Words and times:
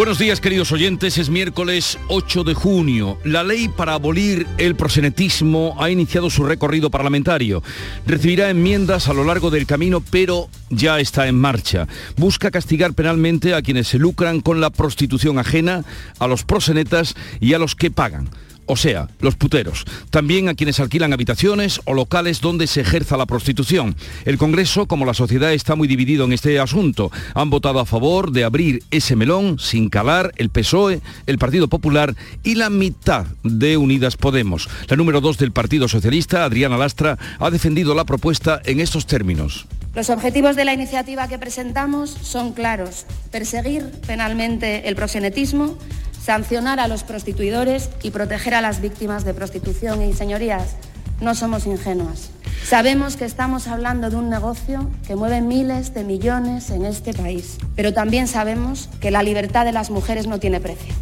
Buenos 0.00 0.18
días 0.18 0.40
queridos 0.40 0.72
oyentes, 0.72 1.18
es 1.18 1.28
miércoles 1.28 1.98
8 2.08 2.42
de 2.44 2.54
junio. 2.54 3.18
La 3.22 3.44
ley 3.44 3.68
para 3.68 3.92
abolir 3.92 4.46
el 4.56 4.74
prosenetismo 4.74 5.76
ha 5.78 5.90
iniciado 5.90 6.30
su 6.30 6.42
recorrido 6.42 6.88
parlamentario. 6.88 7.62
Recibirá 8.06 8.48
enmiendas 8.48 9.08
a 9.08 9.12
lo 9.12 9.24
largo 9.24 9.50
del 9.50 9.66
camino, 9.66 10.02
pero 10.10 10.48
ya 10.70 11.00
está 11.00 11.28
en 11.28 11.34
marcha. 11.34 11.86
Busca 12.16 12.50
castigar 12.50 12.94
penalmente 12.94 13.52
a 13.52 13.60
quienes 13.60 13.88
se 13.88 13.98
lucran 13.98 14.40
con 14.40 14.62
la 14.62 14.70
prostitución 14.70 15.38
ajena, 15.38 15.84
a 16.18 16.26
los 16.26 16.44
prosenetas 16.44 17.14
y 17.38 17.52
a 17.52 17.58
los 17.58 17.76
que 17.76 17.90
pagan 17.90 18.30
o 18.70 18.76
sea, 18.76 19.08
los 19.18 19.34
puteros, 19.34 19.84
también 20.10 20.48
a 20.48 20.54
quienes 20.54 20.78
alquilan 20.78 21.12
habitaciones 21.12 21.80
o 21.86 21.94
locales 21.94 22.40
donde 22.40 22.68
se 22.68 22.82
ejerza 22.82 23.16
la 23.16 23.26
prostitución. 23.26 23.96
El 24.24 24.38
Congreso, 24.38 24.86
como 24.86 25.04
la 25.04 25.12
sociedad, 25.12 25.52
está 25.52 25.74
muy 25.74 25.88
dividido 25.88 26.24
en 26.24 26.32
este 26.32 26.60
asunto. 26.60 27.10
Han 27.34 27.50
votado 27.50 27.80
a 27.80 27.84
favor 27.84 28.30
de 28.30 28.44
abrir 28.44 28.84
ese 28.92 29.16
melón 29.16 29.58
sin 29.58 29.88
calar 29.88 30.32
el 30.36 30.50
PSOE, 30.50 31.00
el 31.26 31.38
Partido 31.38 31.66
Popular 31.66 32.14
y 32.44 32.54
la 32.54 32.70
mitad 32.70 33.26
de 33.42 33.76
Unidas 33.76 34.16
Podemos. 34.16 34.68
La 34.88 34.96
número 34.96 35.20
dos 35.20 35.36
del 35.36 35.50
Partido 35.50 35.88
Socialista, 35.88 36.44
Adriana 36.44 36.78
Lastra, 36.78 37.18
ha 37.40 37.50
defendido 37.50 37.96
la 37.96 38.04
propuesta 38.04 38.62
en 38.64 38.78
estos 38.78 39.06
términos. 39.06 39.66
Los 39.94 40.08
objetivos 40.10 40.54
de 40.54 40.64
la 40.64 40.72
iniciativa 40.72 41.26
que 41.26 41.38
presentamos 41.38 42.10
son 42.10 42.52
claros. 42.52 43.06
Perseguir 43.32 43.90
penalmente 44.06 44.88
el 44.88 44.94
prosenetismo, 44.94 45.76
sancionar 46.22 46.80
a 46.80 46.88
los 46.88 47.02
prostituidores 47.02 47.90
y 48.02 48.10
proteger 48.10 48.54
a 48.54 48.60
las 48.60 48.80
víctimas 48.80 49.24
de 49.24 49.34
prostitución. 49.34 50.02
Y 50.02 50.12
señorías, 50.12 50.76
no 51.20 51.34
somos 51.34 51.66
ingenuas. 51.66 52.30
Sabemos 52.64 53.16
que 53.16 53.24
estamos 53.24 53.66
hablando 53.66 54.10
de 54.10 54.16
un 54.16 54.30
negocio 54.30 54.88
que 55.06 55.16
mueve 55.16 55.40
miles 55.40 55.94
de 55.94 56.04
millones 56.04 56.70
en 56.70 56.84
este 56.84 57.12
país, 57.12 57.58
pero 57.74 57.92
también 57.92 58.28
sabemos 58.28 58.88
que 59.00 59.10
la 59.10 59.22
libertad 59.22 59.64
de 59.64 59.72
las 59.72 59.90
mujeres 59.90 60.26
no 60.26 60.38
tiene 60.38 60.60
precio. 60.60 60.94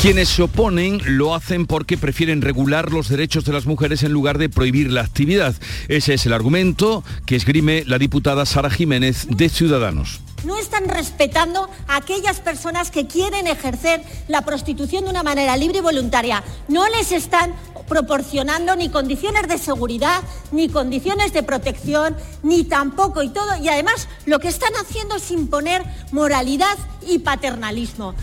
Quienes 0.00 0.28
se 0.28 0.42
oponen 0.42 1.00
lo 1.04 1.34
hacen 1.34 1.66
porque 1.66 1.98
prefieren 1.98 2.40
regular 2.40 2.92
los 2.92 3.08
derechos 3.08 3.44
de 3.44 3.52
las 3.52 3.66
mujeres 3.66 4.04
en 4.04 4.12
lugar 4.12 4.38
de 4.38 4.48
prohibir 4.48 4.92
la 4.92 5.00
actividad. 5.00 5.56
Ese 5.88 6.14
es 6.14 6.24
el 6.24 6.32
argumento 6.32 7.02
que 7.26 7.34
esgrime 7.34 7.82
la 7.84 7.98
diputada 7.98 8.46
Sara 8.46 8.70
Jiménez 8.70 9.26
de 9.28 9.48
Ciudadanos 9.48 10.20
no 10.44 10.56
están 10.56 10.88
respetando 10.88 11.68
a 11.86 11.96
aquellas 11.96 12.40
personas 12.40 12.90
que 12.90 13.06
quieren 13.06 13.46
ejercer 13.46 14.02
la 14.28 14.42
prostitución 14.42 15.04
de 15.04 15.10
una 15.10 15.22
manera 15.22 15.56
libre 15.56 15.78
y 15.78 15.82
voluntaria. 15.82 16.42
No 16.68 16.88
les 16.88 17.12
están 17.12 17.54
proporcionando 17.88 18.76
ni 18.76 18.90
condiciones 18.90 19.48
de 19.48 19.58
seguridad, 19.58 20.22
ni 20.52 20.68
condiciones 20.68 21.32
de 21.32 21.42
protección, 21.42 22.16
ni 22.42 22.64
tampoco 22.64 23.22
y 23.22 23.30
todo. 23.30 23.56
Y 23.56 23.68
además 23.68 24.08
lo 24.26 24.38
que 24.38 24.48
están 24.48 24.72
haciendo 24.74 25.16
es 25.16 25.30
imponer 25.30 25.82
moralidad 26.12 26.76
y 27.06 27.18
paternalismo. 27.20 28.14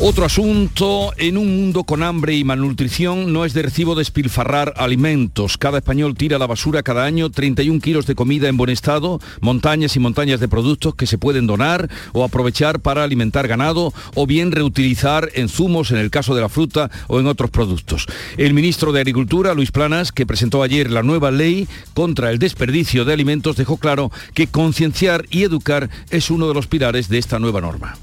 Otro 0.00 0.24
asunto, 0.24 1.12
en 1.18 1.38
un 1.38 1.56
mundo 1.56 1.84
con 1.84 2.02
hambre 2.02 2.34
y 2.34 2.42
malnutrición 2.42 3.32
no 3.32 3.44
es 3.44 3.54
de 3.54 3.62
recibo 3.62 3.94
despilfarrar 3.94 4.74
alimentos. 4.76 5.56
Cada 5.56 5.78
español 5.78 6.16
tira 6.16 6.34
a 6.34 6.40
la 6.40 6.48
basura 6.48 6.82
cada 6.82 7.04
año 7.04 7.30
31 7.30 7.80
kilos 7.80 8.04
de 8.04 8.16
comida 8.16 8.48
en 8.48 8.56
buen 8.56 8.70
estado, 8.70 9.20
montañas 9.40 9.94
y 9.94 10.00
montañas 10.00 10.40
de 10.40 10.48
productos 10.48 10.96
que 10.96 11.06
se 11.06 11.16
pueden 11.16 11.46
donar 11.46 11.88
o 12.12 12.24
aprovechar 12.24 12.80
para 12.80 13.04
alimentar 13.04 13.46
ganado 13.46 13.94
o 14.16 14.26
bien 14.26 14.50
reutilizar 14.50 15.30
en 15.34 15.48
zumos 15.48 15.92
en 15.92 15.98
el 15.98 16.10
caso 16.10 16.34
de 16.34 16.40
la 16.40 16.48
fruta 16.48 16.90
o 17.06 17.20
en 17.20 17.28
otros 17.28 17.50
productos. 17.50 18.06
El 18.36 18.52
ministro 18.52 18.90
de 18.90 18.98
Agricultura, 18.98 19.54
Luis 19.54 19.70
Planas, 19.70 20.10
que 20.10 20.26
presentó 20.26 20.64
ayer 20.64 20.90
la 20.90 21.04
nueva 21.04 21.30
ley 21.30 21.68
contra 21.94 22.32
el 22.32 22.40
desperdicio 22.40 23.04
de 23.04 23.12
alimentos, 23.12 23.56
dejó 23.56 23.76
claro 23.76 24.10
que 24.34 24.48
concienciar 24.48 25.24
y 25.30 25.44
educar 25.44 25.88
es 26.10 26.30
uno 26.30 26.48
de 26.48 26.54
los 26.54 26.66
pilares 26.66 27.08
de 27.08 27.18
esta 27.18 27.38
nueva 27.38 27.60
norma. 27.60 27.96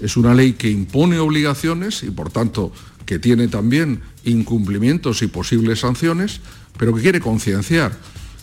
Es 0.00 0.16
una 0.16 0.34
ley 0.34 0.52
que 0.52 0.70
impone 0.70 1.18
obligaciones 1.18 2.02
y 2.02 2.10
por 2.10 2.30
tanto 2.30 2.72
que 3.04 3.18
tiene 3.18 3.48
también 3.48 4.00
incumplimientos 4.24 5.22
y 5.22 5.28
posibles 5.28 5.80
sanciones, 5.80 6.40
pero 6.76 6.94
que 6.94 7.02
quiere 7.02 7.20
concienciar. 7.20 7.96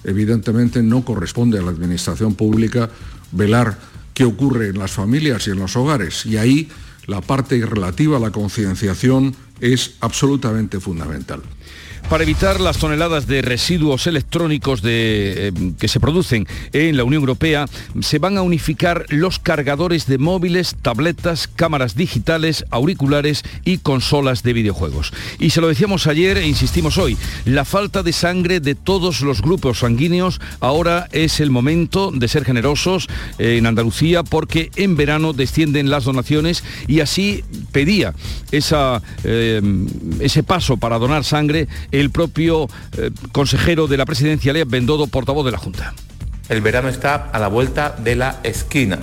Evidentemente 0.04 0.84
no 0.84 1.06
corresponde 1.06 1.60
a 1.60 1.62
la 1.62 1.72
Administración 1.72 2.36
Pública 2.36 2.90
velar 3.32 3.78
qué 4.14 4.24
ocurre 4.24 4.70
en 4.70 4.80
las 4.80 4.92
familias 4.92 5.48
y 5.48 5.52
en 5.52 5.60
los 5.60 5.76
hogares. 5.76 6.26
Y 6.26 6.38
ahí 6.38 6.70
la 7.06 7.22
parte 7.22 7.64
relativa 7.66 8.18
a 8.18 8.20
la 8.20 8.32
concienciación 8.32 9.36
es 9.60 9.96
absolutamente 10.00 10.80
fundamental. 10.80 11.42
Para 12.10 12.24
evitar 12.24 12.62
las 12.62 12.78
toneladas 12.78 13.26
de 13.26 13.42
residuos 13.42 14.06
electrónicos 14.06 14.82
eh, 14.84 15.52
que 15.80 15.88
se 15.88 16.00
producen 16.00 16.46
en 16.72 16.98
la 16.98 17.04
Unión 17.04 17.22
Europea, 17.22 17.66
se 18.00 18.20
van 18.20 18.38
a 18.38 18.44
unificar 18.44 19.08
los 19.10 19.40
cargadores 19.40 20.06
de 20.06 20.20
móviles, 20.20 20.76
tabletas, 20.80 21.48
cámaras 21.48 21.96
digitales, 21.96 22.64
auriculares 22.70 23.44
y 23.66 23.80
consolas 23.80 24.44
de 24.44 24.54
videojuegos. 24.54 25.14
Y 25.40 25.50
se 25.50 25.62
lo 25.62 25.68
decíamos 25.68 26.06
ayer 26.06 26.38
e 26.38 26.48
insistimos 26.48 27.00
hoy, 27.00 27.18
la 27.44 27.66
falta 27.66 28.04
de 28.04 28.14
sangre 28.14 28.60
de 28.60 28.76
todos 28.76 29.22
los 29.22 29.42
grupos 29.42 29.80
sanguíneos 29.80 30.40
ahora 30.60 31.10
es 31.12 31.40
el 31.40 31.50
momento 31.50 32.12
de 32.12 32.28
ser 32.28 32.46
generosos 32.46 33.08
eh, 33.40 33.58
en 33.58 33.66
Andalucía 33.66 34.22
porque 34.22 34.70
en 34.76 34.96
verano 34.96 35.34
descienden 35.34 35.90
las 35.90 36.04
donaciones 36.04 36.64
y 36.88 37.00
así 37.00 37.44
pedía 37.72 38.14
esa, 38.52 39.02
eh, 39.24 39.60
ese 40.20 40.44
paso 40.44 40.78
para 40.78 41.00
donar 41.00 41.24
sangre 41.24 41.68
el 42.00 42.09
propio 42.09 42.67
eh, 42.97 43.11
consejero 43.31 43.88
de 43.88 43.97
la 43.97 44.06
presidencia, 44.06 44.53
Lea 44.53 44.66
Bendodo, 44.66 45.07
portavoz 45.07 45.45
de 45.45 45.51
la 45.51 45.57
Junta. 45.57 45.94
El 46.50 46.61
verano 46.61 46.89
está 46.89 47.16
a 47.16 47.39
la 47.39 47.47
vuelta 47.47 47.95
de 47.97 48.16
la 48.16 48.39
esquina. 48.44 49.00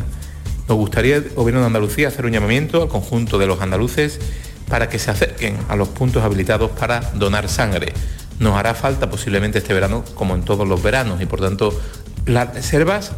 Nos 0.68 0.76
gustaría, 0.76 1.16
el 1.16 1.30
Gobierno 1.30 1.60
de 1.60 1.66
Andalucía, 1.66 2.08
hacer 2.08 2.24
un 2.24 2.32
llamamiento 2.32 2.82
al 2.82 2.88
conjunto 2.88 3.38
de 3.38 3.46
los 3.46 3.60
andaluces 3.60 4.20
para 4.68 4.88
que 4.88 4.98
se 4.98 5.10
acerquen 5.10 5.56
a 5.68 5.76
los 5.76 5.88
puntos 5.88 6.22
habilitados 6.22 6.70
para 6.70 7.00
donar 7.14 7.48
sangre. 7.48 7.92
Nos 8.38 8.56
hará 8.56 8.74
falta 8.74 9.10
posiblemente 9.10 9.58
este 9.58 9.74
verano, 9.74 10.04
como 10.14 10.34
en 10.34 10.42
todos 10.42 10.66
los 10.66 10.82
veranos, 10.82 11.20
y 11.20 11.26
por 11.26 11.40
tanto 11.40 11.78
las 12.26 12.54
reservas 12.54 13.12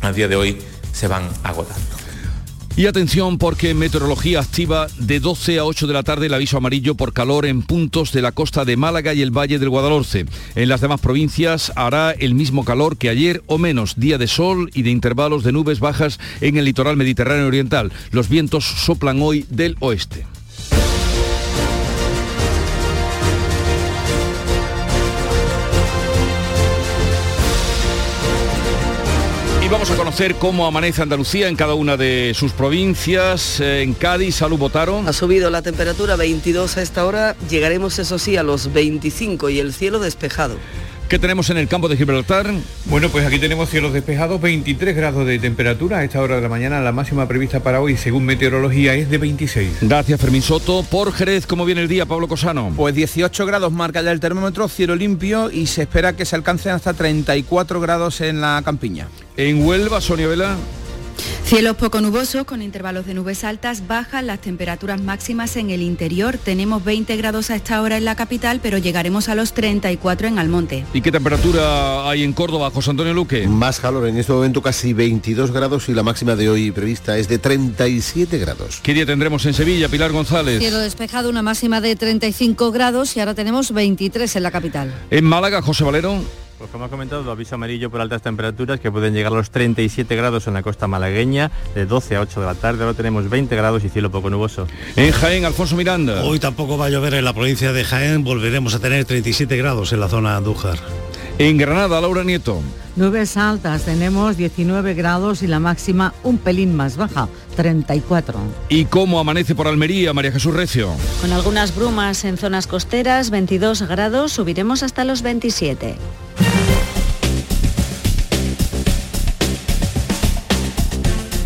a 0.00 0.12
día 0.12 0.28
de 0.28 0.36
hoy 0.36 0.58
se 0.92 1.08
van 1.08 1.28
agotando. 1.42 2.03
Y 2.76 2.86
atención 2.86 3.38
porque 3.38 3.72
Meteorología 3.72 4.40
activa 4.40 4.88
de 4.98 5.20
12 5.20 5.60
a 5.60 5.64
8 5.64 5.86
de 5.86 5.92
la 5.92 6.02
tarde 6.02 6.26
el 6.26 6.34
aviso 6.34 6.56
amarillo 6.56 6.96
por 6.96 7.12
calor 7.12 7.46
en 7.46 7.62
puntos 7.62 8.10
de 8.10 8.20
la 8.20 8.32
costa 8.32 8.64
de 8.64 8.76
Málaga 8.76 9.14
y 9.14 9.22
el 9.22 9.30
Valle 9.30 9.60
del 9.60 9.68
Guadalhorce. 9.68 10.26
En 10.56 10.68
las 10.68 10.80
demás 10.80 11.00
provincias 11.00 11.70
hará 11.76 12.10
el 12.10 12.34
mismo 12.34 12.64
calor 12.64 12.96
que 12.96 13.10
ayer 13.10 13.44
o 13.46 13.58
menos, 13.58 13.94
día 13.96 14.18
de 14.18 14.26
sol 14.26 14.70
y 14.74 14.82
de 14.82 14.90
intervalos 14.90 15.44
de 15.44 15.52
nubes 15.52 15.78
bajas 15.78 16.18
en 16.40 16.56
el 16.56 16.64
litoral 16.64 16.96
mediterráneo 16.96 17.46
oriental. 17.46 17.92
Los 18.10 18.28
vientos 18.28 18.64
soplan 18.64 19.22
hoy 19.22 19.46
del 19.50 19.76
oeste. 19.78 20.26
Y 29.64 29.68
vamos 29.68 29.90
a 29.90 29.96
conocer 29.96 30.34
cómo 30.34 30.66
amanece 30.66 31.00
Andalucía 31.00 31.48
en 31.48 31.56
cada 31.56 31.72
una 31.72 31.96
de 31.96 32.32
sus 32.34 32.52
provincias. 32.52 33.60
Eh, 33.60 33.80
en 33.80 33.94
Cádiz, 33.94 34.34
salud 34.34 34.58
votaron. 34.58 35.08
Ha 35.08 35.14
subido 35.14 35.48
la 35.48 35.62
temperatura 35.62 36.16
22 36.16 36.76
a 36.76 36.82
esta 36.82 37.06
hora, 37.06 37.34
llegaremos 37.48 37.98
eso 37.98 38.18
sí 38.18 38.36
a 38.36 38.42
los 38.42 38.74
25 38.74 39.48
y 39.48 39.60
el 39.60 39.72
cielo 39.72 40.00
despejado. 40.00 40.58
¿Qué 41.14 41.20
tenemos 41.20 41.48
en 41.50 41.58
el 41.58 41.68
campo 41.68 41.88
de 41.88 41.96
Gibraltar? 41.96 42.52
Bueno, 42.86 43.08
pues 43.08 43.24
aquí 43.24 43.38
tenemos 43.38 43.70
cielos 43.70 43.92
despejados, 43.92 44.40
23 44.40 44.96
grados 44.96 45.24
de 45.24 45.38
temperatura 45.38 45.98
a 45.98 46.04
esta 46.04 46.20
hora 46.20 46.34
de 46.34 46.42
la 46.42 46.48
mañana. 46.48 46.80
La 46.80 46.90
máxima 46.90 47.28
prevista 47.28 47.60
para 47.60 47.80
hoy, 47.80 47.96
según 47.96 48.24
meteorología, 48.24 48.96
es 48.96 49.08
de 49.08 49.18
26. 49.18 49.76
Gracias, 49.82 50.20
Fermín 50.20 50.42
Soto. 50.42 50.82
Por 50.82 51.12
Jerez, 51.12 51.46
¿cómo 51.46 51.66
viene 51.66 51.82
el 51.82 51.88
día, 51.88 52.04
Pablo 52.04 52.26
Cosano? 52.26 52.72
Pues 52.74 52.96
18 52.96 53.46
grados 53.46 53.70
marca 53.70 54.02
ya 54.02 54.10
el 54.10 54.18
termómetro, 54.18 54.66
cielo 54.66 54.96
limpio 54.96 55.52
y 55.52 55.68
se 55.68 55.82
espera 55.82 56.16
que 56.16 56.24
se 56.24 56.34
alcancen 56.34 56.72
hasta 56.72 56.94
34 56.94 57.80
grados 57.80 58.20
en 58.20 58.40
la 58.40 58.60
campiña. 58.64 59.06
En 59.36 59.64
Huelva, 59.64 60.00
Sonia 60.00 60.26
Vela. 60.26 60.56
Cielos 61.44 61.76
poco 61.76 62.00
nubosos 62.00 62.44
con 62.44 62.62
intervalos 62.62 63.04
de 63.04 63.12
nubes 63.12 63.44
altas, 63.44 63.86
bajan 63.86 64.26
las 64.26 64.40
temperaturas 64.40 65.02
máximas 65.02 65.56
en 65.56 65.68
el 65.68 65.82
interior. 65.82 66.38
Tenemos 66.38 66.82
20 66.82 67.14
grados 67.18 67.50
a 67.50 67.56
esta 67.56 67.82
hora 67.82 67.98
en 67.98 68.06
la 68.06 68.16
capital, 68.16 68.60
pero 68.62 68.78
llegaremos 68.78 69.28
a 69.28 69.34
los 69.34 69.52
34 69.52 70.26
en 70.26 70.38
Almonte. 70.38 70.86
¿Y 70.94 71.02
qué 71.02 71.12
temperatura 71.12 72.08
hay 72.08 72.22
en 72.22 72.32
Córdoba, 72.32 72.70
José 72.70 72.90
Antonio 72.90 73.12
Luque? 73.12 73.46
Más 73.46 73.78
calor, 73.78 74.08
en 74.08 74.16
este 74.16 74.32
momento 74.32 74.62
casi 74.62 74.94
22 74.94 75.52
grados 75.52 75.90
y 75.90 75.92
la 75.94 76.02
máxima 76.02 76.34
de 76.34 76.48
hoy 76.48 76.72
prevista 76.72 77.18
es 77.18 77.28
de 77.28 77.38
37 77.38 78.38
grados. 78.38 78.80
¿Qué 78.82 78.94
día 78.94 79.04
tendremos 79.04 79.44
en 79.44 79.52
Sevilla, 79.52 79.90
Pilar 79.90 80.12
González? 80.12 80.60
Cielo 80.60 80.78
despejado, 80.78 81.28
una 81.28 81.42
máxima 81.42 81.82
de 81.82 81.94
35 81.94 82.72
grados 82.72 83.14
y 83.18 83.20
ahora 83.20 83.34
tenemos 83.34 83.70
23 83.70 84.34
en 84.34 84.42
la 84.42 84.50
capital. 84.50 84.94
En 85.10 85.24
Málaga, 85.24 85.60
José 85.60 85.84
Valero. 85.84 86.22
Pues 86.58 86.70
como 86.70 86.84
ha 86.84 86.88
comentado, 86.88 87.30
aviso 87.30 87.56
amarillo 87.56 87.90
por 87.90 88.00
altas 88.00 88.22
temperaturas 88.22 88.78
que 88.78 88.90
pueden 88.90 89.12
llegar 89.12 89.32
a 89.32 89.36
los 89.36 89.50
37 89.50 90.14
grados 90.14 90.46
en 90.46 90.54
la 90.54 90.62
costa 90.62 90.86
malagueña, 90.86 91.50
de 91.74 91.84
12 91.84 92.16
a 92.16 92.20
8 92.20 92.40
de 92.40 92.46
la 92.46 92.54
tarde, 92.54 92.84
ahora 92.84 92.96
tenemos 92.96 93.28
20 93.28 93.54
grados 93.56 93.84
y 93.84 93.88
cielo 93.88 94.10
poco 94.10 94.30
nuboso. 94.30 94.66
En 94.94 95.10
Jaén, 95.10 95.44
Alfonso 95.44 95.74
Miranda. 95.76 96.22
Hoy 96.22 96.38
tampoco 96.38 96.78
va 96.78 96.86
a 96.86 96.90
llover 96.90 97.14
en 97.14 97.24
la 97.24 97.32
provincia 97.32 97.72
de 97.72 97.84
Jaén, 97.84 98.22
volveremos 98.22 98.74
a 98.74 98.78
tener 98.78 99.04
37 99.04 99.56
grados 99.56 99.92
en 99.92 100.00
la 100.00 100.08
zona 100.08 100.30
de 100.30 100.36
Andújar. 100.36 100.78
En 101.38 101.58
Granada, 101.58 102.00
Laura 102.00 102.22
Nieto. 102.22 102.62
Nubes 102.96 103.36
altas, 103.36 103.82
tenemos 103.82 104.36
19 104.36 104.94
grados 104.94 105.42
y 105.42 105.48
la 105.48 105.58
máxima 105.58 106.14
un 106.22 106.38
pelín 106.38 106.76
más 106.76 106.96
baja, 106.96 107.28
34. 107.56 108.38
¿Y 108.68 108.84
cómo 108.84 109.18
amanece 109.18 109.56
por 109.56 109.66
Almería, 109.66 110.12
María 110.12 110.30
Jesús 110.30 110.54
Recio? 110.54 110.90
Con 111.20 111.32
algunas 111.32 111.74
brumas 111.74 112.24
en 112.24 112.36
zonas 112.36 112.68
costeras, 112.68 113.30
22 113.30 113.82
grados, 113.82 114.30
subiremos 114.30 114.84
hasta 114.84 115.02
los 115.02 115.22
27. 115.22 115.96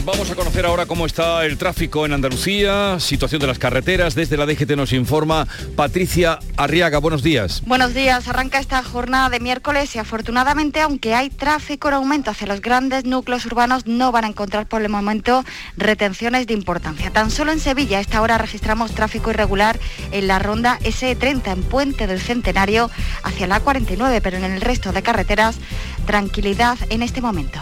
Vamos 0.08 0.30
a 0.30 0.34
conocer 0.34 0.64
ahora 0.64 0.86
cómo 0.86 1.04
está 1.04 1.44
el 1.44 1.58
tráfico 1.58 2.06
en 2.06 2.14
Andalucía, 2.14 2.98
situación 2.98 3.42
de 3.42 3.46
las 3.46 3.58
carreteras. 3.58 4.14
Desde 4.14 4.38
la 4.38 4.46
DGT 4.46 4.70
nos 4.70 4.94
informa 4.94 5.46
Patricia 5.76 6.38
Arriaga. 6.56 6.96
Buenos 6.96 7.22
días. 7.22 7.62
Buenos 7.66 7.92
días. 7.92 8.26
Arranca 8.26 8.58
esta 8.58 8.82
jornada 8.82 9.28
de 9.28 9.38
miércoles 9.38 9.94
y 9.94 9.98
afortunadamente, 9.98 10.80
aunque 10.80 11.14
hay 11.14 11.28
tráfico 11.28 11.88
en 11.88 11.94
aumento 11.94 12.30
hacia 12.30 12.46
los 12.46 12.62
grandes 12.62 13.04
núcleos 13.04 13.44
urbanos, 13.44 13.86
no 13.86 14.10
van 14.10 14.24
a 14.24 14.28
encontrar 14.28 14.66
por 14.66 14.80
el 14.80 14.88
momento 14.88 15.44
retenciones 15.76 16.46
de 16.46 16.54
importancia. 16.54 17.10
Tan 17.10 17.30
solo 17.30 17.52
en 17.52 17.60
Sevilla 17.60 17.98
a 17.98 18.00
esta 18.00 18.22
hora 18.22 18.38
registramos 18.38 18.92
tráfico 18.92 19.28
irregular 19.28 19.78
en 20.10 20.26
la 20.26 20.38
ronda 20.38 20.78
S30 20.84 21.52
en 21.52 21.62
Puente 21.64 22.06
del 22.06 22.22
Centenario 22.22 22.90
hacia 23.24 23.46
la 23.46 23.60
49, 23.60 24.22
pero 24.22 24.38
en 24.38 24.44
el 24.44 24.62
resto 24.62 24.90
de 24.90 25.02
carreteras 25.02 25.56
tranquilidad 26.06 26.78
en 26.88 27.02
este 27.02 27.20
momento. 27.20 27.60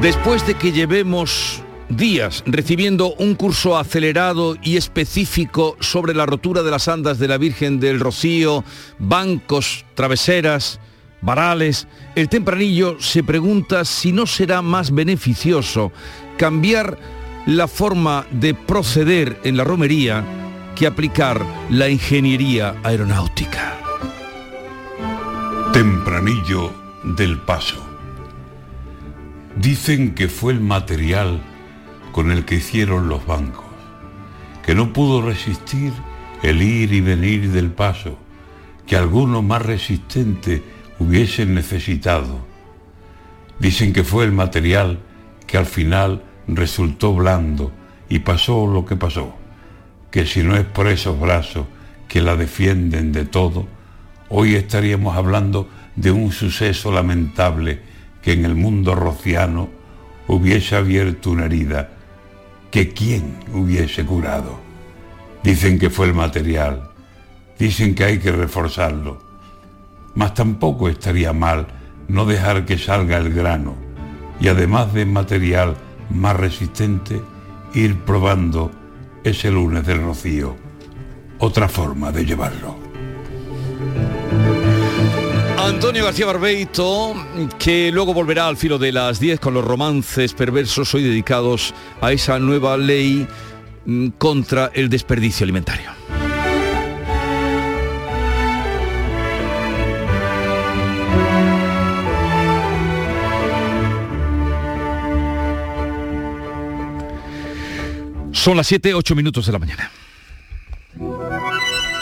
Después 0.00 0.46
de 0.46 0.54
que 0.54 0.70
llevemos 0.70 1.60
días 1.88 2.44
recibiendo 2.46 3.14
un 3.14 3.34
curso 3.34 3.76
acelerado 3.76 4.56
y 4.62 4.76
específico 4.76 5.76
sobre 5.80 6.14
la 6.14 6.24
rotura 6.24 6.62
de 6.62 6.70
las 6.70 6.86
andas 6.86 7.18
de 7.18 7.26
la 7.26 7.36
Virgen 7.36 7.80
del 7.80 7.98
Rocío, 7.98 8.62
bancos, 9.00 9.84
traveseras, 9.94 10.78
varales, 11.20 11.88
el 12.14 12.28
tempranillo 12.28 13.00
se 13.00 13.24
pregunta 13.24 13.84
si 13.84 14.12
no 14.12 14.26
será 14.26 14.62
más 14.62 14.92
beneficioso 14.92 15.90
cambiar 16.36 16.96
la 17.46 17.66
forma 17.66 18.24
de 18.30 18.54
proceder 18.54 19.40
en 19.42 19.56
la 19.56 19.64
romería 19.64 20.24
que 20.76 20.86
aplicar 20.86 21.44
la 21.70 21.88
ingeniería 21.88 22.76
aeronáutica. 22.84 23.76
Tempranillo 25.72 26.72
del 27.02 27.38
Paso. 27.38 27.87
Dicen 29.60 30.14
que 30.14 30.28
fue 30.28 30.52
el 30.52 30.60
material 30.60 31.40
con 32.12 32.30
el 32.30 32.44
que 32.44 32.54
hicieron 32.54 33.08
los 33.08 33.26
bancos, 33.26 33.66
que 34.64 34.76
no 34.76 34.92
pudo 34.92 35.20
resistir 35.20 35.92
el 36.44 36.62
ir 36.62 36.92
y 36.92 37.00
venir 37.00 37.50
del 37.50 37.72
paso, 37.72 38.16
que 38.86 38.94
alguno 38.94 39.42
más 39.42 39.62
resistente 39.62 40.62
hubiesen 41.00 41.56
necesitado. 41.56 42.38
Dicen 43.58 43.92
que 43.92 44.04
fue 44.04 44.24
el 44.26 44.30
material 44.30 45.00
que 45.48 45.58
al 45.58 45.66
final 45.66 46.22
resultó 46.46 47.12
blando 47.14 47.72
y 48.08 48.20
pasó 48.20 48.64
lo 48.68 48.84
que 48.84 48.94
pasó, 48.94 49.34
que 50.12 50.24
si 50.24 50.44
no 50.44 50.54
es 50.54 50.66
por 50.66 50.86
esos 50.86 51.18
brazos 51.18 51.66
que 52.06 52.22
la 52.22 52.36
defienden 52.36 53.10
de 53.10 53.24
todo, 53.24 53.66
hoy 54.28 54.54
estaríamos 54.54 55.16
hablando 55.16 55.68
de 55.96 56.12
un 56.12 56.30
suceso 56.30 56.92
lamentable 56.92 57.97
que 58.22 58.32
en 58.32 58.44
el 58.44 58.54
mundo 58.54 58.94
rociano 58.94 59.68
hubiese 60.26 60.76
abierto 60.76 61.30
una 61.30 61.46
herida 61.46 61.90
que 62.70 62.92
quién 62.92 63.38
hubiese 63.52 64.04
curado. 64.04 64.58
Dicen 65.42 65.78
que 65.78 65.90
fue 65.90 66.06
el 66.06 66.14
material, 66.14 66.90
dicen 67.58 67.94
que 67.94 68.04
hay 68.04 68.18
que 68.18 68.32
reforzarlo, 68.32 69.18
mas 70.14 70.34
tampoco 70.34 70.88
estaría 70.88 71.32
mal 71.32 71.66
no 72.08 72.24
dejar 72.26 72.64
que 72.64 72.78
salga 72.78 73.18
el 73.18 73.32
grano 73.32 73.76
y 74.40 74.48
además 74.48 74.92
de 74.92 75.06
material 75.06 75.76
más 76.10 76.36
resistente, 76.36 77.20
ir 77.74 77.98
probando 78.00 78.70
ese 79.24 79.50
lunes 79.50 79.86
del 79.86 80.02
rocío 80.02 80.56
otra 81.38 81.68
forma 81.68 82.10
de 82.10 82.24
llevarlo. 82.24 82.76
Antonio 85.60 86.04
García 86.04 86.24
Barbeito, 86.26 87.14
que 87.58 87.90
luego 87.92 88.14
volverá 88.14 88.46
al 88.46 88.56
filo 88.56 88.78
de 88.78 88.92
las 88.92 89.18
10 89.18 89.40
con 89.40 89.54
los 89.54 89.64
romances 89.64 90.32
perversos 90.32 90.94
hoy 90.94 91.02
dedicados 91.02 91.74
a 92.00 92.12
esa 92.12 92.38
nueva 92.38 92.76
ley 92.76 93.26
mm, 93.84 94.08
contra 94.18 94.70
el 94.72 94.88
desperdicio 94.88 95.44
alimentario. 95.44 95.90
Son 108.32 108.56
las 108.56 108.68
7, 108.68 108.94
8 108.94 109.14
minutos 109.14 109.46
de 109.46 109.52
la 109.52 109.58
mañana. 109.58 109.90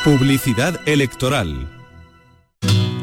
Publicidad 0.05 0.79
electoral. 0.87 1.76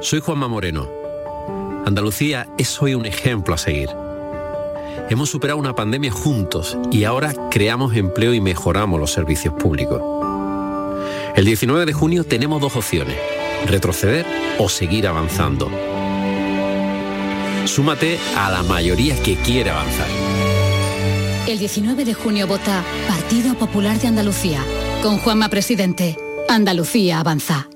Soy 0.00 0.20
Juanma 0.20 0.46
Moreno. 0.46 0.88
Andalucía 1.84 2.46
es 2.56 2.80
hoy 2.80 2.94
un 2.94 3.04
ejemplo 3.04 3.54
a 3.54 3.58
seguir. 3.58 3.90
Hemos 5.10 5.28
superado 5.28 5.58
una 5.58 5.74
pandemia 5.74 6.12
juntos 6.12 6.78
y 6.92 7.02
ahora 7.02 7.34
creamos 7.50 7.96
empleo 7.96 8.32
y 8.32 8.40
mejoramos 8.40 9.00
los 9.00 9.10
servicios 9.10 9.54
públicos. 9.54 10.00
El 11.34 11.44
19 11.44 11.84
de 11.84 11.92
junio 11.92 12.22
tenemos 12.22 12.60
dos 12.60 12.76
opciones, 12.76 13.16
retroceder 13.66 14.24
o 14.58 14.68
seguir 14.68 15.08
avanzando. 15.08 15.68
Súmate 17.64 18.18
a 18.36 18.50
la 18.50 18.62
mayoría 18.62 19.20
que 19.20 19.34
quiere 19.34 19.70
avanzar. 19.70 20.08
El 21.48 21.58
19 21.58 22.04
de 22.04 22.14
junio 22.14 22.46
vota 22.46 22.84
Partido 23.08 23.54
Popular 23.54 23.98
de 23.98 24.08
Andalucía. 24.08 24.62
Con 25.02 25.18
Juanma 25.18 25.48
Presidente. 25.48 26.16
Andalucía 26.48 27.18
avanza. 27.18 27.68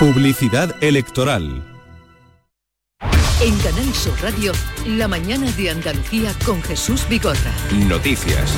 Publicidad 0.00 0.82
electoral. 0.82 1.62
En 3.42 3.58
Canal 3.58 3.92
Sur 3.92 4.18
Radio, 4.22 4.52
la 4.86 5.06
mañana 5.08 5.52
de 5.52 5.68
Andalucía 5.68 6.32
con 6.46 6.62
Jesús 6.62 7.06
Vigorra. 7.06 7.52
Noticias. 7.86 8.50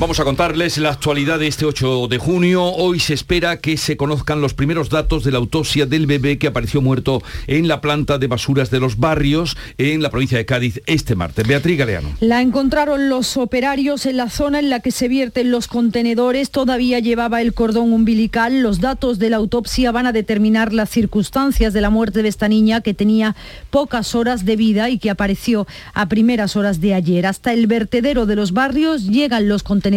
Vamos 0.00 0.20
a 0.20 0.24
contarles 0.24 0.78
la 0.78 0.90
actualidad 0.90 1.40
de 1.40 1.48
este 1.48 1.64
8 1.64 2.06
de 2.06 2.18
junio. 2.18 2.62
Hoy 2.62 3.00
se 3.00 3.14
espera 3.14 3.56
que 3.56 3.76
se 3.76 3.96
conozcan 3.96 4.40
los 4.40 4.54
primeros 4.54 4.90
datos 4.90 5.24
de 5.24 5.32
la 5.32 5.38
autopsia 5.38 5.86
del 5.86 6.06
bebé 6.06 6.38
que 6.38 6.46
apareció 6.46 6.80
muerto 6.80 7.20
en 7.48 7.66
la 7.66 7.80
planta 7.80 8.16
de 8.16 8.28
basuras 8.28 8.70
de 8.70 8.78
los 8.78 8.98
barrios 8.98 9.56
en 9.76 10.00
la 10.00 10.10
provincia 10.10 10.38
de 10.38 10.46
Cádiz 10.46 10.80
este 10.86 11.16
martes. 11.16 11.48
Beatriz 11.48 11.76
Galeano. 11.78 12.10
La 12.20 12.42
encontraron 12.42 13.08
los 13.08 13.36
operarios 13.36 14.06
en 14.06 14.18
la 14.18 14.30
zona 14.30 14.60
en 14.60 14.70
la 14.70 14.78
que 14.78 14.92
se 14.92 15.08
vierten 15.08 15.50
los 15.50 15.66
contenedores. 15.66 16.52
Todavía 16.52 17.00
llevaba 17.00 17.42
el 17.42 17.52
cordón 17.52 17.92
umbilical. 17.92 18.60
Los 18.60 18.80
datos 18.80 19.18
de 19.18 19.30
la 19.30 19.38
autopsia 19.38 19.90
van 19.90 20.06
a 20.06 20.12
determinar 20.12 20.72
las 20.72 20.90
circunstancias 20.90 21.72
de 21.72 21.80
la 21.80 21.90
muerte 21.90 22.22
de 22.22 22.28
esta 22.28 22.46
niña 22.46 22.82
que 22.82 22.94
tenía 22.94 23.34
pocas 23.70 24.14
horas 24.14 24.44
de 24.44 24.54
vida 24.54 24.90
y 24.90 24.98
que 25.00 25.10
apareció 25.10 25.66
a 25.92 26.08
primeras 26.08 26.54
horas 26.54 26.80
de 26.80 26.94
ayer. 26.94 27.26
Hasta 27.26 27.52
el 27.52 27.66
vertedero 27.66 28.26
de 28.26 28.36
los 28.36 28.52
barrios 28.52 29.02
llegan 29.08 29.48
los 29.48 29.64
contenedores 29.64 29.87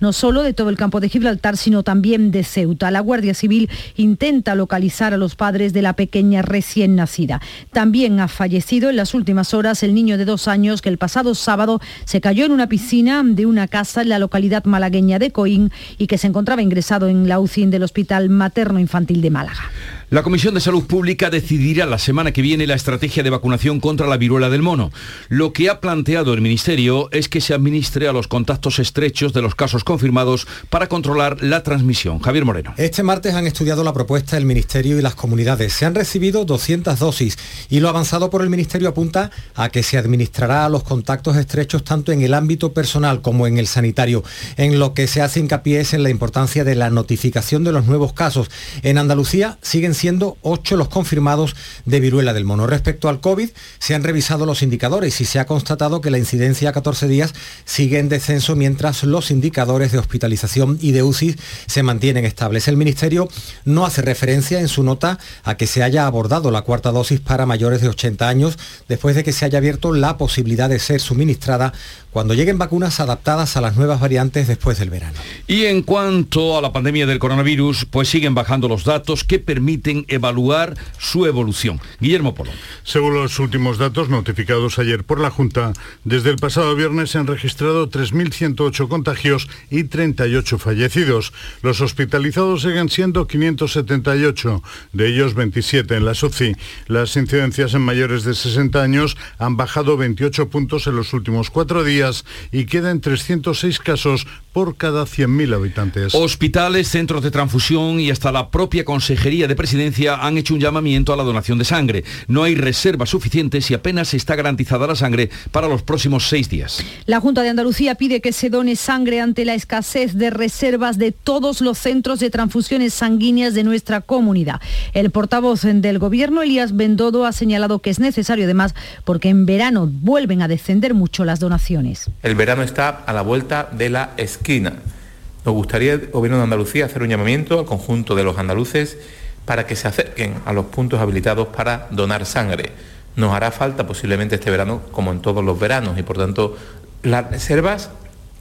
no 0.00 0.12
solo 0.12 0.42
de 0.42 0.52
todo 0.52 0.70
el 0.70 0.76
campo 0.76 1.00
de 1.00 1.08
Gibraltar, 1.08 1.56
sino 1.56 1.82
también 1.82 2.30
de 2.30 2.44
Ceuta. 2.44 2.90
La 2.90 3.00
Guardia 3.00 3.34
Civil 3.34 3.68
intenta 3.96 4.54
localizar 4.54 5.12
a 5.12 5.16
los 5.16 5.34
padres 5.34 5.72
de 5.72 5.82
la 5.82 5.94
pequeña 5.94 6.42
recién 6.42 6.96
nacida. 6.96 7.40
También 7.72 8.20
ha 8.20 8.28
fallecido 8.28 8.90
en 8.90 8.96
las 8.96 9.14
últimas 9.14 9.54
horas 9.54 9.82
el 9.82 9.94
niño 9.94 10.18
de 10.18 10.24
dos 10.24 10.48
años 10.48 10.82
que 10.82 10.88
el 10.88 10.98
pasado 10.98 11.34
sábado 11.34 11.80
se 12.04 12.20
cayó 12.20 12.44
en 12.44 12.52
una 12.52 12.68
piscina 12.68 13.22
de 13.24 13.46
una 13.46 13.68
casa 13.68 14.02
en 14.02 14.08
la 14.08 14.18
localidad 14.18 14.64
malagueña 14.64 15.18
de 15.18 15.32
Coín 15.32 15.72
y 15.98 16.06
que 16.06 16.18
se 16.18 16.26
encontraba 16.26 16.62
ingresado 16.62 17.08
en 17.08 17.28
la 17.28 17.40
UCI 17.40 17.66
del 17.66 17.82
Hospital 17.82 18.28
Materno 18.28 18.78
Infantil 18.78 19.20
de 19.20 19.30
Málaga. 19.30 19.70
La 20.08 20.22
Comisión 20.22 20.54
de 20.54 20.60
Salud 20.60 20.84
Pública 20.84 21.30
decidirá 21.30 21.84
la 21.84 21.98
semana 21.98 22.30
que 22.30 22.40
viene 22.40 22.68
la 22.68 22.76
estrategia 22.76 23.24
de 23.24 23.30
vacunación 23.30 23.80
contra 23.80 24.06
la 24.06 24.16
viruela 24.16 24.48
del 24.48 24.62
mono. 24.62 24.92
Lo 25.28 25.52
que 25.52 25.68
ha 25.68 25.80
planteado 25.80 26.32
el 26.32 26.40
Ministerio 26.40 27.08
es 27.10 27.28
que 27.28 27.40
se 27.40 27.54
administre 27.54 28.06
a 28.06 28.12
los 28.12 28.28
contactos 28.28 28.78
estrechos 28.78 29.32
de 29.32 29.42
los 29.42 29.56
casos 29.56 29.82
confirmados 29.82 30.46
para 30.70 30.86
controlar 30.86 31.42
la 31.42 31.64
transmisión. 31.64 32.20
Javier 32.20 32.44
Moreno. 32.44 32.72
Este 32.76 33.02
martes 33.02 33.34
han 33.34 33.48
estudiado 33.48 33.82
la 33.82 33.92
propuesta 33.92 34.36
del 34.36 34.44
Ministerio 34.44 34.96
y 34.96 35.02
las 35.02 35.16
comunidades. 35.16 35.72
Se 35.72 35.86
han 35.86 35.96
recibido 35.96 36.44
200 36.44 37.00
dosis 37.00 37.36
y 37.68 37.80
lo 37.80 37.88
avanzado 37.88 38.30
por 38.30 38.42
el 38.42 38.48
Ministerio 38.48 38.88
apunta 38.88 39.32
a 39.56 39.70
que 39.70 39.82
se 39.82 39.98
administrará 39.98 40.66
a 40.66 40.68
los 40.68 40.84
contactos 40.84 41.36
estrechos 41.36 41.82
tanto 41.82 42.12
en 42.12 42.22
el 42.22 42.34
ámbito 42.34 42.72
personal 42.72 43.22
como 43.22 43.48
en 43.48 43.58
el 43.58 43.66
sanitario. 43.66 44.22
En 44.56 44.78
lo 44.78 44.94
que 44.94 45.08
se 45.08 45.20
hace 45.20 45.40
hincapié 45.40 45.80
es 45.80 45.94
en 45.94 46.04
la 46.04 46.10
importancia 46.10 46.62
de 46.62 46.76
la 46.76 46.90
notificación 46.90 47.64
de 47.64 47.72
los 47.72 47.86
nuevos 47.86 48.12
casos. 48.12 48.52
En 48.84 48.98
Andalucía 48.98 49.58
siguen 49.62 49.95
siendo 49.96 50.36
ocho 50.42 50.76
los 50.76 50.88
confirmados 50.88 51.56
de 51.84 51.98
viruela 51.98 52.32
del 52.32 52.44
mono. 52.44 52.66
Respecto 52.68 53.08
al 53.08 53.20
COVID, 53.20 53.50
se 53.78 53.94
han 53.94 54.04
revisado 54.04 54.46
los 54.46 54.62
indicadores 54.62 55.20
y 55.20 55.24
se 55.24 55.40
ha 55.40 55.46
constatado 55.46 56.00
que 56.00 56.10
la 56.10 56.18
incidencia 56.18 56.70
a 56.70 56.72
14 56.72 57.08
días 57.08 57.34
sigue 57.64 57.98
en 57.98 58.08
descenso 58.08 58.54
mientras 58.54 59.02
los 59.02 59.30
indicadores 59.30 59.92
de 59.92 59.98
hospitalización 59.98 60.78
y 60.80 60.92
de 60.92 61.02
UCI 61.02 61.36
se 61.66 61.82
mantienen 61.82 62.24
estables. 62.24 62.68
El 62.68 62.76
Ministerio 62.76 63.28
no 63.64 63.84
hace 63.84 64.02
referencia 64.02 64.60
en 64.60 64.68
su 64.68 64.82
nota 64.82 65.18
a 65.42 65.56
que 65.56 65.66
se 65.66 65.82
haya 65.82 66.06
abordado 66.06 66.50
la 66.50 66.62
cuarta 66.62 66.92
dosis 66.92 67.20
para 67.20 67.46
mayores 67.46 67.80
de 67.80 67.88
80 67.88 68.28
años 68.28 68.58
después 68.88 69.16
de 69.16 69.24
que 69.24 69.32
se 69.32 69.44
haya 69.44 69.58
abierto 69.58 69.92
la 69.92 70.16
posibilidad 70.16 70.68
de 70.68 70.78
ser 70.78 71.00
suministrada 71.00 71.72
cuando 72.16 72.32
lleguen 72.32 72.56
vacunas 72.56 72.98
adaptadas 72.98 73.58
a 73.58 73.60
las 73.60 73.76
nuevas 73.76 74.00
variantes 74.00 74.48
después 74.48 74.78
del 74.78 74.88
verano. 74.88 75.18
Y 75.46 75.66
en 75.66 75.82
cuanto 75.82 76.56
a 76.56 76.62
la 76.62 76.72
pandemia 76.72 77.04
del 77.04 77.18
coronavirus, 77.18 77.84
pues 77.84 78.08
siguen 78.08 78.34
bajando 78.34 78.68
los 78.68 78.84
datos 78.84 79.22
que 79.22 79.38
permiten 79.38 80.06
evaluar 80.08 80.78
su 80.96 81.26
evolución. 81.26 81.78
Guillermo 82.00 82.34
Polo. 82.34 82.52
Según 82.84 83.12
los 83.12 83.38
últimos 83.38 83.76
datos 83.76 84.08
notificados 84.08 84.78
ayer 84.78 85.04
por 85.04 85.20
la 85.20 85.28
Junta, 85.28 85.74
desde 86.04 86.30
el 86.30 86.36
pasado 86.36 86.74
viernes 86.74 87.10
se 87.10 87.18
han 87.18 87.26
registrado 87.26 87.90
3.108 87.90 88.88
contagios 88.88 89.46
y 89.68 89.84
38 89.84 90.56
fallecidos. 90.56 91.34
Los 91.60 91.82
hospitalizados 91.82 92.62
siguen 92.62 92.88
siendo 92.88 93.26
578, 93.26 94.62
de 94.94 95.06
ellos 95.06 95.34
27 95.34 95.96
en 95.96 96.06
la 96.06 96.14
SUCI. 96.14 96.56
Las 96.86 97.14
incidencias 97.14 97.74
en 97.74 97.82
mayores 97.82 98.24
de 98.24 98.34
60 98.34 98.82
años 98.82 99.18
han 99.36 99.58
bajado 99.58 99.98
28 99.98 100.48
puntos 100.48 100.86
en 100.86 100.96
los 100.96 101.12
últimos 101.12 101.50
cuatro 101.50 101.84
días 101.84 102.05
y 102.52 102.66
quedan 102.66 103.00
306 103.00 103.78
casos 103.80 104.26
por 104.56 104.78
cada 104.78 105.04
100.000 105.04 105.54
habitantes. 105.54 106.14
Hospitales, 106.14 106.88
centros 106.88 107.22
de 107.22 107.30
transfusión 107.30 108.00
y 108.00 108.10
hasta 108.10 108.32
la 108.32 108.48
propia 108.48 108.86
Consejería 108.86 109.46
de 109.48 109.54
Presidencia 109.54 110.14
han 110.14 110.38
hecho 110.38 110.54
un 110.54 110.60
llamamiento 110.60 111.12
a 111.12 111.16
la 111.18 111.24
donación 111.24 111.58
de 111.58 111.66
sangre. 111.66 112.04
No 112.26 112.42
hay 112.42 112.54
reservas 112.54 113.10
suficientes 113.10 113.70
y 113.70 113.74
apenas 113.74 114.14
está 114.14 114.34
garantizada 114.34 114.86
la 114.86 114.96
sangre 114.96 115.28
para 115.50 115.68
los 115.68 115.82
próximos 115.82 116.26
seis 116.26 116.48
días. 116.48 116.82
La 117.04 117.20
Junta 117.20 117.42
de 117.42 117.50
Andalucía 117.50 117.96
pide 117.96 118.22
que 118.22 118.32
se 118.32 118.48
done 118.48 118.76
sangre 118.76 119.20
ante 119.20 119.44
la 119.44 119.52
escasez 119.52 120.14
de 120.14 120.30
reservas 120.30 120.96
de 120.96 121.12
todos 121.12 121.60
los 121.60 121.76
centros 121.76 122.18
de 122.20 122.30
transfusiones 122.30 122.94
sanguíneas 122.94 123.52
de 123.52 123.62
nuestra 123.62 124.00
comunidad. 124.00 124.62
El 124.94 125.10
portavoz 125.10 125.64
del 125.64 125.98
Gobierno, 125.98 126.40
Elías 126.40 126.74
Bendodo, 126.74 127.26
ha 127.26 127.32
señalado 127.32 127.80
que 127.80 127.90
es 127.90 127.98
necesario 127.98 128.46
además 128.46 128.74
porque 129.04 129.28
en 129.28 129.44
verano 129.44 129.86
vuelven 129.86 130.40
a 130.40 130.48
descender 130.48 130.94
mucho 130.94 131.26
las 131.26 131.40
donaciones. 131.40 132.08
El 132.22 132.36
verano 132.36 132.62
está 132.62 132.88
a 132.88 133.12
la 133.12 133.20
vuelta 133.20 133.68
de 133.70 133.90
la 133.90 134.14
Nos 134.48 135.54
gustaría, 135.54 135.94
el 135.94 136.06
Gobierno 136.12 136.38
de 136.38 136.44
Andalucía, 136.44 136.84
hacer 136.84 137.02
un 137.02 137.08
llamamiento 137.08 137.58
al 137.58 137.64
conjunto 137.64 138.14
de 138.14 138.22
los 138.22 138.38
andaluces 138.38 138.96
para 139.44 139.66
que 139.66 139.74
se 139.74 139.88
acerquen 139.88 140.34
a 140.44 140.52
los 140.52 140.66
puntos 140.66 141.00
habilitados 141.00 141.48
para 141.48 141.88
donar 141.90 142.24
sangre. 142.26 142.70
Nos 143.16 143.34
hará 143.34 143.50
falta 143.50 143.88
posiblemente 143.88 144.36
este 144.36 144.50
verano, 144.50 144.82
como 144.92 145.10
en 145.10 145.20
todos 145.20 145.44
los 145.44 145.58
veranos, 145.58 145.98
y 145.98 146.04
por 146.04 146.16
tanto 146.16 146.56
las 147.02 147.28
reservas 147.28 147.90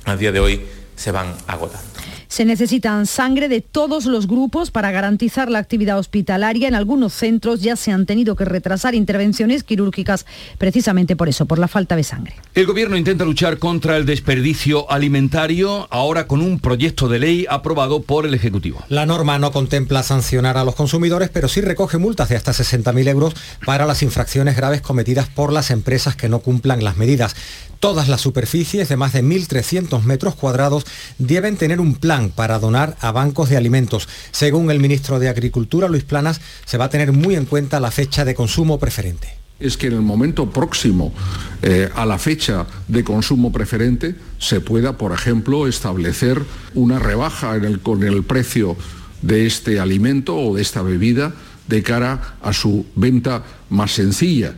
a 0.05 0.15
día 0.15 0.31
de 0.31 0.39
hoy 0.39 0.65
se 0.95 1.11
van 1.11 1.33
agotando. 1.47 1.89
Se 2.35 2.43
necesitan 2.43 3.05
sangre 3.05 3.47
de 3.47 3.61
todos 3.61 4.03
los 4.03 4.27
grupos 4.27 4.69
para 4.69 4.91
garantizar 4.91 5.49
la 5.49 5.59
actividad 5.59 5.97
hospitalaria. 5.97 6.67
En 6.67 6.75
algunos 6.75 7.13
centros 7.13 7.61
ya 7.61 7.77
se 7.77 7.93
han 7.93 8.05
tenido 8.05 8.35
que 8.35 8.43
retrasar 8.43 8.93
intervenciones 8.93 9.63
quirúrgicas 9.63 10.25
precisamente 10.57 11.15
por 11.15 11.29
eso, 11.29 11.45
por 11.45 11.59
la 11.59 11.69
falta 11.69 11.95
de 11.95 12.03
sangre. 12.03 12.35
El 12.53 12.65
gobierno 12.65 12.97
intenta 12.97 13.23
luchar 13.23 13.57
contra 13.57 13.95
el 13.95 14.05
desperdicio 14.05 14.91
alimentario 14.91 15.87
ahora 15.91 16.27
con 16.27 16.41
un 16.41 16.59
proyecto 16.59 17.07
de 17.07 17.19
ley 17.19 17.45
aprobado 17.49 18.01
por 18.01 18.25
el 18.25 18.33
Ejecutivo. 18.33 18.83
La 18.89 19.05
norma 19.05 19.39
no 19.39 19.53
contempla 19.53 20.03
sancionar 20.03 20.57
a 20.57 20.65
los 20.65 20.75
consumidores, 20.75 21.29
pero 21.29 21.47
sí 21.47 21.61
recoge 21.61 21.99
multas 21.99 22.27
de 22.27 22.35
hasta 22.35 22.51
60.000 22.51 23.07
euros 23.07 23.33
para 23.65 23.85
las 23.85 24.03
infracciones 24.03 24.57
graves 24.57 24.81
cometidas 24.81 25.29
por 25.29 25.53
las 25.53 25.71
empresas 25.71 26.17
que 26.17 26.27
no 26.27 26.39
cumplan 26.39 26.83
las 26.83 26.97
medidas. 26.97 27.33
Todas 27.85 28.09
las 28.09 28.21
superficies 28.21 28.89
de 28.89 28.97
más 28.97 29.13
de 29.13 29.23
1.300 29.23 30.01
metros 30.01 30.33
cuadrados 30.33 30.87
deben 31.19 31.55
tener 31.55 31.79
un 31.79 31.93
plan 31.93 32.31
para 32.31 32.57
donar 32.57 32.97
a 32.99 33.11
bancos 33.11 33.47
de 33.47 33.57
alimentos. 33.57 34.09
Según 34.31 34.71
el 34.71 34.79
ministro 34.79 35.19
de 35.19 35.29
Agricultura, 35.29 35.87
Luis 35.87 36.03
Planas, 36.03 36.41
se 36.65 36.79
va 36.79 36.85
a 36.85 36.89
tener 36.89 37.11
muy 37.11 37.35
en 37.35 37.45
cuenta 37.45 37.79
la 37.79 37.91
fecha 37.91 38.25
de 38.25 38.33
consumo 38.33 38.79
preferente 38.79 39.37
es 39.59 39.77
que 39.77 39.87
en 39.87 39.93
el 39.93 40.01
momento 40.01 40.49
próximo 40.49 41.13
eh, 41.61 41.89
a 41.95 42.05
la 42.05 42.17
fecha 42.17 42.65
de 42.89 43.05
consumo 43.05 43.53
preferente 43.53 44.15
se 44.37 44.59
pueda, 44.59 44.97
por 44.97 45.13
ejemplo, 45.13 45.67
establecer 45.67 46.41
una 46.73 46.97
rebaja 46.99 47.55
en 47.55 47.77
con 47.77 48.03
el 48.03 48.23
precio 48.23 48.75
de 49.21 49.45
este 49.45 49.79
alimento 49.79 50.35
o 50.35 50.55
de 50.55 50.61
esta 50.63 50.81
bebida 50.81 51.33
de 51.67 51.83
cara 51.83 52.35
a 52.41 52.51
su 52.51 52.85
venta 52.95 53.43
más 53.69 53.91
sencilla. 53.91 54.57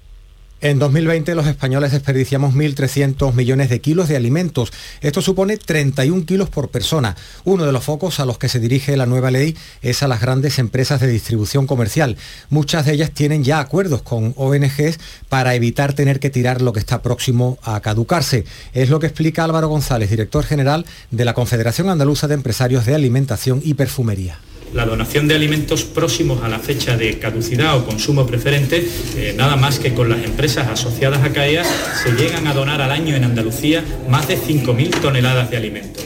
En 0.67 0.79
2020 0.79 1.33
los 1.33 1.47
españoles 1.47 1.93
desperdiciamos 1.93 2.53
1.300 2.53 3.33
millones 3.33 3.69
de 3.69 3.79
kilos 3.79 4.09
de 4.09 4.17
alimentos. 4.17 4.73
Esto 4.99 5.21
supone 5.21 5.55
31 5.55 6.25
kilos 6.25 6.49
por 6.49 6.67
persona. 6.67 7.15
Uno 7.45 7.65
de 7.65 7.71
los 7.71 7.85
focos 7.85 8.19
a 8.19 8.25
los 8.25 8.37
que 8.37 8.49
se 8.49 8.59
dirige 8.59 8.97
la 8.97 9.05
nueva 9.05 9.31
ley 9.31 9.55
es 9.81 10.03
a 10.03 10.09
las 10.09 10.19
grandes 10.19 10.59
empresas 10.59 10.99
de 10.99 11.07
distribución 11.07 11.67
comercial. 11.67 12.17
Muchas 12.49 12.85
de 12.85 12.95
ellas 12.95 13.11
tienen 13.11 13.45
ya 13.45 13.61
acuerdos 13.61 14.01
con 14.01 14.33
ONGs 14.35 14.99
para 15.29 15.55
evitar 15.55 15.93
tener 15.93 16.19
que 16.19 16.29
tirar 16.29 16.61
lo 16.61 16.73
que 16.73 16.81
está 16.81 17.01
próximo 17.01 17.57
a 17.63 17.79
caducarse. 17.79 18.43
Es 18.73 18.89
lo 18.89 18.99
que 18.99 19.07
explica 19.07 19.45
Álvaro 19.45 19.69
González, 19.69 20.09
director 20.09 20.43
general 20.43 20.85
de 21.11 21.23
la 21.23 21.33
Confederación 21.33 21.89
Andaluza 21.89 22.27
de 22.27 22.33
Empresarios 22.33 22.85
de 22.85 22.93
Alimentación 22.93 23.61
y 23.63 23.75
Perfumería 23.75 24.37
la 24.73 24.85
donación 24.85 25.27
de 25.27 25.35
alimentos 25.35 25.83
próximos 25.83 26.43
a 26.43 26.47
la 26.47 26.59
fecha 26.59 26.97
de 26.97 27.19
caducidad 27.19 27.77
o 27.77 27.85
consumo 27.85 28.25
preferente, 28.25 28.87
eh, 29.15 29.33
nada 29.37 29.55
más 29.55 29.79
que 29.79 29.93
con 29.93 30.09
las 30.09 30.23
empresas 30.23 30.67
asociadas 30.67 31.23
a 31.23 31.31
CAEA, 31.31 31.63
se 31.63 32.11
llegan 32.11 32.47
a 32.47 32.53
donar 32.53 32.81
al 32.81 32.91
año 32.91 33.15
en 33.15 33.23
Andalucía 33.23 33.83
más 34.09 34.27
de 34.27 34.37
5.000 34.37 35.01
toneladas 35.01 35.49
de 35.49 35.57
alimentos. 35.57 36.05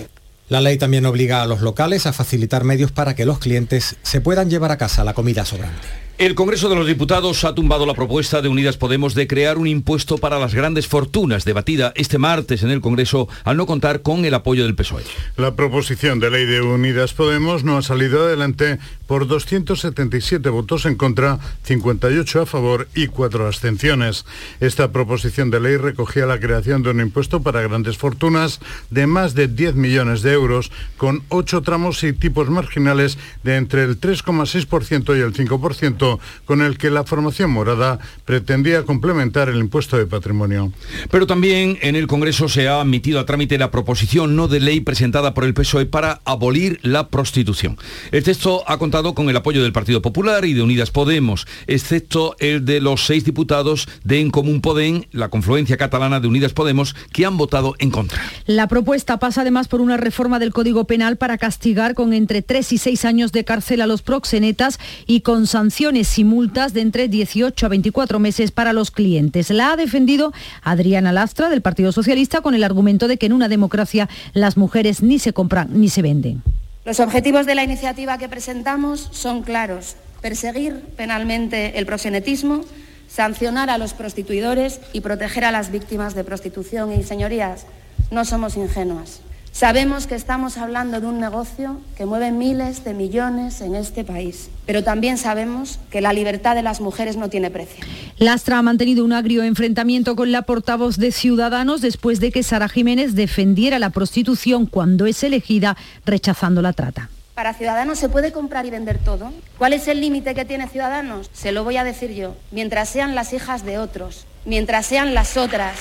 La 0.49 0.59
ley 0.59 0.77
también 0.77 1.05
obliga 1.05 1.41
a 1.41 1.47
los 1.47 1.61
locales 1.61 2.05
a 2.05 2.13
facilitar 2.13 2.65
medios 2.65 2.91
para 2.91 3.15
que 3.15 3.25
los 3.25 3.39
clientes 3.39 3.95
se 4.03 4.19
puedan 4.19 4.49
llevar 4.49 4.71
a 4.71 4.77
casa 4.77 5.03
la 5.05 5.13
comida 5.13 5.45
sobrante. 5.45 5.87
El 6.21 6.35
Congreso 6.35 6.69
de 6.69 6.75
los 6.75 6.85
Diputados 6.85 7.43
ha 7.45 7.55
tumbado 7.55 7.87
la 7.87 7.95
propuesta 7.95 8.43
de 8.43 8.47
Unidas 8.47 8.77
Podemos 8.77 9.15
de 9.15 9.25
crear 9.25 9.57
un 9.57 9.65
impuesto 9.65 10.19
para 10.19 10.37
las 10.37 10.53
grandes 10.53 10.85
fortunas, 10.85 11.45
debatida 11.45 11.93
este 11.95 12.19
martes 12.19 12.61
en 12.61 12.69
el 12.69 12.79
Congreso 12.79 13.27
al 13.43 13.57
no 13.57 13.65
contar 13.65 14.03
con 14.03 14.23
el 14.23 14.35
apoyo 14.35 14.63
del 14.63 14.75
PSOE. 14.75 15.01
La 15.35 15.55
proposición 15.55 16.19
de 16.19 16.29
ley 16.29 16.45
de 16.45 16.61
Unidas 16.61 17.15
Podemos 17.15 17.63
no 17.63 17.75
ha 17.75 17.81
salido 17.81 18.23
adelante 18.23 18.77
por 19.07 19.25
277 19.25 20.47
votos 20.49 20.85
en 20.85 20.93
contra, 20.93 21.39
58 21.63 22.41
a 22.41 22.45
favor 22.45 22.87
y 22.93 23.07
4 23.07 23.47
abstenciones. 23.47 24.23
Esta 24.59 24.91
proposición 24.91 25.49
de 25.49 25.59
ley 25.59 25.77
recogía 25.77 26.27
la 26.27 26.39
creación 26.39 26.83
de 26.83 26.91
un 26.91 27.01
impuesto 27.01 27.41
para 27.41 27.63
grandes 27.63 27.97
fortunas 27.97 28.59
de 28.91 29.07
más 29.07 29.33
de 29.33 29.47
10 29.47 29.73
millones 29.73 30.21
de 30.21 30.33
euros, 30.33 30.71
con 30.97 31.23
8 31.29 31.63
tramos 31.63 32.03
y 32.03 32.13
tipos 32.13 32.47
marginales 32.51 33.17
de 33.43 33.55
entre 33.55 33.85
el 33.85 33.99
3,6% 33.99 35.17
y 35.17 35.21
el 35.21 35.33
5% 35.33 36.10
con 36.45 36.61
el 36.61 36.77
que 36.77 36.89
la 36.89 37.03
formación 37.03 37.51
morada 37.51 37.99
pretendía 38.25 38.83
complementar 38.83 39.49
el 39.49 39.57
impuesto 39.57 39.97
de 39.97 40.05
patrimonio. 40.05 40.71
Pero 41.09 41.27
también 41.27 41.77
en 41.81 41.95
el 41.95 42.07
Congreso 42.07 42.49
se 42.49 42.67
ha 42.67 42.81
admitido 42.81 43.19
a 43.19 43.25
trámite 43.25 43.57
la 43.57 43.71
proposición 43.71 44.35
no 44.35 44.47
de 44.47 44.59
ley 44.59 44.81
presentada 44.81 45.33
por 45.33 45.43
el 45.43 45.53
PSOE 45.53 45.85
para 45.85 46.21
abolir 46.25 46.79
la 46.83 47.09
prostitución. 47.09 47.77
El 48.11 48.23
texto 48.23 48.63
ha 48.67 48.77
contado 48.77 49.13
con 49.13 49.29
el 49.29 49.37
apoyo 49.37 49.63
del 49.63 49.73
Partido 49.73 50.01
Popular 50.01 50.45
y 50.45 50.53
de 50.53 50.61
Unidas 50.61 50.91
Podemos, 50.91 51.47
excepto 51.67 52.35
el 52.39 52.65
de 52.65 52.81
los 52.81 53.05
seis 53.05 53.25
diputados 53.25 53.87
de 54.03 54.19
En 54.19 54.31
Común 54.31 54.61
Podem, 54.61 55.03
la 55.11 55.29
confluencia 55.29 55.77
catalana 55.77 56.19
de 56.19 56.27
Unidas 56.27 56.53
Podemos, 56.53 56.95
que 57.11 57.25
han 57.25 57.37
votado 57.37 57.75
en 57.79 57.91
contra. 57.91 58.21
La 58.45 58.67
propuesta 58.67 59.17
pasa 59.19 59.41
además 59.41 59.67
por 59.67 59.81
una 59.81 59.97
reforma 59.97 60.39
del 60.39 60.53
Código 60.53 60.85
Penal 60.85 61.17
para 61.17 61.37
castigar 61.37 61.93
con 61.93 62.13
entre 62.13 62.41
3 62.41 62.73
y 62.73 62.77
6 62.77 63.05
años 63.05 63.31
de 63.31 63.43
cárcel 63.43 63.81
a 63.81 63.87
los 63.87 64.01
proxenetas 64.01 64.79
y 65.05 65.21
con 65.21 65.47
sanciones 65.91 66.19
y 66.19 66.23
multas 66.23 66.73
de 66.73 66.79
entre 66.79 67.09
18 67.09 67.65
a 67.65 67.69
24 67.69 68.19
meses 68.19 68.51
para 68.51 68.71
los 68.71 68.91
clientes. 68.91 69.49
La 69.49 69.73
ha 69.73 69.75
defendido 69.75 70.31
Adriana 70.63 71.11
Lastra 71.11 71.49
del 71.49 71.61
Partido 71.61 71.91
Socialista 71.91 72.39
con 72.39 72.55
el 72.55 72.63
argumento 72.63 73.09
de 73.09 73.17
que 73.17 73.25
en 73.25 73.33
una 73.33 73.49
democracia 73.49 74.07
las 74.33 74.55
mujeres 74.55 75.03
ni 75.03 75.19
se 75.19 75.33
compran 75.33 75.67
ni 75.73 75.89
se 75.89 76.01
venden. 76.01 76.43
Los 76.85 77.01
objetivos 77.01 77.45
de 77.45 77.55
la 77.55 77.63
iniciativa 77.63 78.17
que 78.17 78.29
presentamos 78.29 79.09
son 79.11 79.43
claros. 79.43 79.97
Perseguir 80.21 80.79
penalmente 80.95 81.77
el 81.77 81.85
proxenetismo, 81.85 82.61
sancionar 83.09 83.69
a 83.69 83.77
los 83.77 83.93
prostituidores 83.93 84.79
y 84.93 85.01
proteger 85.01 85.43
a 85.43 85.51
las 85.51 85.71
víctimas 85.71 86.15
de 86.15 86.23
prostitución. 86.23 86.93
Y, 86.93 87.03
señorías, 87.03 87.65
no 88.11 88.23
somos 88.23 88.55
ingenuas. 88.55 89.19
Sabemos 89.51 90.07
que 90.07 90.15
estamos 90.15 90.57
hablando 90.57 91.01
de 91.01 91.07
un 91.07 91.19
negocio 91.19 91.81
que 91.97 92.05
mueve 92.05 92.31
miles 92.31 92.85
de 92.85 92.93
millones 92.93 93.59
en 93.59 93.75
este 93.75 94.05
país, 94.05 94.49
pero 94.65 94.81
también 94.83 95.17
sabemos 95.17 95.77
que 95.91 95.99
la 95.99 96.13
libertad 96.13 96.55
de 96.55 96.63
las 96.63 96.79
mujeres 96.79 97.17
no 97.17 97.29
tiene 97.29 97.51
precio. 97.51 97.85
Lastra 98.17 98.57
ha 98.57 98.61
mantenido 98.61 99.03
un 99.03 99.11
agrio 99.11 99.43
enfrentamiento 99.43 100.15
con 100.15 100.31
la 100.31 100.43
portavoz 100.43 100.97
de 100.97 101.11
Ciudadanos 101.11 101.81
después 101.81 102.21
de 102.21 102.31
que 102.31 102.43
Sara 102.43 102.69
Jiménez 102.69 103.13
defendiera 103.13 103.77
la 103.77 103.89
prostitución 103.89 104.65
cuando 104.65 105.05
es 105.05 105.21
elegida, 105.21 105.75
rechazando 106.05 106.61
la 106.61 106.71
trata. 106.71 107.09
¿Para 107.35 107.53
Ciudadanos 107.53 107.99
se 107.99 108.07
puede 108.07 108.31
comprar 108.31 108.65
y 108.65 108.69
vender 108.69 108.99
todo? 108.99 109.33
¿Cuál 109.57 109.73
es 109.73 109.87
el 109.87 109.99
límite 109.99 110.33
que 110.33 110.45
tiene 110.45 110.67
Ciudadanos? 110.69 111.29
Se 111.33 111.51
lo 111.51 111.63
voy 111.63 111.75
a 111.75 111.83
decir 111.83 112.11
yo. 112.11 112.35
Mientras 112.51 112.89
sean 112.89 113.15
las 113.15 113.33
hijas 113.33 113.65
de 113.65 113.79
otros, 113.79 114.25
mientras 114.45 114.85
sean 114.85 115.13
las 115.13 115.37
otras, 115.37 115.75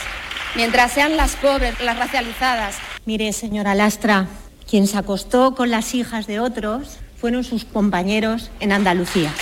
mientras 0.56 0.92
sean 0.92 1.16
las 1.16 1.36
pobres, 1.36 1.80
las 1.80 1.98
racializadas. 1.98 2.76
Mire, 3.11 3.33
señora 3.33 3.75
Lastra, 3.75 4.29
quien 4.71 4.87
se 4.87 4.97
acostó 4.97 5.57
con 5.57 5.69
las 5.69 5.97
hijas 5.97 6.29
de 6.29 6.38
otros 6.38 6.99
fueron 7.17 7.43
sus 7.43 7.64
compañeros 7.64 8.52
en 8.61 8.71
Andalucía. 8.71 9.35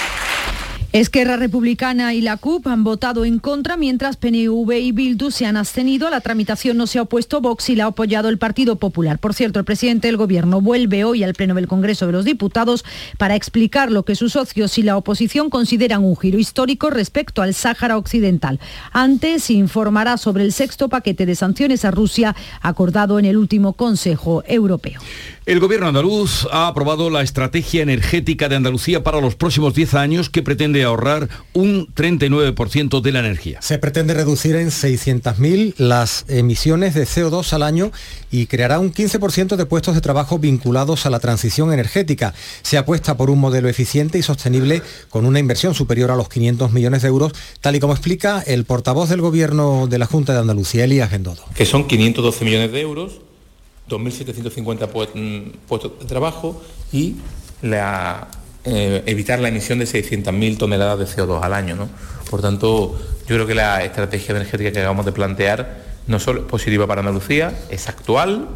Esquerra 1.01 1.37
Republicana 1.37 2.13
y 2.13 2.21
la 2.21 2.39
CUP 2.39 2.67
han 2.67 2.83
votado 2.83 3.25
en 3.25 3.39
contra, 3.39 3.77
mientras 3.77 4.17
PNV 4.17 4.73
y 4.81 4.91
Bildu 4.91 5.31
se 5.31 5.47
han 5.47 5.57
abstenido. 5.57 6.11
La 6.11 6.21
tramitación 6.21 6.77
no 6.77 6.89
se 6.89 6.99
ha 6.99 7.03
opuesto 7.03 7.41
Vox 7.41 7.71
y 7.71 7.77
la 7.77 7.85
ha 7.85 7.87
apoyado 7.87 8.29
el 8.29 8.37
Partido 8.37 8.77
Popular. 8.77 9.21
Por 9.21 9.33
cierto, 9.33 9.61
el 9.61 9.65
presidente 9.65 10.09
del 10.09 10.17
Gobierno 10.17 10.61
vuelve 10.61 11.05
hoy 11.05 11.23
al 11.23 11.35
Pleno 11.35 11.55
del 11.55 11.69
Congreso 11.69 12.07
de 12.07 12.13
los 12.13 12.25
Diputados 12.25 12.85
para 13.17 13.37
explicar 13.37 13.93
lo 13.93 14.05
que 14.05 14.17
sus 14.17 14.33
socios 14.33 14.77
y 14.77 14.83
la 14.83 14.97
oposición 14.97 15.51
consideran 15.51 16.05
un 16.05 16.17
giro 16.17 16.37
histórico 16.37 16.91
respecto 16.91 17.43
al 17.43 17.55
Sáhara 17.55 17.97
Occidental. 17.97 18.59
Antes 18.91 19.51
informará 19.51 20.17
sobre 20.17 20.43
el 20.43 20.53
sexto 20.53 20.89
paquete 20.89 21.27
de 21.27 21.37
sanciones 21.37 21.85
a 21.85 21.93
Rusia 21.93 22.35
acordado 22.61 23.21
en 23.21 23.25
el 23.25 23.37
último 23.37 23.75
Consejo 23.75 24.43
Europeo. 24.49 25.01
El 25.47 25.61
gobierno 25.61 25.87
andaluz 25.87 26.47
ha 26.53 26.67
aprobado 26.67 27.09
la 27.09 27.23
estrategia 27.23 27.83
energética 27.83 28.51
de 28.51 28.57
Andalucía 28.57 29.03
para 29.03 29.21
los 29.21 29.35
próximos 29.35 29.73
10 29.75 29.95
años 29.95 30.29
que 30.29 30.43
pretende 30.43 30.85
ahorrar 30.89 31.29
un 31.53 31.87
39% 31.95 33.01
de 33.01 33.13
la 33.13 33.21
energía. 33.21 33.63
Se 33.63 33.79
pretende 33.79 34.15
reducir 34.15 34.57
en 34.57 34.69
600.000 34.69 35.75
las 35.79 36.25
emisiones 36.29 36.95
de 36.95 37.05
CO2 37.05 37.53
al 37.53 37.63
año 37.63 37.93
y 38.31 38.47
creará 38.47 38.79
un 38.79 38.93
15% 38.93 39.57
de 39.57 39.67
puestos 39.67 39.95
de 39.95 40.01
trabajo 40.01 40.39
vinculados 40.39 41.07
a 41.07 41.11
la 41.11 41.21
transición 41.21 41.73
energética. 41.73 42.35
Se 42.63 42.79
apuesta 42.79 43.17
por 43.17 43.31
un 43.31 43.39
modelo 43.39 43.69
eficiente 43.69 44.19
y 44.19 44.23
sostenible 44.23 44.83
con 45.09 45.25
una 45.25 45.39
inversión 45.39 45.75
superior 45.75 46.11
a 46.11 46.17
los 46.17 46.29
500 46.29 46.73
millones 46.73 47.03
de 47.03 47.09
euros, 47.09 47.33
tal 47.61 47.77
y 47.77 47.81
como 47.81 47.93
explica 47.93 48.43
el 48.47 48.65
portavoz 48.65 49.09
del 49.09 49.21
gobierno 49.21 49.87
de 49.87 49.99
la 49.99 50.07
Junta 50.07 50.33
de 50.33 50.41
Andalucía, 50.41 50.85
Elías 50.85 51.11
Gendodo. 51.11 51.45
Que 51.55 51.67
son 51.67 51.87
512 51.87 52.45
millones 52.45 52.73
de 52.73 52.81
euros 52.81 53.21
2.750 53.89 55.15
mm, 55.15 55.51
puestos 55.67 55.99
de 55.99 56.05
trabajo 56.05 56.63
y 56.93 57.17
la, 57.63 58.29
eh, 58.65 59.03
evitar 59.07 59.39
la 59.39 59.49
emisión 59.49 59.79
de 59.79 59.87
600.000 59.87 60.59
toneladas 60.59 60.99
de 60.99 61.07
CO2 61.07 61.43
al 61.43 61.55
año. 61.55 61.77
¿no? 61.77 61.89
Por 62.31 62.43
tanto, 62.43 62.99
yo 63.27 63.35
creo 63.35 63.47
que 63.47 63.55
la 63.55 63.85
estrategia 63.85 64.35
energética 64.35 64.73
que 64.73 64.81
acabamos 64.81 65.07
de 65.07 65.13
plantear 65.13 65.83
no 66.07 66.19
solo 66.19 66.41
es 66.41 66.47
positiva 66.47 66.87
para 66.87 67.01
Andalucía, 67.01 67.53
es 67.71 67.89
actual, 67.89 68.49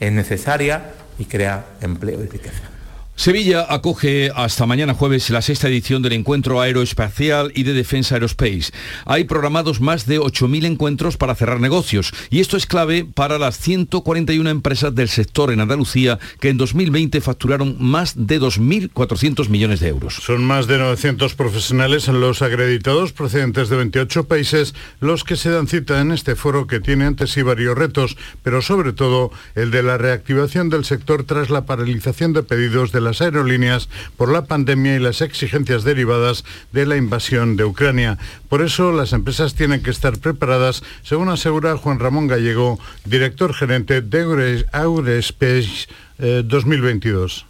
es 0.00 0.12
necesaria 0.12 0.92
y 1.18 1.26
crea 1.26 1.66
empleo 1.80 2.22
y 2.22 2.26
riqueza. 2.26 2.77
Sevilla 3.18 3.66
acoge 3.68 4.30
hasta 4.32 4.64
mañana 4.64 4.94
jueves 4.94 5.28
la 5.30 5.42
sexta 5.42 5.66
edición 5.66 6.02
del 6.02 6.12
encuentro 6.12 6.60
aeroespacial 6.60 7.50
y 7.52 7.64
de 7.64 7.72
defensa 7.72 8.14
aerospace. 8.14 8.70
Hay 9.06 9.24
programados 9.24 9.80
más 9.80 10.06
de 10.06 10.20
8.000 10.20 10.64
encuentros 10.66 11.16
para 11.16 11.34
cerrar 11.34 11.58
negocios 11.58 12.12
y 12.30 12.38
esto 12.38 12.56
es 12.56 12.66
clave 12.66 13.04
para 13.04 13.40
las 13.40 13.58
141 13.58 14.48
empresas 14.48 14.94
del 14.94 15.08
sector 15.08 15.50
en 15.52 15.58
Andalucía 15.58 16.20
que 16.38 16.48
en 16.48 16.58
2020 16.58 17.20
facturaron 17.20 17.74
más 17.80 18.14
de 18.14 18.40
2.400 18.40 19.48
millones 19.48 19.80
de 19.80 19.88
euros. 19.88 20.14
Son 20.14 20.44
más 20.44 20.68
de 20.68 20.78
900 20.78 21.34
profesionales 21.34 22.06
los 22.06 22.40
acreditados 22.40 23.12
procedentes 23.12 23.68
de 23.68 23.78
28 23.78 24.28
países 24.28 24.76
los 25.00 25.24
que 25.24 25.34
se 25.34 25.50
dan 25.50 25.66
cita 25.66 26.00
en 26.00 26.12
este 26.12 26.36
foro 26.36 26.68
que 26.68 26.78
tiene 26.78 27.06
ante 27.06 27.26
sí 27.26 27.42
varios 27.42 27.76
retos, 27.76 28.16
pero 28.44 28.62
sobre 28.62 28.92
todo 28.92 29.32
el 29.56 29.72
de 29.72 29.82
la 29.82 29.98
reactivación 29.98 30.68
del 30.68 30.84
sector 30.84 31.24
tras 31.24 31.50
la 31.50 31.66
paralización 31.66 32.32
de 32.32 32.44
pedidos 32.44 32.92
de 32.92 33.00
la 33.00 33.07
las 33.08 33.22
aerolíneas 33.22 33.88
por 34.18 34.30
la 34.30 34.44
pandemia 34.44 34.96
y 34.96 34.98
las 34.98 35.22
exigencias 35.22 35.82
derivadas 35.82 36.44
de 36.72 36.84
la 36.84 36.96
invasión 36.96 37.56
de 37.56 37.64
Ucrania. 37.64 38.18
Por 38.50 38.60
eso 38.60 38.92
las 38.92 39.14
empresas 39.14 39.54
tienen 39.54 39.82
que 39.82 39.90
estar 39.90 40.18
preparadas, 40.18 40.82
según 41.02 41.30
asegura 41.30 41.78
Juan 41.78 42.00
Ramón 42.00 42.26
Gallego, 42.26 42.78
director 43.06 43.54
gerente 43.54 44.02
de 44.02 44.66
Aurespace 44.72 45.88
2022. 46.18 47.46
Eh, 47.46 47.48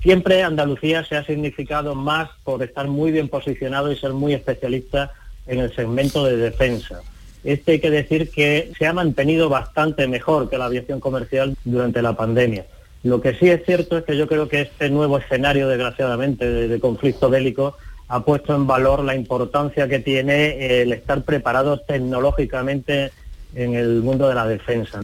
Siempre 0.00 0.44
Andalucía 0.44 1.04
se 1.04 1.16
ha 1.16 1.24
significado 1.24 1.96
más 1.96 2.30
por 2.44 2.62
estar 2.62 2.86
muy 2.86 3.10
bien 3.10 3.28
posicionado 3.28 3.90
y 3.90 3.96
ser 3.96 4.12
muy 4.12 4.32
especialista 4.32 5.12
en 5.48 5.58
el 5.58 5.74
segmento 5.74 6.24
de 6.24 6.36
defensa. 6.36 7.00
Este 7.42 7.72
hay 7.72 7.80
que 7.80 7.90
decir 7.90 8.30
que 8.30 8.70
se 8.78 8.86
ha 8.86 8.92
mantenido 8.92 9.48
bastante 9.48 10.06
mejor 10.06 10.48
que 10.48 10.56
la 10.56 10.66
aviación 10.66 11.00
comercial 11.00 11.56
durante 11.64 12.00
la 12.00 12.12
pandemia. 12.12 12.64
Lo 13.02 13.20
que 13.20 13.34
sí 13.34 13.48
es 13.48 13.64
cierto 13.64 13.98
es 13.98 14.04
que 14.04 14.16
yo 14.16 14.26
creo 14.26 14.48
que 14.48 14.62
este 14.62 14.90
nuevo 14.90 15.18
escenario, 15.18 15.68
desgraciadamente, 15.68 16.46
de, 16.46 16.80
conflicto 16.80 17.30
bélico, 17.30 17.76
ha 18.08 18.24
puesto 18.24 18.54
en 18.54 18.66
valor 18.66 19.04
la 19.04 19.14
importancia 19.14 19.88
que 19.88 20.00
tiene 20.00 20.80
el 20.82 20.92
estar 20.92 21.22
preparado 21.22 21.78
tecnológicamente 21.78 23.12
en 23.54 23.74
el 23.74 24.02
mundo 24.02 24.28
de 24.28 24.34
la 24.34 24.46
defensa. 24.46 25.02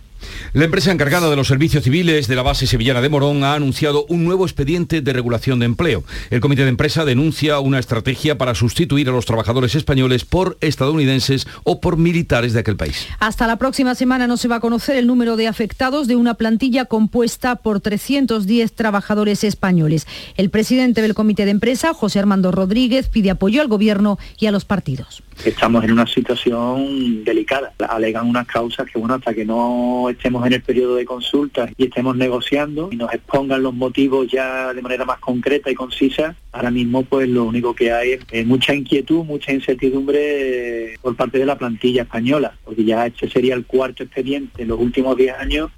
La 0.52 0.64
empresa 0.64 0.92
encargada 0.92 1.30
de 1.30 1.36
los 1.36 1.48
servicios 1.48 1.84
civiles 1.84 2.28
de 2.28 2.36
la 2.36 2.42
base 2.42 2.66
sevillana 2.66 3.00
de 3.00 3.08
Morón 3.08 3.44
ha 3.44 3.54
anunciado 3.54 4.06
un 4.08 4.24
nuevo 4.24 4.44
expediente 4.44 5.00
de 5.00 5.12
regulación 5.12 5.58
de 5.58 5.66
empleo. 5.66 6.04
El 6.30 6.40
comité 6.40 6.62
de 6.62 6.68
empresa 6.68 7.04
denuncia 7.04 7.58
una 7.58 7.78
estrategia 7.78 8.38
para 8.38 8.54
sustituir 8.54 9.08
a 9.08 9.12
los 9.12 9.26
trabajadores 9.26 9.74
españoles 9.74 10.24
por 10.24 10.56
estadounidenses 10.60 11.46
o 11.64 11.80
por 11.80 11.96
militares 11.96 12.52
de 12.52 12.60
aquel 12.60 12.76
país. 12.76 13.08
Hasta 13.18 13.46
la 13.46 13.56
próxima 13.56 13.94
semana 13.94 14.26
no 14.26 14.36
se 14.36 14.48
va 14.48 14.56
a 14.56 14.60
conocer 14.60 14.96
el 14.96 15.06
número 15.06 15.36
de 15.36 15.48
afectados 15.48 16.06
de 16.06 16.16
una 16.16 16.34
plantilla 16.34 16.84
compuesta 16.84 17.56
por 17.56 17.80
310 17.80 18.72
trabajadores 18.74 19.44
españoles. 19.44 20.06
El 20.36 20.50
presidente 20.50 21.02
del 21.02 21.14
comité 21.14 21.44
de 21.44 21.50
empresa, 21.50 21.94
José 21.94 22.18
Armando 22.18 22.52
Rodríguez, 22.52 23.08
pide 23.08 23.30
apoyo 23.30 23.60
al 23.60 23.68
gobierno 23.68 24.18
y 24.38 24.46
a 24.46 24.52
los 24.52 24.64
partidos. 24.64 25.22
Estamos 25.44 25.84
en 25.84 25.92
una 25.92 26.06
situación 26.06 27.24
delicada. 27.24 27.72
Alegan 27.88 28.28
unas 28.28 28.46
causas 28.46 28.86
que, 28.90 28.98
bueno, 28.98 29.14
hasta 29.14 29.34
que 29.34 29.44
no 29.44 30.06
estemos 30.14 30.46
en 30.46 30.54
el 30.54 30.62
periodo 30.62 30.96
de 30.96 31.04
consultas 31.04 31.70
y 31.76 31.84
estemos 31.84 32.16
negociando 32.16 32.88
y 32.90 32.96
nos 32.96 33.12
expongan 33.12 33.62
los 33.62 33.74
motivos 33.74 34.26
ya 34.28 34.72
de 34.72 34.82
manera 34.82 35.04
más 35.04 35.18
concreta 35.18 35.70
y 35.70 35.74
concisa, 35.74 36.34
ahora 36.52 36.70
mismo 36.70 37.02
pues 37.04 37.28
lo 37.28 37.44
único 37.44 37.74
que 37.74 37.92
hay 37.92 38.18
es 38.30 38.46
mucha 38.46 38.74
inquietud, 38.74 39.24
mucha 39.24 39.52
incertidumbre 39.52 40.98
por 41.02 41.16
parte 41.16 41.38
de 41.38 41.46
la 41.46 41.58
plantilla 41.58 42.02
española, 42.02 42.56
porque 42.64 42.84
ya 42.84 43.06
este 43.06 43.28
sería 43.28 43.54
el 43.54 43.66
cuarto 43.66 44.02
expediente 44.02 44.62
en 44.62 44.68
los 44.68 44.80
últimos 44.80 45.16
10 45.16 45.34
años 45.38 45.70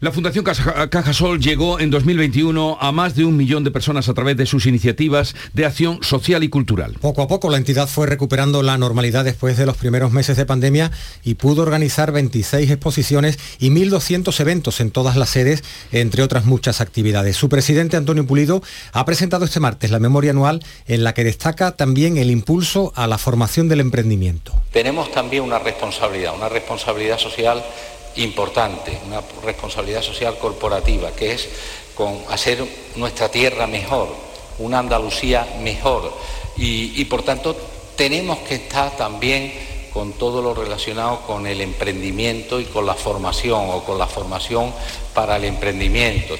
La 0.00 0.12
Fundación 0.12 0.44
Cajasol 0.44 1.40
llegó 1.40 1.80
en 1.80 1.90
2021 1.90 2.78
a 2.80 2.92
más 2.92 3.16
de 3.16 3.24
un 3.24 3.36
millón 3.36 3.64
de 3.64 3.72
personas 3.72 4.08
a 4.08 4.14
través 4.14 4.36
de 4.36 4.46
sus 4.46 4.66
iniciativas 4.66 5.34
de 5.54 5.66
acción 5.66 6.04
social 6.04 6.44
y 6.44 6.48
cultural. 6.48 6.94
Poco 7.00 7.20
a 7.20 7.26
poco 7.26 7.50
la 7.50 7.56
entidad 7.56 7.88
fue 7.88 8.06
recuperando 8.06 8.62
la 8.62 8.78
normalidad 8.78 9.24
después 9.24 9.56
de 9.56 9.66
los 9.66 9.76
primeros 9.76 10.12
meses 10.12 10.36
de 10.36 10.46
pandemia 10.46 10.92
y 11.24 11.34
pudo 11.34 11.62
organizar 11.62 12.12
26 12.12 12.70
exposiciones 12.70 13.40
y 13.58 13.70
1.200 13.70 14.38
eventos 14.38 14.78
en 14.78 14.92
todas 14.92 15.16
las 15.16 15.30
sedes, 15.30 15.64
entre 15.90 16.22
otras 16.22 16.44
muchas 16.44 16.80
actividades. 16.80 17.36
Su 17.36 17.48
presidente 17.48 17.96
Antonio 17.96 18.24
Pulido 18.24 18.62
ha 18.92 19.04
presentado 19.04 19.46
este 19.46 19.58
martes 19.58 19.90
la 19.90 19.98
memoria 19.98 20.30
anual 20.30 20.62
en 20.86 21.02
la 21.02 21.12
que 21.12 21.24
destaca 21.24 21.72
también 21.72 22.18
el 22.18 22.30
impulso 22.30 22.92
a 22.94 23.08
la 23.08 23.18
formación 23.18 23.68
del 23.68 23.80
emprendimiento. 23.80 24.52
Tenemos 24.72 25.10
también 25.10 25.42
una 25.42 25.58
responsabilidad, 25.58 26.36
una 26.36 26.48
responsabilidad 26.48 27.18
social 27.18 27.64
importante, 28.18 28.98
una 29.06 29.22
responsabilidad 29.44 30.02
social 30.02 30.38
corporativa, 30.38 31.12
que 31.12 31.32
es 31.32 31.48
con 31.94 32.22
hacer 32.30 32.64
nuestra 32.96 33.30
tierra 33.30 33.66
mejor, 33.66 34.08
una 34.58 34.78
Andalucía 34.78 35.46
mejor. 35.60 36.12
Y, 36.56 37.00
y 37.00 37.04
por 37.06 37.22
tanto 37.22 37.56
tenemos 37.96 38.38
que 38.40 38.56
estar 38.56 38.96
también 38.96 39.52
con 39.92 40.12
todo 40.12 40.42
lo 40.42 40.54
relacionado 40.54 41.20
con 41.22 41.46
el 41.46 41.60
emprendimiento 41.60 42.60
y 42.60 42.64
con 42.64 42.86
la 42.86 42.94
formación 42.94 43.70
o 43.70 43.82
con 43.84 43.98
la 43.98 44.06
formación 44.06 44.72
para 45.14 45.36
el 45.36 45.44
emprendimiento. 45.44 46.36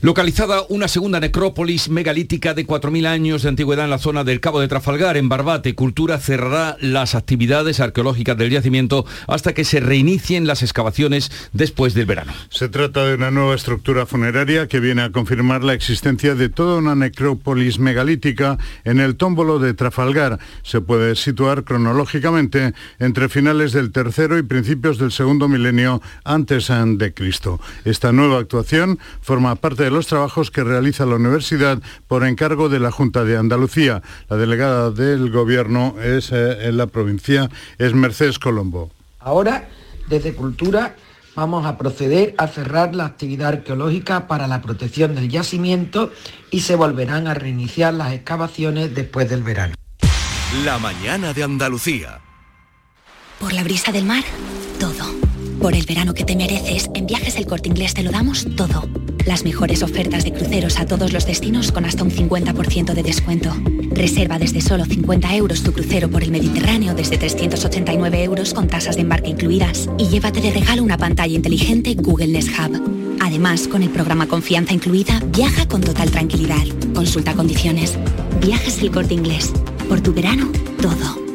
Localizada 0.00 0.62
una 0.68 0.86
segunda 0.86 1.18
necrópolis 1.18 1.88
megalítica 1.88 2.54
de 2.54 2.64
4.000 2.64 3.08
años 3.08 3.42
de 3.42 3.48
antigüedad 3.48 3.84
en 3.84 3.90
la 3.90 3.98
zona 3.98 4.22
del 4.22 4.38
Cabo 4.38 4.60
de 4.60 4.68
Trafalgar, 4.68 5.16
en 5.16 5.28
Barbate, 5.28 5.74
Cultura 5.74 6.20
cerrará 6.20 6.76
las 6.80 7.16
actividades 7.16 7.80
arqueológicas 7.80 8.36
del 8.36 8.50
yacimiento 8.50 9.04
hasta 9.26 9.54
que 9.54 9.64
se 9.64 9.80
reinicien 9.80 10.46
las 10.46 10.62
excavaciones 10.62 11.32
después 11.52 11.94
del 11.94 12.06
verano. 12.06 12.32
Se 12.48 12.68
trata 12.68 13.06
de 13.06 13.16
una 13.16 13.32
nueva 13.32 13.56
estructura 13.56 14.06
funeraria 14.06 14.68
que 14.68 14.78
viene 14.78 15.02
a 15.02 15.10
confirmar 15.10 15.64
la 15.64 15.72
existencia 15.72 16.36
de 16.36 16.48
toda 16.48 16.76
una 16.76 16.94
necrópolis 16.94 17.80
megalítica 17.80 18.56
en 18.84 19.00
el 19.00 19.16
tómbolo 19.16 19.58
de 19.58 19.74
Trafalgar. 19.74 20.38
Se 20.62 20.80
puede 20.80 21.16
situar 21.16 21.64
cronológicamente 21.64 22.72
entre 23.00 23.28
finales 23.28 23.72
del 23.72 23.90
tercero 23.90 24.38
y 24.38 24.44
principios 24.44 24.98
del 24.98 25.10
segundo 25.10 25.48
milenio 25.48 26.00
antes 26.22 26.68
de 26.68 27.12
Cristo. 27.12 27.60
Esta 27.84 28.12
nueva 28.12 28.38
actuación 28.38 29.00
forma 29.22 29.56
parte 29.56 29.82
de 29.82 29.87
de 29.88 29.94
los 29.94 30.06
trabajos 30.06 30.50
que 30.50 30.62
realiza 30.64 31.06
la 31.06 31.16
universidad 31.16 31.80
por 32.08 32.22
encargo 32.26 32.68
de 32.68 32.78
la 32.78 32.90
Junta 32.90 33.24
de 33.24 33.38
Andalucía. 33.38 34.02
La 34.28 34.36
delegada 34.36 34.90
del 34.90 35.30
Gobierno 35.30 35.94
es, 36.02 36.30
eh, 36.30 36.68
en 36.68 36.76
la 36.76 36.88
provincia 36.88 37.48
es 37.78 37.94
Mercedes 37.94 38.38
Colombo. 38.38 38.90
Ahora, 39.18 39.70
desde 40.10 40.34
Cultura, 40.34 40.94
vamos 41.34 41.64
a 41.64 41.78
proceder 41.78 42.34
a 42.36 42.48
cerrar 42.48 42.94
la 42.94 43.06
actividad 43.06 43.48
arqueológica 43.48 44.26
para 44.26 44.46
la 44.46 44.60
protección 44.60 45.14
del 45.14 45.30
yacimiento 45.30 46.12
y 46.50 46.60
se 46.60 46.76
volverán 46.76 47.26
a 47.26 47.32
reiniciar 47.32 47.94
las 47.94 48.12
excavaciones 48.12 48.94
después 48.94 49.30
del 49.30 49.42
verano. 49.42 49.74
La 50.66 50.78
mañana 50.78 51.32
de 51.32 51.44
Andalucía. 51.44 52.20
Por 53.40 53.54
la 53.54 53.64
brisa 53.64 53.90
del 53.90 54.04
mar, 54.04 54.24
todo. 54.78 55.14
Por 55.62 55.74
el 55.74 55.86
verano 55.86 56.12
que 56.12 56.24
te 56.24 56.36
mereces, 56.36 56.90
en 56.94 57.06
Viajes 57.06 57.36
El 57.36 57.46
Corte 57.46 57.70
Inglés 57.70 57.94
te 57.94 58.02
lo 58.02 58.10
damos 58.10 58.46
todo. 58.54 58.86
Las 59.28 59.44
mejores 59.44 59.82
ofertas 59.82 60.24
de 60.24 60.32
cruceros 60.32 60.78
a 60.78 60.86
todos 60.86 61.12
los 61.12 61.26
destinos 61.26 61.70
con 61.70 61.84
hasta 61.84 62.02
un 62.02 62.10
50% 62.10 62.94
de 62.94 63.02
descuento. 63.02 63.54
Reserva 63.90 64.38
desde 64.38 64.62
solo 64.62 64.86
50 64.86 65.36
euros 65.36 65.62
tu 65.62 65.70
crucero 65.74 66.08
por 66.08 66.22
el 66.22 66.30
Mediterráneo 66.30 66.94
desde 66.94 67.18
389 67.18 68.24
euros 68.24 68.54
con 68.54 68.68
tasas 68.68 68.96
de 68.96 69.02
embarque 69.02 69.28
incluidas. 69.28 69.90
Y 69.98 70.08
llévate 70.08 70.40
de 70.40 70.50
regalo 70.50 70.82
una 70.82 70.96
pantalla 70.96 71.34
inteligente 71.34 71.92
Google 71.92 72.28
Nest 72.28 72.48
Hub. 72.58 73.18
Además, 73.20 73.68
con 73.68 73.82
el 73.82 73.90
programa 73.90 74.26
Confianza 74.26 74.72
incluida, 74.72 75.20
viaja 75.26 75.68
con 75.68 75.82
total 75.82 76.10
tranquilidad. 76.10 76.64
Consulta 76.94 77.34
condiciones. 77.34 77.98
Viajes 78.40 78.80
El 78.80 78.90
Corte 78.90 79.12
Inglés. 79.12 79.52
Por 79.90 80.00
tu 80.00 80.14
verano, 80.14 80.50
todo. 80.80 81.27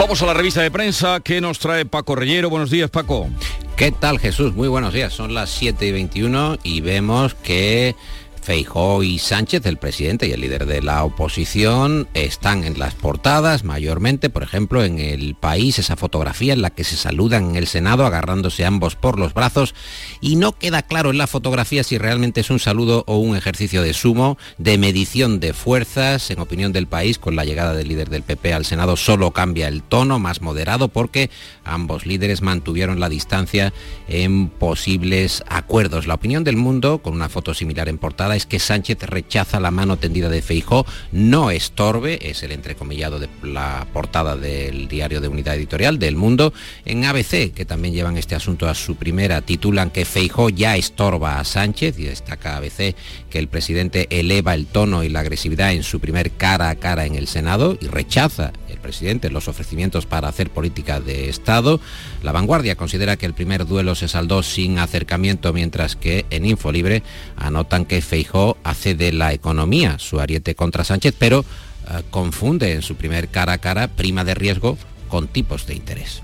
Vamos 0.00 0.22
a 0.22 0.26
la 0.26 0.32
revista 0.32 0.62
de 0.62 0.70
prensa 0.70 1.20
que 1.20 1.42
nos 1.42 1.58
trae 1.58 1.84
Paco 1.84 2.14
Reyero. 2.14 2.48
Buenos 2.48 2.70
días, 2.70 2.88
Paco. 2.88 3.28
¿Qué 3.76 3.92
tal, 3.92 4.18
Jesús? 4.18 4.54
Muy 4.54 4.66
buenos 4.66 4.94
días. 4.94 5.12
Son 5.12 5.34
las 5.34 5.50
7 5.50 5.86
y 5.86 5.92
21 5.92 6.58
y 6.62 6.80
vemos 6.80 7.34
que 7.34 7.94
Feijó 8.42 9.02
y 9.02 9.18
Sánchez, 9.18 9.64
el 9.66 9.76
presidente 9.76 10.26
y 10.26 10.32
el 10.32 10.40
líder 10.40 10.66
de 10.66 10.82
la 10.82 11.04
oposición, 11.04 12.08
están 12.14 12.64
en 12.64 12.78
las 12.78 12.94
portadas 12.94 13.64
mayormente, 13.64 14.30
por 14.30 14.42
ejemplo, 14.42 14.82
en 14.82 14.98
el 14.98 15.34
país, 15.34 15.78
esa 15.78 15.96
fotografía 15.96 16.52
en 16.52 16.62
la 16.62 16.70
que 16.70 16.84
se 16.84 16.96
saludan 16.96 17.50
en 17.50 17.56
el 17.56 17.66
Senado 17.66 18.06
agarrándose 18.06 18.64
ambos 18.64 18.96
por 18.96 19.18
los 19.18 19.34
brazos 19.34 19.74
y 20.20 20.36
no 20.36 20.52
queda 20.52 20.82
claro 20.82 21.10
en 21.10 21.18
la 21.18 21.26
fotografía 21.26 21.84
si 21.84 21.98
realmente 21.98 22.40
es 22.40 22.50
un 22.50 22.58
saludo 22.58 23.04
o 23.06 23.18
un 23.18 23.36
ejercicio 23.36 23.82
de 23.82 23.94
sumo, 23.94 24.38
de 24.58 24.78
medición 24.78 25.40
de 25.40 25.52
fuerzas, 25.52 26.30
en 26.30 26.40
opinión 26.40 26.72
del 26.72 26.86
país, 26.86 27.18
con 27.18 27.36
la 27.36 27.44
llegada 27.44 27.74
del 27.74 27.88
líder 27.88 28.10
del 28.10 28.22
PP 28.22 28.54
al 28.54 28.64
Senado 28.64 28.96
solo 28.96 29.30
cambia 29.32 29.68
el 29.68 29.82
tono, 29.82 30.18
más 30.18 30.40
moderado, 30.40 30.88
porque 30.88 31.30
ambos 31.74 32.06
líderes 32.06 32.42
mantuvieron 32.42 33.00
la 33.00 33.08
distancia 33.08 33.72
en 34.08 34.48
posibles 34.48 35.42
acuerdos. 35.48 36.06
La 36.06 36.14
opinión 36.14 36.44
del 36.44 36.56
mundo, 36.56 36.98
con 36.98 37.14
una 37.14 37.28
foto 37.28 37.54
similar 37.54 37.88
en 37.88 37.98
portada, 37.98 38.36
es 38.36 38.46
que 38.46 38.58
Sánchez 38.58 39.02
rechaza 39.02 39.60
la 39.60 39.70
mano 39.70 39.96
tendida 39.96 40.28
de 40.28 40.42
Feijó, 40.42 40.86
no 41.12 41.50
estorbe, 41.50 42.30
es 42.30 42.42
el 42.42 42.52
entrecomillado 42.52 43.18
de 43.18 43.28
la 43.42 43.86
portada 43.92 44.36
del 44.36 44.88
diario 44.88 45.20
de 45.20 45.28
Unidad 45.28 45.56
Editorial 45.56 45.98
del 45.98 46.16
Mundo. 46.16 46.52
En 46.84 47.04
ABC, 47.04 47.52
que 47.52 47.64
también 47.64 47.94
llevan 47.94 48.16
este 48.16 48.34
asunto 48.34 48.68
a 48.68 48.74
su 48.74 48.96
primera, 48.96 49.40
titulan 49.42 49.90
que 49.90 50.04
Feijó 50.04 50.48
ya 50.48 50.76
estorba 50.76 51.38
a 51.38 51.44
Sánchez 51.44 51.98
y 51.98 52.04
destaca 52.04 52.56
ABC 52.56 52.94
que 53.30 53.38
el 53.38 53.48
presidente 53.48 54.06
eleva 54.10 54.54
el 54.54 54.66
tono 54.66 55.02
y 55.02 55.08
la 55.08 55.20
agresividad 55.20 55.72
en 55.72 55.82
su 55.82 56.00
primer 56.00 56.32
cara 56.32 56.68
a 56.68 56.74
cara 56.74 57.06
en 57.06 57.14
el 57.14 57.26
Senado 57.26 57.78
y 57.80 57.86
rechaza 57.86 58.52
el 58.68 58.78
presidente 58.78 59.30
los 59.30 59.48
ofrecimientos 59.48 60.04
para 60.04 60.28
hacer 60.28 60.50
política 60.50 61.00
de 61.00 61.28
Estado. 61.30 61.80
La 62.22 62.32
vanguardia 62.32 62.76
considera 62.76 63.16
que 63.16 63.26
el 63.26 63.34
primer 63.34 63.66
duelo 63.66 63.94
se 63.94 64.08
saldó 64.08 64.42
sin 64.42 64.78
acercamiento, 64.78 65.52
mientras 65.52 65.96
que 65.96 66.26
en 66.30 66.44
Infolibre 66.44 67.02
anotan 67.36 67.86
que 67.86 68.02
Feijó 68.02 68.58
hace 68.64 68.94
de 68.94 69.12
la 69.12 69.32
economía 69.32 69.98
su 69.98 70.20
ariete 70.20 70.54
contra 70.54 70.84
Sánchez, 70.84 71.14
pero 71.18 71.40
eh, 71.88 72.02
confunde 72.10 72.72
en 72.72 72.82
su 72.82 72.96
primer 72.96 73.28
cara 73.28 73.54
a 73.54 73.58
cara 73.58 73.88
prima 73.88 74.24
de 74.24 74.34
riesgo 74.34 74.76
con 75.08 75.28
tipos 75.28 75.66
de 75.66 75.74
interés. 75.74 76.20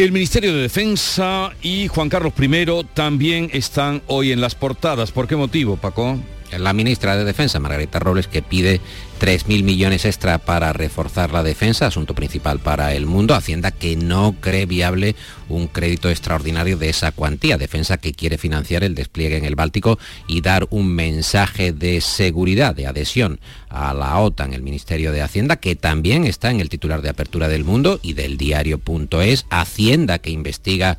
El 0.00 0.12
Ministerio 0.12 0.54
de 0.54 0.62
Defensa 0.62 1.52
y 1.60 1.86
Juan 1.88 2.08
Carlos 2.08 2.32
I 2.40 2.86
también 2.94 3.50
están 3.52 4.00
hoy 4.06 4.32
en 4.32 4.40
las 4.40 4.54
portadas. 4.54 5.12
¿Por 5.12 5.28
qué 5.28 5.36
motivo, 5.36 5.76
Paco? 5.76 6.18
La 6.58 6.72
ministra 6.72 7.16
de 7.16 7.24
Defensa, 7.24 7.60
Margarita 7.60 7.98
Robles, 7.98 8.26
que 8.26 8.42
pide 8.42 8.80
3.000 9.20 9.62
millones 9.62 10.04
extra 10.04 10.38
para 10.38 10.72
reforzar 10.72 11.30
la 11.30 11.42
defensa, 11.42 11.86
asunto 11.86 12.14
principal 12.14 12.58
para 12.58 12.94
el 12.94 13.06
mundo. 13.06 13.34
Hacienda 13.34 13.70
que 13.70 13.94
no 13.96 14.34
cree 14.40 14.66
viable 14.66 15.14
un 15.48 15.68
crédito 15.68 16.08
extraordinario 16.08 16.76
de 16.76 16.88
esa 16.88 17.12
cuantía. 17.12 17.58
Defensa 17.58 17.98
que 17.98 18.14
quiere 18.14 18.38
financiar 18.38 18.82
el 18.82 18.94
despliegue 18.94 19.36
en 19.36 19.44
el 19.44 19.56
Báltico 19.56 19.98
y 20.26 20.40
dar 20.40 20.66
un 20.70 20.92
mensaje 20.94 21.72
de 21.72 22.00
seguridad, 22.00 22.74
de 22.74 22.86
adhesión 22.86 23.40
a 23.68 23.92
la 23.94 24.18
OTAN. 24.18 24.52
El 24.52 24.62
Ministerio 24.62 25.12
de 25.12 25.22
Hacienda, 25.22 25.56
que 25.56 25.76
también 25.76 26.24
está 26.24 26.50
en 26.50 26.60
el 26.60 26.68
titular 26.68 27.02
de 27.02 27.10
Apertura 27.10 27.48
del 27.48 27.64
Mundo 27.64 28.00
y 28.02 28.14
del 28.14 28.38
diario.es. 28.38 29.46
Hacienda 29.50 30.18
que 30.18 30.30
investiga 30.30 30.98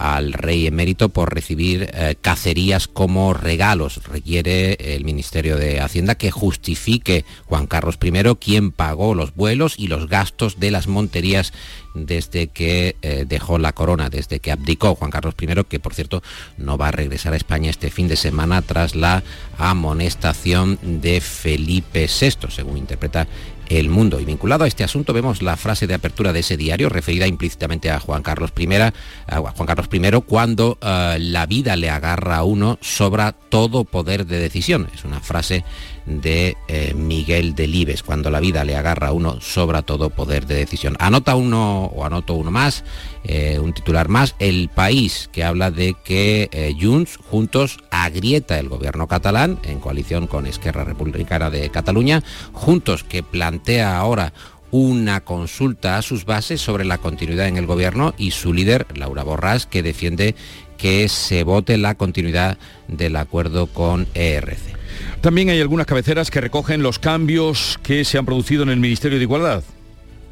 al 0.00 0.32
rey 0.32 0.66
emérito 0.66 1.10
por 1.10 1.34
recibir 1.34 1.90
eh, 1.92 2.16
cacerías 2.18 2.88
como 2.88 3.34
regalos. 3.34 4.02
Requiere 4.04 4.72
el 4.96 5.04
Ministerio 5.04 5.58
de 5.58 5.80
Hacienda 5.80 6.14
que 6.14 6.30
justifique 6.30 7.26
Juan 7.44 7.66
Carlos 7.66 7.98
I 8.02 8.10
quien 8.40 8.72
pagó 8.72 9.14
los 9.14 9.34
vuelos 9.34 9.74
y 9.76 9.88
los 9.88 10.08
gastos 10.08 10.58
de 10.58 10.70
las 10.70 10.86
monterías 10.86 11.52
desde 11.94 12.46
que 12.46 12.96
eh, 13.02 13.26
dejó 13.28 13.58
la 13.58 13.72
corona, 13.72 14.08
desde 14.08 14.40
que 14.40 14.52
abdicó 14.52 14.94
Juan 14.94 15.10
Carlos 15.10 15.34
I, 15.38 15.64
que 15.68 15.80
por 15.80 15.92
cierto 15.92 16.22
no 16.56 16.78
va 16.78 16.88
a 16.88 16.92
regresar 16.92 17.34
a 17.34 17.36
España 17.36 17.68
este 17.68 17.90
fin 17.90 18.08
de 18.08 18.16
semana 18.16 18.62
tras 18.62 18.94
la 18.94 19.22
amonestación 19.58 20.78
de 20.82 21.20
Felipe 21.20 22.08
VI, 22.08 22.50
según 22.50 22.78
interpreta 22.78 23.28
el 23.70 23.88
Mundo. 23.88 24.20
Y 24.20 24.24
vinculado 24.24 24.64
a 24.64 24.66
este 24.66 24.84
asunto 24.84 25.12
vemos 25.12 25.42
la 25.42 25.56
frase 25.56 25.86
de 25.86 25.94
apertura 25.94 26.32
de 26.32 26.40
ese 26.40 26.56
diario 26.56 26.88
referida 26.88 27.26
implícitamente 27.26 27.90
a 27.90 28.00
Juan 28.00 28.22
Carlos 28.22 28.52
I, 28.58 28.66
a 28.74 28.92
Juan 29.38 29.66
Carlos 29.66 29.88
I 29.92 30.00
cuando 30.26 30.76
eh, 30.82 31.16
la 31.20 31.46
vida 31.46 31.76
le 31.76 31.88
agarra 31.88 32.38
a 32.38 32.44
uno 32.44 32.78
sobra 32.82 33.32
todo 33.32 33.84
poder 33.84 34.26
de 34.26 34.38
decisión. 34.38 34.88
Es 34.92 35.04
una 35.04 35.20
frase 35.20 35.64
de 36.10 36.56
eh, 36.66 36.92
Miguel 36.94 37.54
Delibes, 37.54 38.02
cuando 38.02 38.30
la 38.30 38.40
vida 38.40 38.64
le 38.64 38.76
agarra 38.76 39.08
a 39.08 39.12
uno 39.12 39.40
sobra 39.40 39.82
todo 39.82 40.10
poder 40.10 40.46
de 40.46 40.56
decisión. 40.56 40.96
Anota 40.98 41.36
uno 41.36 41.84
o 41.84 42.04
anoto 42.04 42.34
uno 42.34 42.50
más, 42.50 42.84
eh, 43.24 43.58
un 43.60 43.72
titular 43.72 44.08
más, 44.08 44.34
El 44.38 44.68
País, 44.68 45.30
que 45.32 45.44
habla 45.44 45.70
de 45.70 45.94
que 46.04 46.48
eh, 46.52 46.74
Junts 46.78 47.16
juntos 47.16 47.78
agrieta 47.90 48.58
el 48.58 48.68
gobierno 48.68 49.06
catalán 49.06 49.58
en 49.62 49.78
coalición 49.78 50.26
con 50.26 50.46
Esquerra 50.46 50.84
Republicana 50.84 51.50
de 51.50 51.70
Cataluña, 51.70 52.22
juntos 52.52 53.04
que 53.04 53.22
plantea 53.22 53.98
ahora 53.98 54.32
una 54.72 55.20
consulta 55.20 55.96
a 55.96 56.02
sus 56.02 56.24
bases 56.24 56.60
sobre 56.60 56.84
la 56.84 56.98
continuidad 56.98 57.48
en 57.48 57.56
el 57.56 57.66
gobierno 57.66 58.14
y 58.16 58.30
su 58.30 58.52
líder, 58.52 58.86
Laura 58.94 59.24
Borrás, 59.24 59.66
que 59.66 59.82
defiende 59.82 60.34
que 60.76 61.08
se 61.08 61.44
vote 61.44 61.76
la 61.76 61.94
continuidad 61.94 62.56
del 62.88 63.16
acuerdo 63.16 63.66
con 63.66 64.06
ERC. 64.14 64.79
También 65.20 65.50
hay 65.50 65.60
algunas 65.60 65.86
cabeceras 65.86 66.30
que 66.30 66.40
recogen 66.40 66.82
los 66.82 66.98
cambios 66.98 67.78
que 67.82 68.06
se 68.06 68.16
han 68.16 68.24
producido 68.24 68.62
en 68.62 68.70
el 68.70 68.80
Ministerio 68.80 69.18
de 69.18 69.24
Igualdad. 69.24 69.62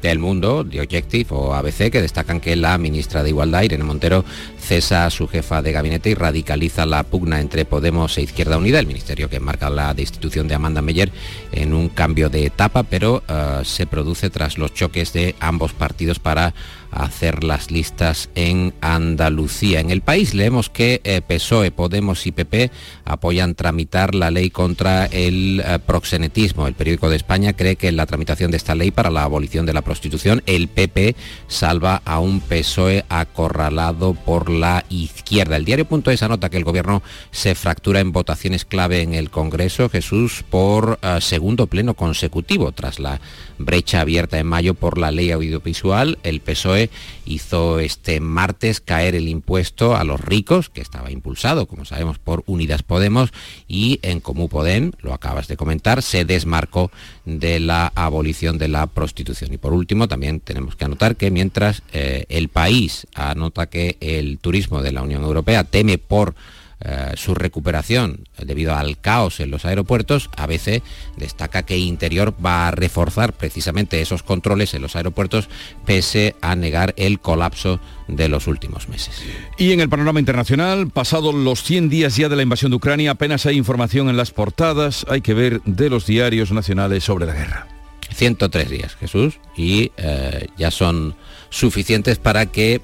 Del 0.01 0.17
mundo, 0.17 0.65
The 0.65 0.81
Objective 0.81 1.27
o 1.29 1.53
ABC, 1.53 1.91
que 1.91 2.01
destacan 2.01 2.39
que 2.39 2.55
la 2.55 2.75
ministra 2.79 3.21
de 3.21 3.29
Igualdad, 3.29 3.63
Irene 3.63 3.83
Montero, 3.83 4.25
cesa 4.57 5.07
su 5.11 5.27
jefa 5.27 5.61
de 5.61 5.73
gabinete 5.73 6.09
y 6.09 6.15
radicaliza 6.15 6.87
la 6.87 7.03
pugna 7.03 7.39
entre 7.39 7.65
Podemos 7.65 8.17
e 8.17 8.23
Izquierda 8.23 8.57
Unida, 8.57 8.79
el 8.79 8.87
ministerio 8.87 9.29
que 9.29 9.39
marca 9.39 9.69
la 9.69 9.93
destitución 9.93 10.47
de 10.47 10.55
Amanda 10.55 10.81
Meyer 10.81 11.11
en 11.51 11.73
un 11.73 11.89
cambio 11.89 12.29
de 12.29 12.45
etapa, 12.45 12.81
pero 12.81 13.21
uh, 13.29 13.63
se 13.65 13.85
produce 13.85 14.31
tras 14.31 14.57
los 14.57 14.73
choques 14.73 15.13
de 15.13 15.35
ambos 15.39 15.73
partidos 15.73 16.17
para 16.17 16.55
hacer 16.91 17.43
las 17.43 17.71
listas 17.71 18.29
en 18.35 18.73
Andalucía. 18.81 19.79
En 19.79 19.91
el 19.91 20.01
país 20.01 20.33
leemos 20.33 20.69
que 20.69 21.01
eh, 21.03 21.21
PSOE, 21.21 21.71
Podemos 21.71 22.25
y 22.25 22.31
PP 22.31 22.71
apoyan 23.05 23.55
tramitar 23.55 24.15
la 24.15 24.31
ley 24.31 24.49
contra 24.49 25.05
el 25.05 25.61
eh, 25.65 25.79
proxenetismo. 25.85 26.67
El 26.67 26.73
periódico 26.73 27.09
de 27.09 27.15
España 27.15 27.53
cree 27.53 27.75
que 27.75 27.87
en 27.87 27.97
la 27.97 28.05
tramitación 28.05 28.51
de 28.51 28.57
esta 28.57 28.75
ley 28.75 28.91
para 28.91 29.09
la 29.09 29.23
abolición 29.23 29.65
de 29.65 29.73
la 29.73 29.81
prostitución, 29.81 30.41
el 30.45 30.67
PP 30.67 31.15
salva 31.47 32.01
a 32.05 32.19
un 32.19 32.39
PSOE 32.39 33.05
acorralado 33.09 34.13
por 34.13 34.49
la 34.49 34.85
izquierda. 34.89 35.55
El 35.55 35.65
diario.es 35.65 36.23
anota 36.23 36.49
que 36.49 36.57
el 36.57 36.63
gobierno 36.63 37.01
se 37.31 37.55
fractura 37.55 37.99
en 37.99 38.11
votaciones 38.11 38.65
clave 38.65 39.01
en 39.01 39.13
el 39.13 39.29
Congreso, 39.29 39.89
Jesús, 39.89 40.43
por 40.49 40.99
uh, 41.03 41.21
segundo 41.21 41.67
pleno 41.67 41.93
consecutivo 41.93 42.71
tras 42.71 42.99
la 42.99 43.19
brecha 43.57 44.01
abierta 44.01 44.39
en 44.39 44.47
mayo 44.47 44.73
por 44.73 44.97
la 44.97 45.11
ley 45.11 45.31
audiovisual. 45.31 46.17
El 46.23 46.39
PSOE 46.39 46.78
hizo 47.25 47.79
este 47.79 48.19
martes 48.19 48.79
caer 48.79 49.15
el 49.15 49.27
impuesto 49.27 49.95
a 49.95 50.03
los 50.03 50.21
ricos, 50.21 50.69
que 50.69 50.81
estaba 50.81 51.11
impulsado, 51.11 51.65
como 51.65 51.83
sabemos, 51.85 52.19
por 52.19 52.43
Unidas 52.45 52.83
Podemos, 52.83 53.31
y 53.67 53.99
en 54.03 54.19
Comú 54.21 54.47
Podem, 54.47 54.91
lo 55.01 55.13
acabas 55.13 55.47
de 55.47 55.57
comentar, 55.57 56.01
se 56.01 56.23
desmarcó 56.25 56.91
de 57.25 57.59
la 57.59 57.91
abolición 57.95 58.57
de 58.57 58.67
la 58.67 58.87
prostitución. 58.87 59.53
Y 59.53 59.57
por 59.57 59.73
último, 59.73 60.07
también 60.07 60.39
tenemos 60.39 60.75
que 60.75 60.85
anotar 60.85 61.15
que 61.15 61.31
mientras 61.31 61.83
eh, 61.91 62.25
el 62.29 62.49
país 62.49 63.07
anota 63.13 63.67
que 63.67 63.97
el 63.99 64.37
turismo 64.39 64.81
de 64.81 64.91
la 64.91 65.01
Unión 65.01 65.23
Europea 65.23 65.63
teme 65.63 65.97
por 65.97 66.35
eh, 66.81 67.11
su 67.15 67.35
recuperación 67.35 68.27
debido 68.37 68.75
al 68.75 68.99
caos 68.99 69.39
en 69.39 69.51
los 69.51 69.65
aeropuertos, 69.65 70.29
ABC 70.37 70.81
destaca 71.17 71.63
que 71.63 71.77
Interior 71.77 72.33
va 72.43 72.67
a 72.67 72.71
reforzar 72.71 73.33
precisamente 73.33 74.01
esos 74.01 74.23
controles 74.23 74.73
en 74.73 74.81
los 74.81 74.95
aeropuertos 74.95 75.49
pese 75.85 76.35
a 76.41 76.55
negar 76.55 76.93
el 76.97 77.19
colapso 77.19 77.79
de 78.07 78.29
los 78.29 78.47
últimos 78.47 78.89
meses. 78.89 79.21
Y 79.57 79.71
en 79.71 79.81
el 79.81 79.89
panorama 79.89 80.19
internacional, 80.19 80.89
pasados 80.89 81.35
los 81.35 81.63
100 81.63 81.89
días 81.89 82.15
ya 82.15 82.29
de 82.29 82.35
la 82.35 82.43
invasión 82.43 82.71
de 82.71 82.77
Ucrania, 82.77 83.11
apenas 83.11 83.45
hay 83.45 83.57
información 83.57 84.09
en 84.09 84.17
las 84.17 84.31
portadas, 84.31 85.05
hay 85.09 85.21
que 85.21 85.33
ver 85.33 85.61
de 85.63 85.89
los 85.89 86.05
diarios 86.05 86.51
nacionales 86.51 87.03
sobre 87.03 87.25
la 87.25 87.33
guerra. 87.33 87.67
103 88.13 88.69
días, 88.69 88.95
Jesús, 88.95 89.39
y 89.55 89.91
eh, 89.97 90.47
ya 90.57 90.71
son 90.71 91.15
suficientes 91.49 92.17
para 92.17 92.47
que 92.47 92.81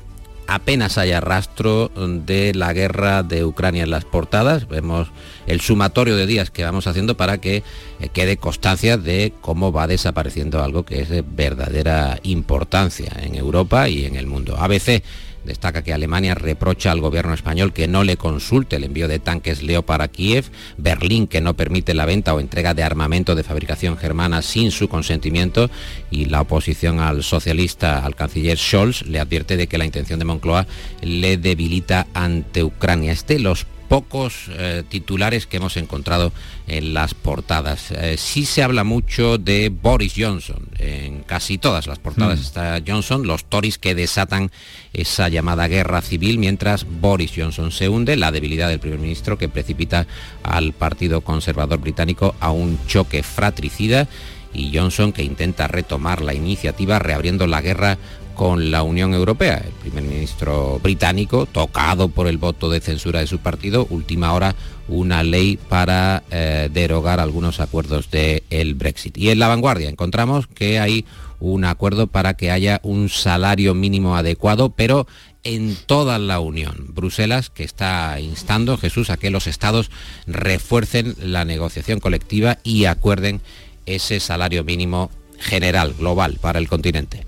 apenas 0.48 0.98
haya 0.98 1.22
rastro 1.22 1.92
de 1.96 2.54
la 2.54 2.74
guerra 2.74 3.24
de 3.24 3.46
Ucrania 3.46 3.84
en 3.84 3.92
las 3.92 4.06
portadas. 4.06 4.68
Vemos 4.68 5.10
el 5.48 5.62
sumatorio 5.62 6.16
de 6.16 6.26
días 6.26 6.52
que 6.52 6.64
vamos 6.64 6.88
haciendo 6.88 7.18
para 7.18 7.40
que 7.40 7.64
eh, 8.00 8.10
quede 8.14 8.38
constancia 8.38 8.98
de 8.98 9.34
cómo 9.42 9.72
va 9.72 9.88
desapareciendo 9.88 10.64
algo 10.64 10.84
que 10.84 11.02
es 11.02 11.10
de 11.10 11.24
verdadera 11.26 12.20
importancia 12.24 13.12
en 13.22 13.36
Europa 13.36 13.90
y 13.90 14.06
en 14.06 14.16
el 14.16 14.28
mundo. 14.28 14.56
ABC 14.58 15.04
Destaca 15.46 15.84
que 15.84 15.94
Alemania 15.94 16.36
reprocha 16.36 16.92
al 16.92 17.02
gobierno 17.02 17.34
español 17.34 17.72
que 17.72 17.88
no 17.88 18.04
le 18.04 18.18
consulte 18.18 18.76
el 18.76 18.84
envío 18.84 19.08
de 19.08 19.20
tanques 19.20 19.62
Leopard 19.62 20.02
a 20.02 20.08
Kiev, 20.08 20.46
Berlín 20.78 21.28
que 21.28 21.42
no 21.42 21.56
permite 21.56 21.94
la 21.94 22.06
venta 22.06 22.34
o 22.34 22.40
entrega 22.40 22.74
de 22.74 22.84
armamento 22.84 23.36
de 23.36 23.44
fabricación 23.44 23.98
germana 23.98 24.42
sin 24.42 24.72
su 24.72 24.88
consentimiento 24.88 25.70
y 26.10 26.26
la 26.26 26.42
oposición 26.42 27.00
al 27.00 27.24
socialista, 27.24 28.04
al 28.06 28.16
canciller 28.16 28.58
Scholz, 28.58 29.04
le 29.04 29.20
advierte 29.20 29.58
de 29.58 29.68
que 29.68 29.78
la 29.78 29.86
intención 29.86 30.20
de 30.20 30.26
Moncloa 30.26 30.68
le 31.02 31.38
debilita 31.38 32.08
ante 32.14 32.64
Ucrania. 32.64 33.12
Este 33.12 33.40
los 33.40 33.68
pocos 33.96 34.50
eh, 34.50 34.84
titulares 34.90 35.48
que 35.48 35.56
hemos 35.56 35.78
encontrado 35.78 36.34
en 36.68 36.94
las 36.94 37.14
portadas. 37.14 37.92
Eh, 37.92 38.18
sí 38.18 38.46
se 38.46 38.62
habla 38.62 38.84
mucho 38.84 39.38
de 39.38 39.70
Boris 39.70 40.16
Johnson. 40.18 40.68
En 40.80 41.24
casi 41.24 41.58
todas 41.58 41.88
las 41.88 42.00
portadas 42.00 42.40
mm. 42.40 42.42
está 42.42 42.82
Johnson, 42.86 43.26
los 43.26 43.46
Tories 43.46 43.78
que 43.78 43.96
desatan 43.96 44.52
esa 44.92 45.30
llamada 45.30 45.70
guerra 45.70 46.02
civil 46.02 46.40
mientras 46.40 46.86
Boris 46.86 47.32
Johnson 47.34 47.72
se 47.72 47.88
hunde, 47.88 48.18
la 48.18 48.34
debilidad 48.34 48.68
del 48.68 48.80
primer 48.80 49.00
ministro 49.00 49.38
que 49.38 49.48
precipita 49.48 50.08
al 50.44 50.74
Partido 50.74 51.22
Conservador 51.22 51.80
británico 51.80 52.36
a 52.42 52.52
un 52.52 52.78
choque 52.88 53.24
fratricida 53.24 54.10
y 54.54 54.78
Johnson 54.78 55.14
que 55.14 55.24
intenta 55.24 55.68
retomar 55.70 56.22
la 56.22 56.34
iniciativa 56.34 57.00
reabriendo 57.00 57.48
la 57.48 57.62
guerra 57.62 57.98
con 58.36 58.70
la 58.70 58.84
Unión 58.84 59.14
Europea. 59.14 59.64
El 59.66 59.72
primer 59.72 60.04
ministro 60.04 60.80
británico, 60.84 61.46
tocado 61.46 62.10
por 62.10 62.28
el 62.28 62.38
voto 62.38 62.70
de 62.70 62.82
censura 62.82 63.22
de 63.22 63.28
su 63.28 63.40
partido, 63.40 63.88
última 63.90 64.34
hora 64.34 64.56
una 64.88 65.24
ley 65.24 65.58
para 65.58 66.24
eh, 66.30 66.70
derogar 66.72 67.20
algunos 67.20 67.60
acuerdos 67.60 68.12
del 68.12 68.76
Brexit. 68.76 69.18
Y 69.18 69.30
en 69.30 69.40
la 69.40 69.48
vanguardia 69.48 69.90
encontramos 69.90 70.48
que 70.48 70.80
hay 70.80 71.06
un 71.40 71.66
acuerdo 71.66 72.08
para 72.08 72.36
que 72.36 72.52
haya 72.52 72.80
un 72.84 73.10
salario 73.10 73.74
mínimo 73.74 74.16
adecuado, 74.16 74.70
pero 74.70 75.08
en 75.44 75.76
toda 75.86 76.18
la 76.20 76.40
Unión. 76.40 76.88
Bruselas, 76.90 77.50
que 77.50 77.64
está 77.64 78.20
instando, 78.20 78.78
Jesús, 78.78 79.10
a 79.10 79.18
que 79.18 79.30
los 79.30 79.48
estados 79.48 79.92
refuercen 80.28 81.16
la 81.20 81.46
negociación 81.46 82.00
colectiva 82.00 82.58
y 82.64 82.86
acuerden 82.86 83.42
ese 83.86 84.20
salario 84.20 84.64
mínimo 84.64 85.12
general, 85.40 85.94
global, 85.94 86.38
para 86.42 86.60
el 86.60 86.68
continente. 86.68 87.26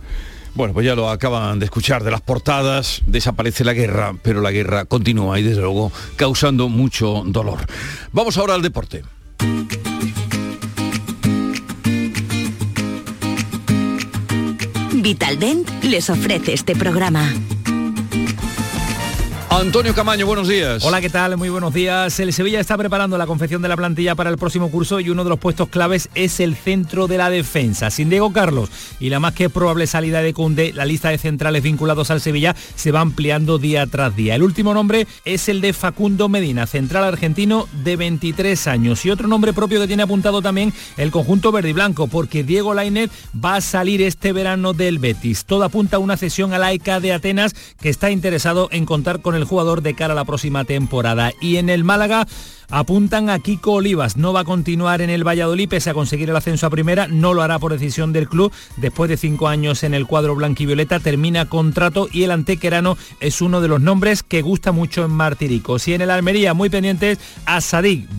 Bueno, 0.57 0.73
pues 0.73 0.87
ya 0.87 0.95
lo 0.95 1.11
acaban 1.11 1.59
de 1.59 1.65
escuchar 1.65 2.03
de 2.03 2.09
las 2.09 2.21
portadas, 2.21 3.03
desaparece 3.05 3.63
la 3.63 3.73
guerra, 3.73 4.15
pero 4.23 4.41
la 4.41 4.49
guerra 4.49 4.85
continúa 4.85 5.39
y 5.39 5.43
desde 5.43 5.61
luego 5.61 5.91
causando 6.15 6.67
mucho 6.67 7.21
dolor. 7.27 7.59
Vamos 8.11 8.39
ahora 8.39 8.55
al 8.55 8.63
deporte. 8.63 9.03
Vitaldent 14.93 15.83
les 15.83 16.09
ofrece 16.09 16.53
este 16.53 16.75
programa. 16.75 17.31
Antonio 19.49 19.95
Camaño, 19.95 20.25
buenos 20.25 20.49
días. 20.49 20.83
Hola, 20.83 20.99
¿qué 20.99 21.09
tal? 21.09 21.37
Muy 21.37 21.47
buenos 21.47 21.73
días. 21.73 22.19
El 22.19 22.33
Sevilla 22.33 22.59
está 22.59 22.77
preparando 22.77 23.17
la 23.17 23.25
confección 23.25 23.61
de 23.61 23.69
la 23.69 23.77
plantilla 23.77 24.13
para 24.13 24.29
el 24.29 24.37
próximo 24.37 24.69
curso 24.69 24.99
y 24.99 25.09
uno 25.09 25.23
de 25.23 25.29
los 25.29 25.39
puestos 25.39 25.69
claves 25.69 26.09
es 26.15 26.41
el 26.41 26.55
centro 26.55 27.07
de 27.07 27.17
la 27.17 27.29
defensa. 27.29 27.89
Sin 27.89 28.09
Diego 28.09 28.33
Carlos 28.33 28.69
y 28.99 29.09
la 29.09 29.21
más 29.21 29.33
que 29.33 29.49
probable 29.49 29.87
salida 29.87 30.21
de 30.21 30.33
Cunde, 30.33 30.73
la 30.73 30.85
lista 30.85 31.09
de 31.09 31.17
centrales 31.17 31.63
vinculados 31.63 32.11
al 32.11 32.19
Sevilla 32.19 32.55
se 32.75 32.91
va 32.91 32.99
ampliando 32.99 33.57
día 33.57 33.87
tras 33.87 34.15
día. 34.15 34.35
El 34.35 34.43
último 34.43 34.73
nombre 34.73 35.07
es 35.23 35.47
el 35.47 35.61
de 35.61 35.71
Facundo 35.71 36.27
Medina, 36.27 36.67
central 36.67 37.05
argentino 37.05 37.67
de 37.83 37.95
23 37.95 38.67
años. 38.67 39.05
Y 39.05 39.11
otro 39.11 39.29
nombre 39.29 39.53
propio 39.53 39.79
que 39.79 39.87
tiene 39.87 40.03
apuntado 40.03 40.41
también 40.41 40.73
el 40.97 41.09
conjunto 41.09 41.53
verde 41.53 41.69
y 41.69 41.73
blanco, 41.73 42.07
porque 42.07 42.43
Diego 42.43 42.73
Lainez 42.73 43.09
va 43.33 43.55
a 43.55 43.61
salir 43.61 44.01
este 44.01 44.33
verano 44.33 44.73
del 44.73 44.99
Betis. 44.99 45.45
Todo 45.45 45.63
apunta 45.63 45.97
a 45.97 45.99
una 45.99 46.17
cesión 46.17 46.53
a 46.53 46.59
la 46.59 46.73
ECA 46.73 46.99
de 46.99 47.13
Atenas 47.13 47.55
que 47.79 47.89
está 47.89 48.11
interesado 48.11 48.67
en 48.71 48.85
contar 48.85 49.21
con 49.21 49.35
el 49.35 49.36
jugador 49.45 49.81
de 49.81 49.93
cara 49.93 50.13
a 50.13 50.15
la 50.15 50.25
próxima 50.25 50.65
temporada. 50.65 51.33
Y 51.41 51.57
en 51.57 51.69
el 51.69 51.83
Málaga 51.83 52.27
apuntan 52.69 53.29
a 53.29 53.39
Kiko 53.39 53.73
Olivas. 53.73 54.17
No 54.17 54.33
va 54.33 54.41
a 54.41 54.45
continuar 54.45 55.01
en 55.01 55.09
el 55.09 55.27
Valladolid 55.27 55.69
pese 55.69 55.89
a 55.89 55.93
conseguir 55.93 56.29
el 56.29 56.35
ascenso 56.35 56.67
a 56.67 56.69
primera. 56.69 57.07
No 57.07 57.33
lo 57.33 57.41
hará 57.41 57.59
por 57.59 57.71
decisión 57.71 58.13
del 58.13 58.27
club. 58.27 58.51
Después 58.77 59.09
de 59.09 59.17
cinco 59.17 59.47
años 59.47 59.83
en 59.83 59.93
el 59.93 60.07
cuadro 60.07 60.35
blanquivioleta 60.35 60.99
termina 60.99 61.45
contrato 61.45 62.07
y 62.11 62.23
el 62.23 62.31
antequerano 62.31 62.97
es 63.19 63.41
uno 63.41 63.61
de 63.61 63.67
los 63.67 63.81
nombres 63.81 64.23
que 64.23 64.41
gusta 64.41 64.71
mucho 64.71 65.05
en 65.05 65.11
Martiricos. 65.11 65.87
Y 65.87 65.93
en 65.93 66.01
el 66.01 66.11
Almería, 66.11 66.53
muy 66.53 66.69
pendientes, 66.69 67.19
a 67.45 67.59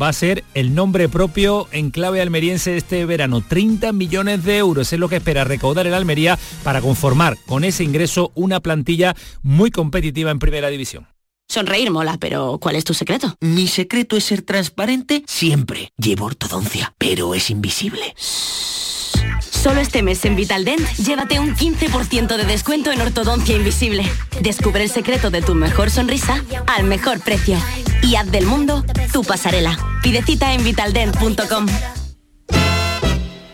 va 0.00 0.08
a 0.08 0.12
ser 0.12 0.44
el 0.54 0.74
nombre 0.74 1.08
propio 1.08 1.66
en 1.72 1.90
clave 1.90 2.20
almeriense 2.20 2.76
este 2.76 3.04
verano. 3.06 3.42
30 3.46 3.92
millones 3.92 4.44
de 4.44 4.58
euros 4.58 4.92
es 4.92 4.98
lo 4.98 5.08
que 5.08 5.16
espera 5.16 5.44
recaudar 5.44 5.86
el 5.86 5.94
Almería 5.94 6.38
para 6.62 6.80
conformar 6.80 7.36
con 7.46 7.64
ese 7.64 7.84
ingreso 7.84 8.30
una 8.34 8.60
plantilla 8.60 9.16
muy 9.42 9.70
competitiva 9.70 10.30
en 10.30 10.38
primera 10.38 10.68
división. 10.68 11.17
Sonreír 11.50 11.90
mola, 11.90 12.18
pero 12.20 12.58
¿cuál 12.60 12.76
es 12.76 12.84
tu 12.84 12.92
secreto? 12.92 13.34
Mi 13.40 13.68
secreto 13.68 14.18
es 14.18 14.24
ser 14.24 14.42
transparente 14.42 15.24
siempre. 15.26 15.92
Llevo 15.96 16.26
ortodoncia, 16.26 16.92
pero 16.98 17.34
es 17.34 17.48
invisible. 17.48 18.14
Solo 18.18 19.80
este 19.80 20.02
mes 20.02 20.22
en 20.26 20.36
Vitaldent, 20.36 20.86
llévate 20.98 21.40
un 21.40 21.56
15% 21.56 22.36
de 22.36 22.44
descuento 22.44 22.92
en 22.92 23.00
ortodoncia 23.00 23.56
invisible. 23.56 24.04
Descubre 24.42 24.84
el 24.84 24.90
secreto 24.90 25.30
de 25.30 25.40
tu 25.40 25.54
mejor 25.54 25.88
sonrisa 25.90 26.44
al 26.66 26.84
mejor 26.84 27.20
precio. 27.20 27.56
Y 28.02 28.16
haz 28.16 28.30
del 28.30 28.44
mundo 28.44 28.84
tu 29.10 29.24
pasarela. 29.24 29.78
Pide 30.02 30.22
cita 30.22 30.52
en 30.52 30.62
vitaldent.com. 30.62 31.66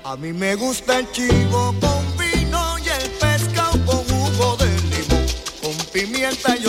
A 0.02 0.16
mí 0.16 0.32
me 0.32 0.56
gusta 0.56 0.98
el 0.98 1.10
chivo 1.12 1.72
con 1.80 2.04
vino 2.18 2.76
y 2.78 2.88
el 2.88 3.10
pescado 3.20 3.78
con 3.86 3.98
jugo 4.04 4.56
de 4.56 4.66
limón, 4.90 5.26
con 5.62 5.86
pimienta 5.92 6.56
y 6.56 6.66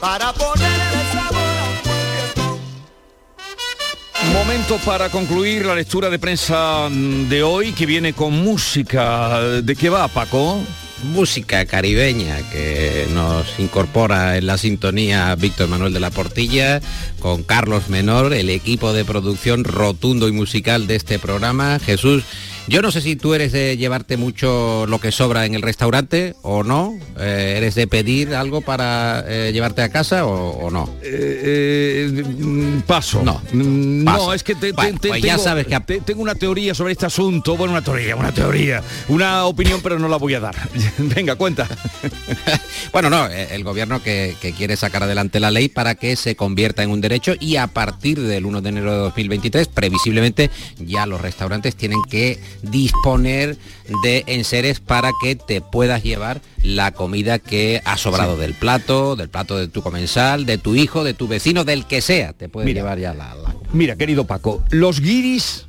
para 0.00 0.32
ponerle 0.32 1.12
sabor 1.12 1.38
a 1.38 1.64
un 1.64 1.82
buen 4.22 4.32
Momento 4.32 4.78
para 4.84 5.08
concluir 5.10 5.66
la 5.66 5.74
lectura 5.74 6.08
de 6.10 6.18
prensa 6.18 6.88
de 6.90 7.42
hoy 7.42 7.72
que 7.72 7.86
viene 7.86 8.12
con 8.12 8.32
música. 8.32 9.40
¿De 9.62 9.76
qué 9.76 9.88
va, 9.90 10.08
Paco? 10.08 10.60
música 11.04 11.64
caribeña 11.66 12.38
que 12.50 13.06
nos 13.14 13.58
incorpora 13.58 14.36
en 14.36 14.46
la 14.46 14.58
sintonía 14.58 15.34
Víctor 15.36 15.68
Manuel 15.68 15.92
de 15.92 16.00
la 16.00 16.10
Portilla 16.10 16.80
con 17.20 17.42
Carlos 17.42 17.88
Menor, 17.88 18.32
el 18.32 18.50
equipo 18.50 18.92
de 18.92 19.04
producción 19.04 19.64
rotundo 19.64 20.28
y 20.28 20.32
musical 20.32 20.86
de 20.86 20.96
este 20.96 21.18
programa. 21.18 21.78
Jesús, 21.78 22.24
yo 22.68 22.82
no 22.82 22.90
sé 22.90 23.00
si 23.00 23.16
tú 23.16 23.34
eres 23.34 23.52
de 23.52 23.76
llevarte 23.76 24.16
mucho 24.16 24.86
lo 24.86 25.00
que 25.00 25.10
sobra 25.12 25.46
en 25.46 25.54
el 25.54 25.62
restaurante 25.62 26.34
o 26.42 26.62
no. 26.62 26.96
Eh, 27.18 27.54
¿Eres 27.56 27.74
de 27.74 27.86
pedir 27.86 28.34
algo 28.34 28.60
para 28.60 29.24
eh, 29.26 29.50
llevarte 29.52 29.82
a 29.82 29.88
casa 29.90 30.26
o, 30.26 30.50
o 30.66 30.70
no? 30.70 30.88
Eh, 31.02 32.10
mm, 32.38 32.80
paso. 32.80 33.22
No. 33.22 33.40
Mm, 33.52 34.04
Paso. 34.04 34.26
No, 34.26 34.34
es 34.34 34.42
que 34.42 34.54
te, 34.54 34.72
Bueno, 34.72 34.98
te- 35.00 35.08
pues 35.08 35.22
ya 35.22 35.32
tengo, 35.34 35.44
sabes 35.44 35.66
que- 35.66 35.80
te- 35.80 36.00
tengo 36.00 36.22
una 36.22 36.34
teoría 36.34 36.74
sobre 36.74 36.92
este 36.92 37.06
asunto. 37.06 37.56
Bueno, 37.56 37.72
una 37.72 37.82
teoría, 37.82 38.14
una 38.16 38.32
teoría. 38.32 38.82
Una 39.08 39.44
opinión, 39.46 39.80
pero 39.82 39.98
no 39.98 40.08
la 40.08 40.16
voy 40.16 40.34
a 40.34 40.40
dar. 40.40 40.56
Venga, 40.98 41.36
cuenta. 41.36 41.66
Bueno, 42.92 43.10
no, 43.10 43.26
el 43.26 43.64
gobierno 43.64 44.02
que, 44.02 44.34
que 44.40 44.52
quiere 44.52 44.74
sacar 44.76 45.02
adelante 45.02 45.40
la 45.40 45.50
ley 45.50 45.68
para 45.68 45.94
que 45.94 46.16
se 46.16 46.36
convierta 46.36 46.82
en 46.82 46.90
un 46.90 47.00
derecho 47.02 47.34
y 47.38 47.56
a 47.56 47.66
partir 47.66 48.18
del 48.20 48.46
1 48.46 48.62
de 48.62 48.68
enero 48.70 48.92
de 48.92 48.98
2023, 48.98 49.68
previsiblemente, 49.68 50.50
ya 50.78 51.04
los 51.06 51.20
restaurantes 51.20 51.76
tienen 51.76 51.98
que 52.08 52.40
disponer 52.62 53.56
de 54.02 54.24
enseres 54.26 54.80
para 54.80 55.12
que 55.22 55.36
te 55.36 55.60
puedas 55.60 56.02
llevar 56.02 56.40
la 56.62 56.92
comida 56.92 57.38
que 57.38 57.80
ha 57.84 57.96
sobrado 57.96 58.36
del 58.36 58.54
plato, 58.54 59.16
del 59.16 59.28
plato 59.28 59.56
de 59.56 59.68
tu 59.68 59.82
comensal, 59.82 60.44
de 60.46 60.58
tu 60.58 60.74
hijo, 60.74 61.04
de 61.04 61.14
tu 61.14 61.28
vecino, 61.28 61.64
del 61.64 61.86
que 61.86 62.00
sea. 62.00 62.32
Te 62.32 62.48
puedes 62.48 62.66
Mira. 62.66 62.80
llevar 62.80 62.98
ya 62.98 63.14
la, 63.14 63.34
la- 63.34 63.54
Mira, 63.72 63.96
querido 63.96 64.26
Paco, 64.26 64.64
los 64.70 65.00
guiris 65.00 65.66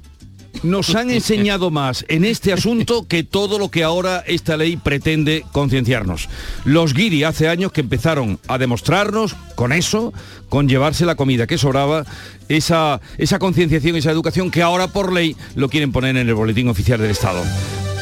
nos 0.63 0.95
han 0.95 1.09
enseñado 1.11 1.71
más 1.71 2.05
en 2.07 2.25
este 2.25 2.53
asunto 2.53 3.07
que 3.07 3.23
todo 3.23 3.59
lo 3.59 3.69
que 3.69 3.83
ahora 3.83 4.23
esta 4.27 4.57
ley 4.57 4.77
pretende 4.77 5.45
concienciarnos. 5.51 6.29
Los 6.65 6.93
guiri 6.93 7.23
hace 7.23 7.47
años 7.47 7.71
que 7.71 7.81
empezaron 7.81 8.39
a 8.47 8.57
demostrarnos 8.57 9.35
con 9.55 9.71
eso, 9.71 10.13
con 10.49 10.67
llevarse 10.67 11.05
la 11.05 11.15
comida 11.15 11.47
que 11.47 11.57
sobraba, 11.57 12.05
esa, 12.47 13.01
esa 13.17 13.39
concienciación, 13.39 13.95
esa 13.95 14.11
educación 14.11 14.51
que 14.51 14.61
ahora 14.61 14.87
por 14.87 15.13
ley 15.13 15.35
lo 15.55 15.69
quieren 15.69 15.91
poner 15.91 16.17
en 16.17 16.27
el 16.27 16.33
boletín 16.33 16.67
oficial 16.67 16.99
del 16.99 17.11
Estado. 17.11 17.43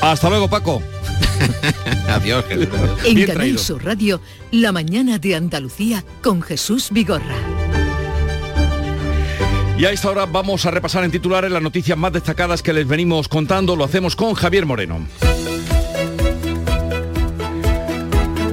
Hasta 0.02 0.30
luego, 0.30 0.48
Paco. 0.50 0.82
Adiós. 2.08 2.46
Jesús. 2.46 2.68
En 3.06 3.26
Canal. 3.26 3.60
Sur 3.60 3.84
Radio, 3.84 4.22
La 4.52 4.72
mañana 4.72 5.18
de 5.18 5.36
Andalucía 5.36 6.04
con 6.22 6.42
Jesús 6.42 6.90
Vigorra. 6.92 7.66
Y 9.78 9.86
a 9.86 9.92
esta 9.92 10.10
hora 10.10 10.26
vamos 10.26 10.66
a 10.66 10.72
repasar 10.72 11.04
en 11.04 11.12
titulares 11.12 11.52
las 11.52 11.62
noticias 11.62 11.96
más 11.96 12.12
destacadas 12.12 12.63
que 12.63 12.74
les 12.74 12.88
venimos 12.88 13.28
contando. 13.28 13.76
Lo 13.76 13.84
hacemos 13.84 14.16
con 14.16 14.34
Javier 14.34 14.66
Moreno. 14.66 15.06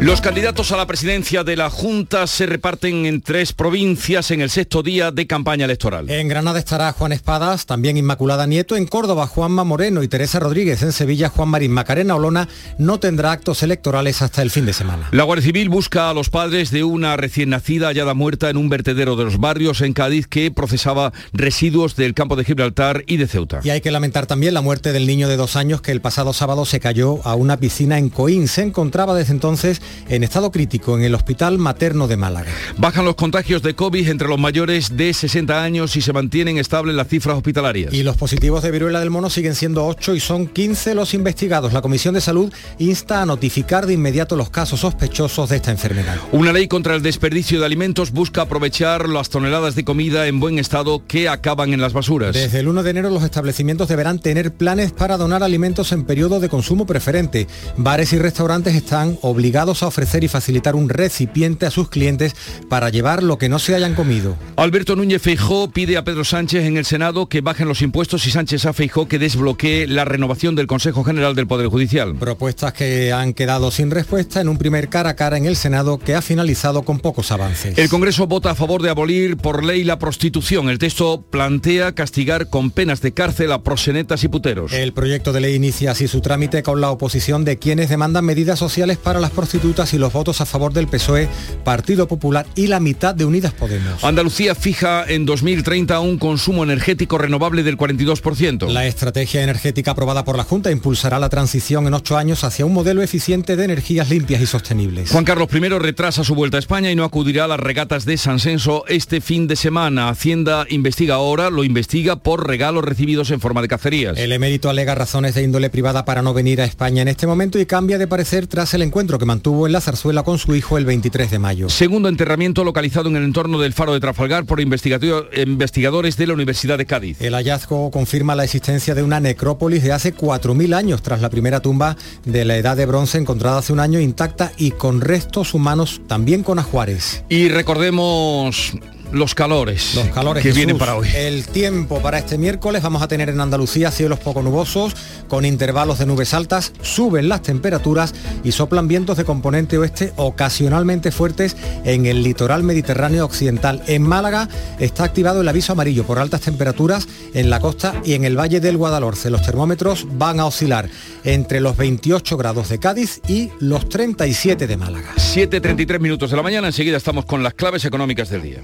Los 0.05 0.21
candidatos 0.21 0.71
a 0.71 0.77
la 0.77 0.87
presidencia 0.87 1.45
de 1.45 1.57
la 1.57 1.71
Junta 1.71 2.27
se 2.27 2.45
reparten 2.45 3.07
en 3.07 3.23
tres 3.23 3.55
provincias 3.55 4.31
en 4.33 4.43
el 4.43 4.51
sexto 4.51 4.83
día 4.83 5.11
de 5.11 5.27
campaña 5.27 5.65
electoral. 5.65 6.11
En 6.11 6.29
Granada 6.29 6.59
estará 6.59 6.93
Juan 6.93 7.13
Espadas, 7.13 7.65
también 7.65 7.97
Inmaculada 7.97 8.47
Nieto, 8.47 8.77
en 8.77 8.87
Córdoba 8.87 9.27
Juanma 9.27 9.65
Moreno 9.65 10.03
y 10.03 10.09
Teresa 10.09 10.41
Rodríguez, 10.41 10.83
en 10.83 10.93
Sevilla 10.93 11.31
Juan 11.31 11.49
Marín 11.49 11.73
Macarena 11.73 12.17
Olona 12.17 12.51
no 12.77 13.01
tendrá 13.01 13.33
actos 13.33 13.63
electorales 13.63 14.21
hasta 14.21 14.43
el 14.43 14.51
fin 14.51 14.67
de 14.67 14.75
semana. 14.75 15.09
La 15.11 15.23
Guardia 15.23 15.47
Civil 15.47 15.71
busca 15.71 16.11
a 16.11 16.15
los 16.15 16.29
padres 16.29 16.71
de 16.71 16.85
una 16.85 17.17
recién 17.17 17.49
nacida 17.49 17.87
hallada 17.87 18.13
muerta 18.13 18.51
en 18.51 18.59
un 18.59 18.69
vertedero 18.69 19.17
de 19.17 19.25
los 19.25 19.39
barrios 19.39 19.81
en 19.81 19.95
Cádiz 19.95 20.27
que 20.27 20.51
procesaba 20.51 21.15
residuos 21.33 21.97
del 21.97 22.13
campo 22.13 22.37
de 22.37 22.45
Gibraltar 22.45 23.05
y 23.07 23.17
de 23.17 23.27
Ceuta. 23.27 23.61
Y 23.65 23.71
hay 23.71 23.81
que 23.81 23.91
lamentar 23.91 24.27
también 24.27 24.53
la 24.53 24.61
muerte 24.61 24.93
del 24.93 25.07
niño 25.07 25.31
de 25.31 25.39
dos 25.39 25.57
años 25.57 25.81
que 25.81 25.93
el 25.93 26.03
pasado 26.03 26.35
sábado 26.35 26.67
se 26.67 26.79
cayó 26.79 27.27
a 27.27 27.37
una 27.37 27.57
piscina 27.57 27.97
en 27.97 28.11
Coín. 28.11 28.49
Se 28.49 28.61
encontraba 28.61 29.15
desde 29.15 29.33
entonces 29.33 29.81
en 30.09 30.25
estado 30.25 30.51
crítico 30.51 30.97
en 30.99 31.05
el 31.05 31.15
Hospital 31.15 31.59
Materno 31.59 32.09
de 32.09 32.17
Málaga. 32.17 32.51
Bajan 32.77 33.05
los 33.05 33.15
contagios 33.15 33.63
de 33.63 33.75
COVID 33.75 34.09
entre 34.09 34.29
los 34.29 34.39
mayores 34.39 34.97
de 34.97 35.13
60 35.13 35.63
años 35.63 35.97
y 35.97 36.03
se 36.03 36.13
mantienen 36.13 36.59
estables 36.59 36.95
las 36.95 37.09
cifras 37.09 37.37
hospitalarias. 37.37 37.93
Y 37.93 38.03
los 38.03 38.17
positivos 38.17 38.63
de 38.63 38.71
viruela 38.71 39.01
del 39.01 39.11
mono 39.11 39.31
siguen 39.31 39.55
siendo 39.55 39.87
8 39.87 40.15
y 40.15 40.21
son 40.21 40.47
15 40.47 40.95
los 40.95 41.15
investigados. 41.15 41.73
La 41.73 41.83
Comisión 41.83 42.15
de 42.15 42.21
Salud 42.21 42.53
insta 42.79 43.23
a 43.23 43.27
notificar 43.27 43.87
de 43.87 43.95
inmediato 43.95 44.37
los 44.37 44.51
casos 44.51 44.81
sospechosos 44.81 45.49
de 45.49 45.57
esta 45.57 45.71
enfermedad. 45.71 46.17
Una 46.33 46.53
ley 46.53 46.69
contra 46.69 46.95
el 46.95 47.03
desperdicio 47.03 47.61
de 47.61 47.67
alimentos 47.67 48.13
busca 48.13 48.43
aprovechar 48.43 49.09
las 49.09 49.31
toneladas 49.31 49.75
de 49.75 49.85
comida 49.85 50.27
en 50.27 50.41
buen 50.41 50.59
estado 50.59 51.03
que 51.07 51.29
acaban 51.29 51.73
en 51.73 51.81
las 51.81 51.93
basuras. 51.93 52.35
Desde 52.35 52.61
el 52.61 52.69
1 52.69 52.83
de 52.83 52.91
enero 52.91 53.11
los 53.11 53.23
establecimientos 53.23 53.89
deberán 53.89 54.19
tener 54.19 54.53
planes 54.53 54.93
para 54.93 55.17
donar 55.17 55.43
alimentos 55.43 55.93
en 55.93 56.05
periodo 56.05 56.41
de 56.41 56.49
consumo 56.49 56.87
preferente. 56.87 57.47
Bares 57.77 58.13
y 58.13 58.19
restaurantes 58.19 58.75
están 58.75 59.19
obligados 59.23 59.83
a 59.83 59.84
ofrecer 59.87 60.25
y 60.25 60.29
facilitar 60.29 60.75
un 60.75 60.89
recipiente 60.89 61.67
a 61.67 61.71
sus 61.71 61.89
clientes 61.89 62.35
para 62.69 62.91
llevar 62.91 63.23
lo 63.23 63.39
que 63.39 63.49
no 63.49 63.59
se 63.59 63.75
hayan 63.75 63.95
comido. 63.95 64.37
Alberto 64.57 64.97
Núñez 64.97 65.23
Feijó 65.23 65.71
pide 65.71 65.97
a 65.97 66.05
Pedro 66.05 66.25
Sánchez 66.25 66.65
en 66.65 66.77
el 66.77 66.85
Senado 66.85 67.29
que 67.29 67.41
bajen 67.41 67.69
los 67.69 67.83
impuestos 67.83 68.27
y 68.27 68.31
Sánchez 68.31 68.67
a 68.67 68.73
Feijó 68.73 69.09
que 69.09 69.19
desbloquee 69.19 69.87
la 69.87 70.05
renovación 70.05 70.55
del 70.55 70.67
Consejo 70.67 71.05
General 71.05 71.35
del 71.35 71.47
Poder 71.47 71.69
Judicial. 71.69 72.15
Propuestas 72.15 72.73
que 72.73 73.13
han 73.13 73.35
quedado 73.35 73.71
sin 73.71 73.91
respuesta 73.91 74.41
en 74.41 74.49
un 74.49 74.59
primer 74.59 74.89
cara 74.89 75.11
a 75.11 75.17
cara 75.17 75.37
en 75.37 75.47
el 75.47 75.57
Senado 75.57 75.99
que 75.99 76.15
ha 76.15 76.23
finalizado 76.23 76.83
con 76.83 76.99
pocos 77.01 77.31
avances. 77.33 77.77
El 77.79 77.89
Congreso 77.89 78.27
vota 78.27 78.51
a 78.51 78.55
favor 78.55 78.83
de 78.83 78.91
abolir 78.91 79.37
por 79.37 79.65
ley 79.65 79.85
la 79.85 79.99
prostitución. 79.99 80.69
El 80.69 80.79
texto 80.79 81.23
plantea 81.31 81.95
castigar 81.95 82.49
con 82.49 82.71
penas 82.71 83.01
de 83.01 83.13
cárcel 83.13 83.53
a 83.53 83.63
prosenetas 83.63 84.25
y 84.25 84.29
puteros. 84.29 84.73
El 84.73 84.93
proyecto 84.93 85.33
de 85.33 85.41
ley 85.41 85.55
inicia 85.55 85.93
así 85.93 86.09
su 86.09 86.21
trámite 86.21 86.63
con 86.63 86.81
la 86.81 86.91
oposición 86.91 87.45
de 87.45 87.59
quienes 87.59 87.89
demandan 87.89 88.25
medidas 88.25 88.59
sociales 88.59 88.99
para 88.99 89.21
las 89.21 89.31
prostitutas 89.31 89.64
y 89.65 89.99
los 89.99 90.13
votos 90.13 90.43
a 90.43 90.47
favor 90.47 90.75
del 90.75 90.89
PSOE, 90.89 91.27
Partido 91.65 92.07
Popular 92.07 92.45
y 92.55 92.67
la 92.67 92.81
mitad 92.81 93.15
de 93.15 93.25
Unidas 93.25 93.55
Podemos. 93.55 94.05
Andalucía 94.05 94.55
fija 94.55 95.07
en 95.09 95.25
2030 95.25 96.01
un 96.01 96.19
consumo 96.19 96.65
energético 96.65 97.17
renovable 97.17 97.63
del 97.63 97.79
42%. 97.79 98.69
La 98.69 98.87
estrategia 98.87 99.43
energética 99.43 99.93
aprobada 99.93 100.23
por 100.23 100.37
la 100.37 100.45
Junta 100.45 100.71
impulsará 100.71 101.19
la 101.19 101.31
transición 101.31 101.87
en 101.87 101.95
ocho 101.95 102.19
años 102.19 102.45
hacia 102.45 102.67
un 102.67 102.75
modelo 102.75 103.01
eficiente 103.01 103.57
de 103.57 103.65
energías 103.65 104.11
limpias 104.11 104.43
y 104.43 104.47
sostenibles. 104.47 105.11
Juan 105.11 105.25
Carlos 105.25 105.49
I 105.51 105.61
retrasa 105.79 106.25
su 106.25 106.35
vuelta 106.35 106.59
a 106.59 106.61
España 106.61 106.91
y 106.91 106.95
no 106.95 107.05
acudirá 107.05 107.45
a 107.45 107.49
las 107.49 107.61
regatas 107.61 108.05
de 108.05 108.19
San 108.19 108.41
Senso 108.41 108.85
este 108.87 109.23
fin 109.23 109.47
de 109.47 109.57
semana. 109.57 110.11
Hacienda 110.11 110.67
investiga 110.69 111.15
ahora, 111.15 111.49
lo 111.49 111.65
investiga 111.65 112.17
por 112.17 112.47
regalos 112.47 112.85
recibidos 112.85 113.31
en 113.31 113.41
forma 113.41 113.63
de 113.63 113.69
cacerías. 113.69 114.19
El 114.19 114.33
emérito 114.33 114.69
alega 114.69 114.95
razones 114.95 115.35
de 115.35 115.43
índole 115.43 115.71
privada 115.71 116.05
para 116.05 116.21
no 116.21 116.35
venir 116.35 116.61
a 116.61 116.67
España 116.67 117.01
en 117.01 117.09
este 117.09 117.27
momento 117.27 117.59
y 117.59 117.65
cambia 117.65 117.97
de 117.97 118.07
parecer 118.07 118.47
tras 118.47 118.75
el 118.75 118.83
encuentro 118.83 119.19
que 119.19 119.25
mantuvo 119.25 119.54
en 119.67 119.73
la 119.73 119.81
zarzuela 119.81 120.25
con 120.25 120.39
su 120.39 120.55
hijo 120.55 120.77
el 120.79 120.85
23 120.85 121.31
de 121.31 121.39
mayo. 121.39 121.69
Segundo 121.69 122.09
enterramiento 122.09 122.65
localizado 122.65 123.09
en 123.09 123.17
el 123.17 123.25
entorno 123.25 123.61
del 123.61 123.73
faro 123.73 123.93
de 123.93 124.01
Trafalgar 124.01 124.45
por 124.45 124.61
investigadores 124.61 126.17
de 126.17 126.27
la 126.27 126.35
Universidad 126.35 126.77
de 126.77 126.87
Cádiz. 126.87 127.21
El 127.21 127.35
hallazgo 127.35 127.91
confirma 127.91 128.35
la 128.35 128.45
existencia 128.45 128.95
de 128.95 129.03
una 129.03 129.21
necrópolis 129.21 129.83
de 129.83 129.93
hace 129.93 130.15
4.000 130.15 130.75
años 130.75 131.03
tras 131.03 131.21
la 131.21 131.31
primera 131.31 131.61
tumba 131.61 131.97
de 132.25 132.45
la 132.45 132.57
edad 132.57 132.77
de 132.77 132.87
bronce 132.87 133.19
encontrada 133.19 133.59
hace 133.59 133.73
un 133.73 133.81
año 133.81 134.01
intacta 134.01 134.53
y 134.57 134.73
con 134.73 135.01
restos 135.01 135.55
humanos 135.55 136.01
también 136.09 136.43
con 136.43 136.59
ajuares. 136.59 137.25
Y 137.29 137.49
recordemos 137.49 138.75
los 139.15 139.35
calores, 139.35 139.95
Los 139.95 140.09
calores 140.09 140.43
que 140.43 140.49
Jesús. 140.51 140.57
vienen 140.57 140.79
para 140.79 140.97
hoy. 140.97 141.09
El 141.15 141.47
tiempo 141.47 142.01
para 142.01 142.19
este 142.19 142.37
miércoles 142.37 142.83
vamos 142.83 143.03
a 143.03 143.09
tener 143.09 143.29
en 143.29 143.41
Andalucía 143.41 143.91
cielos 143.91 144.19
poco 144.19 144.43
nubosos 144.43 144.95
con 145.29 145.45
intervalos 145.45 145.99
de 145.99 146.07
nubes 146.07 146.35
altas, 146.35 146.73
suben 146.83 147.29
las 147.29 147.43
temperaturas 147.43 148.15
y 148.43 148.53
soplan 148.53 148.89
vientos 148.89 149.17
de 149.17 149.25
componente 149.25 149.79
oeste 149.79 150.13
ocasionalmente 150.17 151.13
fuertes 151.13 151.57
en 151.85 152.07
el 152.07 152.23
litoral 152.23 152.63
mediterráneo 152.63 153.25
occidental. 153.25 153.83
En 153.87 154.03
Málaga 154.03 154.49
está 154.79 155.05
activado 155.05 155.41
el 155.41 155.49
aviso 155.49 155.73
amarillo 155.73 156.05
por 156.05 156.19
altas 156.19 156.43
temperaturas 156.43 157.07
en 157.33 157.51
la 157.51 157.61
costa 157.61 157.95
y 158.05 158.15
en 158.15 158.25
el 158.25 158.39
valle 158.39 158.61
del 158.61 158.77
Guadalhorce. 158.77 159.31
Los 159.31 159.43
termómetros 159.43 160.07
van 160.19 160.41
a 160.41 160.47
oscilar 160.47 160.89
entre 161.25 161.61
los 161.61 161.77
28 161.77 162.37
grados 162.37 162.69
de 162.69 162.79
Cádiz 162.79 163.21
y 163.29 163.51
los 163.61 163.89
37 163.89 164.67
de 164.67 164.77
Málaga. 164.77 165.11
7.33 165.17 166.01
minutos 166.01 166.31
de 166.31 166.37
la 166.37 166.43
mañana, 166.43 166.67
enseguida 166.67 166.97
estamos 166.97 167.25
con 167.25 167.43
las 167.43 167.55
claves 167.55 167.85
económicas 167.85 168.29
del 168.29 168.43
día. 168.43 168.63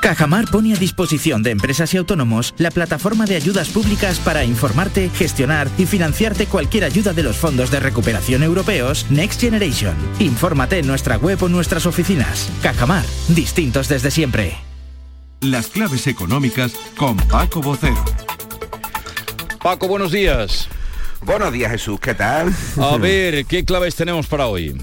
Cajamar 0.00 0.46
pone 0.50 0.72
a 0.72 0.76
disposición 0.76 1.42
de 1.42 1.50
empresas 1.50 1.92
y 1.92 1.98
autónomos 1.98 2.54
la 2.56 2.70
plataforma 2.70 3.26
de 3.26 3.36
ayudas 3.36 3.68
públicas 3.68 4.18
para 4.18 4.44
informarte, 4.44 5.10
gestionar 5.10 5.68
y 5.76 5.84
financiarte 5.84 6.46
cualquier 6.46 6.84
ayuda 6.84 7.12
de 7.12 7.22
los 7.22 7.36
fondos 7.36 7.70
de 7.70 7.80
recuperación 7.80 8.42
europeos 8.42 9.06
Next 9.10 9.40
Generation. 9.40 9.94
Infórmate 10.18 10.78
en 10.78 10.86
nuestra 10.86 11.18
web 11.18 11.42
o 11.42 11.48
nuestras 11.48 11.84
oficinas. 11.84 12.50
Cajamar, 12.62 13.04
distintos 13.28 13.88
desde 13.88 14.10
siempre. 14.10 14.56
Las 15.42 15.68
claves 15.68 16.06
económicas 16.06 16.72
con 16.96 17.16
Paco 17.16 17.60
Bocero. 17.60 18.02
Paco, 19.62 19.86
buenos 19.86 20.12
días. 20.12 20.68
Buenos 21.22 21.52
días 21.52 21.70
Jesús, 21.72 22.00
¿qué 22.00 22.14
tal? 22.14 22.54
A 22.80 22.96
ver, 22.96 23.44
¿qué 23.44 23.64
claves 23.66 23.94
tenemos 23.94 24.26
para 24.26 24.46
hoy? 24.46 24.74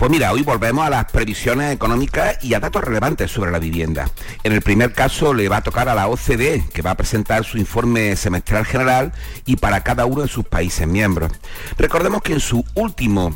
Pues 0.00 0.10
mira, 0.10 0.32
hoy 0.32 0.42
volvemos 0.42 0.86
a 0.86 0.88
las 0.88 1.12
previsiones 1.12 1.74
económicas 1.74 2.42
y 2.42 2.54
a 2.54 2.58
datos 2.58 2.82
relevantes 2.82 3.30
sobre 3.30 3.50
la 3.50 3.58
vivienda. 3.58 4.08
En 4.44 4.54
el 4.54 4.62
primer 4.62 4.94
caso 4.94 5.34
le 5.34 5.46
va 5.50 5.58
a 5.58 5.62
tocar 5.62 5.90
a 5.90 5.94
la 5.94 6.08
OCDE, 6.08 6.64
que 6.72 6.80
va 6.80 6.92
a 6.92 6.96
presentar 6.96 7.44
su 7.44 7.58
informe 7.58 8.16
semestral 8.16 8.64
general 8.64 9.12
y 9.44 9.56
para 9.56 9.82
cada 9.82 10.06
uno 10.06 10.22
de 10.22 10.28
sus 10.28 10.46
países 10.46 10.88
miembros. 10.88 11.30
Recordemos 11.76 12.22
que 12.22 12.32
en 12.32 12.40
su 12.40 12.64
último 12.74 13.34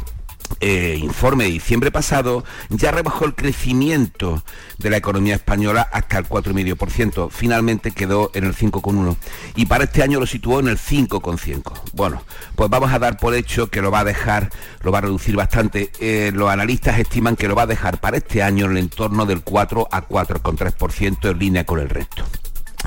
eh, 0.60 0.98
informe 1.00 1.44
de 1.44 1.50
diciembre 1.50 1.90
pasado 1.90 2.44
ya 2.68 2.90
rebajó 2.90 3.24
el 3.24 3.34
crecimiento 3.34 4.42
de 4.78 4.90
la 4.90 4.96
economía 4.96 5.34
española 5.34 5.88
hasta 5.92 6.18
el 6.18 6.28
4,5%. 6.28 7.30
Finalmente 7.30 7.90
quedó 7.90 8.30
en 8.34 8.44
el 8.44 8.54
5,1%. 8.54 9.16
Y 9.56 9.66
para 9.66 9.84
este 9.84 10.02
año 10.02 10.20
lo 10.20 10.26
situó 10.26 10.60
en 10.60 10.68
el 10.68 10.78
5,5%. 10.78 11.72
Bueno, 11.92 12.22
pues 12.56 12.70
vamos 12.70 12.92
a 12.92 12.98
dar 12.98 13.18
por 13.18 13.34
hecho 13.34 13.70
que 13.70 13.82
lo 13.82 13.90
va 13.90 14.00
a 14.00 14.04
dejar, 14.04 14.50
lo 14.82 14.92
va 14.92 14.98
a 14.98 15.02
reducir 15.02 15.36
bastante. 15.36 15.90
Eh, 16.00 16.30
los 16.34 16.50
analistas 16.50 16.98
estiman 16.98 17.36
que 17.36 17.48
lo 17.48 17.54
va 17.54 17.62
a 17.62 17.66
dejar 17.66 18.00
para 18.00 18.16
este 18.16 18.42
año 18.42 18.66
en 18.66 18.72
el 18.72 18.78
entorno 18.78 19.26
del 19.26 19.42
4 19.42 19.88
a 19.90 20.08
4,3% 20.08 21.30
en 21.30 21.38
línea 21.38 21.64
con 21.64 21.80
el 21.80 21.88
resto. 21.88 22.24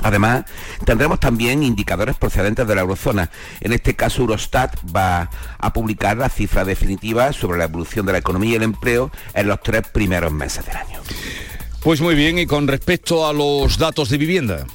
Además, 0.02 0.44
tendremos 0.84 1.20
también 1.20 1.62
indicadores 1.62 2.16
procedentes 2.16 2.66
de 2.66 2.74
la 2.74 2.82
eurozona. 2.82 3.30
En 3.60 3.72
este 3.72 3.94
caso, 3.94 4.22
Eurostat 4.22 4.76
va 4.94 5.30
a 5.58 5.72
publicar 5.72 6.16
la 6.16 6.28
cifra 6.28 6.64
definitiva 6.64 7.32
sobre 7.32 7.58
la 7.58 7.64
evolución 7.64 8.06
de 8.06 8.12
la 8.12 8.18
economía 8.18 8.52
y 8.52 8.56
el 8.56 8.62
empleo 8.62 9.10
en 9.34 9.48
los 9.48 9.60
tres 9.62 9.88
primeros 9.88 10.32
meses 10.32 10.64
del 10.66 10.76
año. 10.76 11.00
Pues 11.82 12.00
muy 12.00 12.14
bien, 12.14 12.38
y 12.38 12.46
con 12.46 12.66
respecto 12.66 13.26
a 13.26 13.32
los 13.32 13.78
datos 13.78 14.08
de 14.08 14.18
vivienda. 14.18 14.66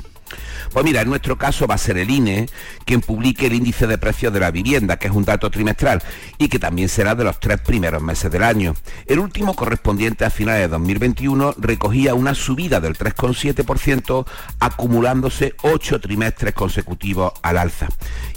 Pues 0.72 0.86
mira, 0.86 1.02
en 1.02 1.10
nuestro 1.10 1.38
caso 1.38 1.68
va 1.68 1.76
a 1.76 1.78
ser 1.78 1.98
el 1.98 2.10
INE 2.10 2.50
quien 2.86 3.02
publique 3.02 3.48
el 3.48 3.54
índice 3.54 3.88
de 3.88 3.98
precios 3.98 4.34
de 4.34 4.40
la 4.40 4.52
vivienda, 4.52 4.98
que 4.98 5.08
es 5.08 5.14
un 5.14 5.26
dato 5.26 5.50
trimestral 5.50 6.02
y 6.38 6.50
que 6.50 6.60
también 6.60 6.90
será 6.90 7.16
de 7.16 7.24
los 7.24 7.40
tres 7.40 7.62
primeros 7.62 8.02
meses 8.02 8.32
del 8.32 8.44
año. 8.44 8.76
El 9.06 9.20
último 9.20 9.56
correspondiente 9.56 10.26
a 10.26 10.30
finales 10.30 10.62
de 10.62 10.68
2021 10.70 11.56
recogía 11.58 12.14
una 12.14 12.36
subida 12.36 12.80
del 12.80 12.98
3,7%, 12.98 14.26
acumulándose 14.60 15.56
ocho 15.62 16.00
trimestres 16.00 16.54
consecutivos 16.54 17.34
al 17.42 17.58
alza. 17.58 17.88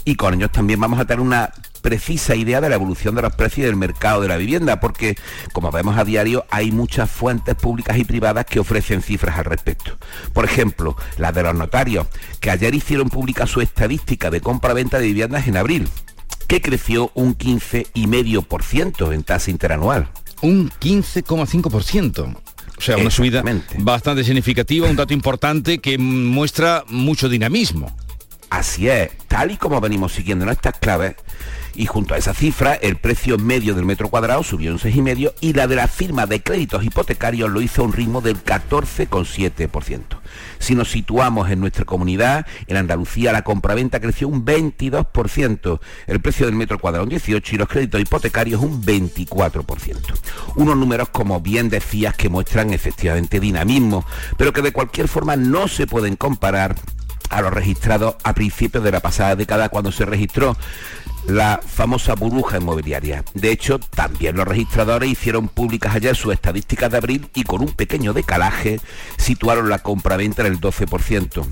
Y 0.05 0.15
con 0.15 0.33
ellos 0.33 0.51
también 0.51 0.79
vamos 0.79 0.99
a 0.99 1.05
tener 1.05 1.21
una 1.21 1.51
precisa 1.87 2.35
idea 2.35 2.59
de 2.59 2.67
la 2.67 2.75
evolución 2.75 3.15
de 3.15 3.21
los 3.21 3.33
precios 3.33 3.65
del 3.65 3.77
mercado 3.77 4.19
de 4.21 4.27
la 4.27 4.35
vivienda, 4.35 4.81
porque 4.81 5.15
como 5.53 5.71
vemos 5.71 5.97
a 5.97 6.03
diario 6.03 6.45
hay 6.49 6.69
muchas 6.73 7.09
fuentes 7.09 7.55
públicas 7.55 7.97
y 7.97 8.03
privadas 8.03 8.45
que 8.45 8.59
ofrecen 8.59 9.01
cifras 9.01 9.37
al 9.37 9.45
respecto. 9.45 9.97
Por 10.33 10.43
ejemplo, 10.43 10.97
las 11.17 11.33
de 11.33 11.43
los 11.43 11.55
notarios, 11.55 12.05
que 12.41 12.51
ayer 12.51 12.75
hicieron 12.75 13.09
pública 13.09 13.47
su 13.47 13.61
estadística 13.61 14.29
de 14.29 14.41
compra-venta 14.41 14.99
de 14.99 15.05
viviendas 15.05 15.47
en 15.47 15.55
abril, 15.55 15.87
que 16.49 16.61
creció 16.61 17.09
un 17.13 17.37
15,5% 17.37 19.13
en 19.13 19.23
tasa 19.23 19.49
interanual. 19.49 20.09
Un 20.41 20.69
15,5%. 20.69 22.35
O 22.77 22.81
sea, 22.81 22.97
una 22.97 23.11
subida 23.11 23.43
bastante 23.77 24.25
significativa, 24.25 24.89
un 24.89 24.97
dato 24.97 25.13
importante 25.13 25.77
que 25.77 25.97
muestra 25.97 26.83
mucho 26.89 27.29
dinamismo. 27.29 27.95
Así 28.49 28.89
es, 28.89 29.09
tal 29.29 29.51
y 29.51 29.57
como 29.57 29.79
venimos 29.79 30.11
siguiendo 30.11 30.43
en 30.43 30.51
estas 30.51 30.77
claves, 30.77 31.15
y 31.77 31.85
junto 31.85 32.15
a 32.15 32.17
esa 32.17 32.33
cifra 32.33 32.73
el 32.73 32.97
precio 32.97 33.37
medio 33.37 33.75
del 33.75 33.85
metro 33.85 34.09
cuadrado 34.09 34.43
subió 34.43 34.71
un 34.71 34.79
6,5 34.79 35.33
y 35.39 35.53
la 35.53 35.67
de 35.67 35.75
la 35.75 35.87
firma 35.87 36.25
de 36.25 36.41
créditos 36.41 36.83
hipotecarios 36.83 37.49
lo 37.49 37.61
hizo 37.61 37.83
a 37.83 37.85
un 37.85 37.93
ritmo 37.93 38.19
del 38.19 38.43
14,7%. 38.43 40.01
Si 40.59 40.75
nos 40.75 40.89
situamos 40.89 41.49
en 41.51 41.59
nuestra 41.59 41.85
comunidad, 41.85 42.47
en 42.65 42.77
Andalucía 42.77 43.31
la 43.31 43.43
compraventa 43.43 43.99
creció 43.99 44.27
un 44.27 44.43
22%, 44.43 45.79
el 46.07 46.19
precio 46.19 46.47
del 46.47 46.55
metro 46.55 46.79
cuadrado 46.79 47.05
un 47.05 47.11
18% 47.11 47.53
y 47.53 47.57
los 47.57 47.67
créditos 47.67 48.01
hipotecarios 48.01 48.61
un 48.61 48.83
24%. 48.83 49.65
Unos 50.55 50.75
números, 50.75 51.09
como 51.09 51.39
bien 51.41 51.69
decías, 51.69 52.15
que 52.15 52.29
muestran 52.29 52.73
efectivamente 52.73 53.39
dinamismo, 53.39 54.03
pero 54.35 54.51
que 54.51 54.63
de 54.63 54.73
cualquier 54.73 55.07
forma 55.07 55.35
no 55.35 55.67
se 55.67 55.85
pueden 55.85 56.15
comparar 56.15 56.75
a 57.29 57.41
los 57.41 57.53
registrados 57.53 58.15
a 58.23 58.33
principios 58.33 58.83
de 58.83 58.91
la 58.91 58.99
pasada 58.99 59.35
década 59.35 59.69
cuando 59.69 59.91
se 59.91 60.05
registró 60.05 60.55
la 61.27 61.59
famosa 61.65 62.15
burbuja 62.15 62.57
inmobiliaria. 62.57 63.23
De 63.33 63.51
hecho, 63.51 63.79
también 63.79 64.37
los 64.37 64.47
registradores 64.47 65.09
hicieron 65.09 65.49
públicas 65.49 65.95
ayer 65.95 66.15
sus 66.15 66.33
estadísticas 66.33 66.91
de 66.91 66.97
abril 66.97 67.29
y 67.33 67.43
con 67.43 67.61
un 67.61 67.71
pequeño 67.73 68.13
decalaje 68.13 68.79
situaron 69.17 69.69
la 69.69 69.79
compraventa 69.79 70.45
en 70.45 70.53
el 70.53 70.61
12%. 70.61 71.45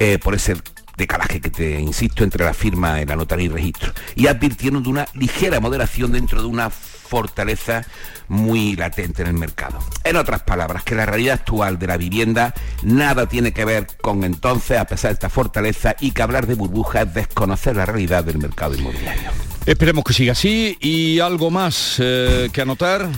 Eh, 0.00 0.18
por 0.18 0.34
ese 0.34 0.56
decalaje 0.96 1.40
que 1.40 1.50
te 1.50 1.80
insisto 1.80 2.24
entre 2.24 2.44
la 2.44 2.54
firma, 2.54 3.00
la 3.04 3.16
notaría 3.16 3.46
y 3.46 3.48
registro. 3.48 3.92
Y 4.16 4.26
advirtieron 4.26 4.82
de 4.82 4.88
una 4.88 5.06
ligera 5.14 5.60
moderación 5.60 6.12
dentro 6.12 6.40
de 6.40 6.48
una 6.48 6.70
fortaleza 7.04 7.84
muy 8.28 8.74
latente 8.76 9.22
en 9.22 9.28
el 9.28 9.34
mercado. 9.34 9.78
En 10.02 10.16
otras 10.16 10.42
palabras, 10.42 10.82
que 10.82 10.94
la 10.94 11.06
realidad 11.06 11.34
actual 11.34 11.78
de 11.78 11.86
la 11.86 11.96
vivienda 11.96 12.54
nada 12.82 13.26
tiene 13.26 13.52
que 13.52 13.64
ver 13.64 13.86
con 14.00 14.24
entonces, 14.24 14.78
a 14.78 14.86
pesar 14.86 15.10
de 15.10 15.14
esta 15.14 15.28
fortaleza, 15.28 15.94
y 16.00 16.12
que 16.12 16.22
hablar 16.22 16.46
de 16.46 16.54
burbuja 16.54 17.02
es 17.02 17.14
desconocer 17.14 17.76
la 17.76 17.86
realidad 17.86 18.24
del 18.24 18.38
mercado 18.38 18.74
inmobiliario. 18.74 19.30
Esperemos 19.66 20.04
que 20.04 20.12
siga 20.12 20.32
así 20.32 20.76
y 20.80 21.20
algo 21.20 21.50
más 21.50 21.96
eh, 21.98 22.48
que 22.52 22.62
anotar. 22.62 23.08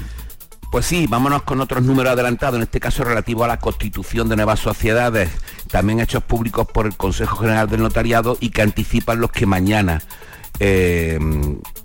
Pues 0.71 0.87
sí, 0.87 1.07
vámonos 1.09 1.43
con 1.43 1.61
otros 1.61 1.83
números 1.85 2.13
adelantados, 2.13 2.57
en 2.57 2.63
este 2.63 2.81
caso 2.81 3.05
relativo 3.05 3.45
a 3.45 3.49
la 3.49 3.59
constitución 3.59 4.29
de 4.29 4.37
nuevas 4.37 4.61
sociedades, 4.61 5.31
también 5.71 6.01
hechos 6.01 6.23
públicos 6.25 6.67
por 6.73 6.87
el 6.87 6.97
Consejo 6.97 7.37
General 7.37 7.69
del 7.69 7.81
Notariado 7.81 8.37
y 8.41 8.51
que 8.51 8.63
anticipan 8.63 9.21
los 9.21 9.31
que 9.31 9.47
mañana 9.47 10.03
eh, 10.59 11.19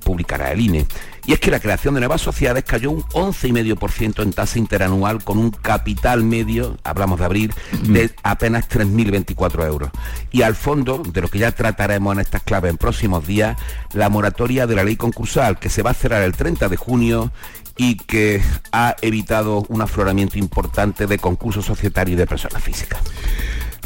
publicará 0.04 0.52
el 0.52 0.62
INE. 0.62 0.88
Y 1.26 1.34
es 1.34 1.40
que 1.40 1.52
la 1.52 1.60
creación 1.60 1.94
de 1.94 2.02
nuevas 2.02 2.22
sociedades 2.22 2.64
cayó 2.64 2.92
un 2.92 3.04
11,5% 3.04 4.24
en 4.24 4.34
tasa 4.34 4.58
interanual 4.58 5.24
con 5.24 5.38
un 5.38 5.52
capital 5.52 6.24
medio, 6.24 6.78
hablamos 6.84 7.20
de 7.20 7.26
abril, 7.26 7.54
de 7.84 8.12
apenas 8.24 8.68
3.024 8.70 9.68
euros. 9.68 9.92
Y 10.32 10.42
al 10.42 10.56
fondo, 10.56 11.04
de 11.06 11.22
lo 11.22 11.28
que 11.28 11.40
ya 11.40 11.52
trataremos 11.52 12.14
en 12.14 12.22
estas 12.22 12.44
claves 12.44 12.72
en 12.72 12.78
próximos 12.78 13.28
días, 13.28 13.58
la 13.94 14.10
moratoria 14.10 14.66
de 14.68 14.76
la 14.76 14.84
ley 14.84 14.96
concursal, 14.96 15.60
que 15.60 15.70
se 15.70 15.84
va 15.84 15.92
a 15.92 15.94
cerrar 15.94 16.24
el 16.24 16.34
30 16.34 16.70
de 16.70 16.78
junio 16.78 17.32
y 17.78 17.98
que 17.98 18.42
ha 18.72 18.96
evitado 19.02 19.66
un 19.70 19.82
afloramiento 19.82 20.38
importante 20.38 21.08
de 21.08 21.18
concursos 21.18 21.66
societarios 21.66 22.16
y 22.16 22.18
de 22.18 22.28
personas 22.28 22.64
físicas. 22.64 23.00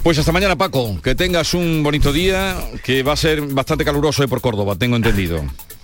Pues 0.04 0.20
hasta 0.20 0.32
mañana, 0.32 0.56
Paco. 0.56 1.02
Que 1.02 1.16
tengas 1.16 1.54
un 1.54 1.82
bonito 1.82 2.14
día, 2.14 2.56
que 2.84 3.04
va 3.04 3.14
a 3.14 3.18
ser 3.18 3.42
bastante 3.42 3.84
caluroso 3.84 4.22
hoy 4.22 4.28
por 4.28 4.40
Córdoba, 4.40 4.76
tengo 4.76 4.96
entendido. 4.96 5.44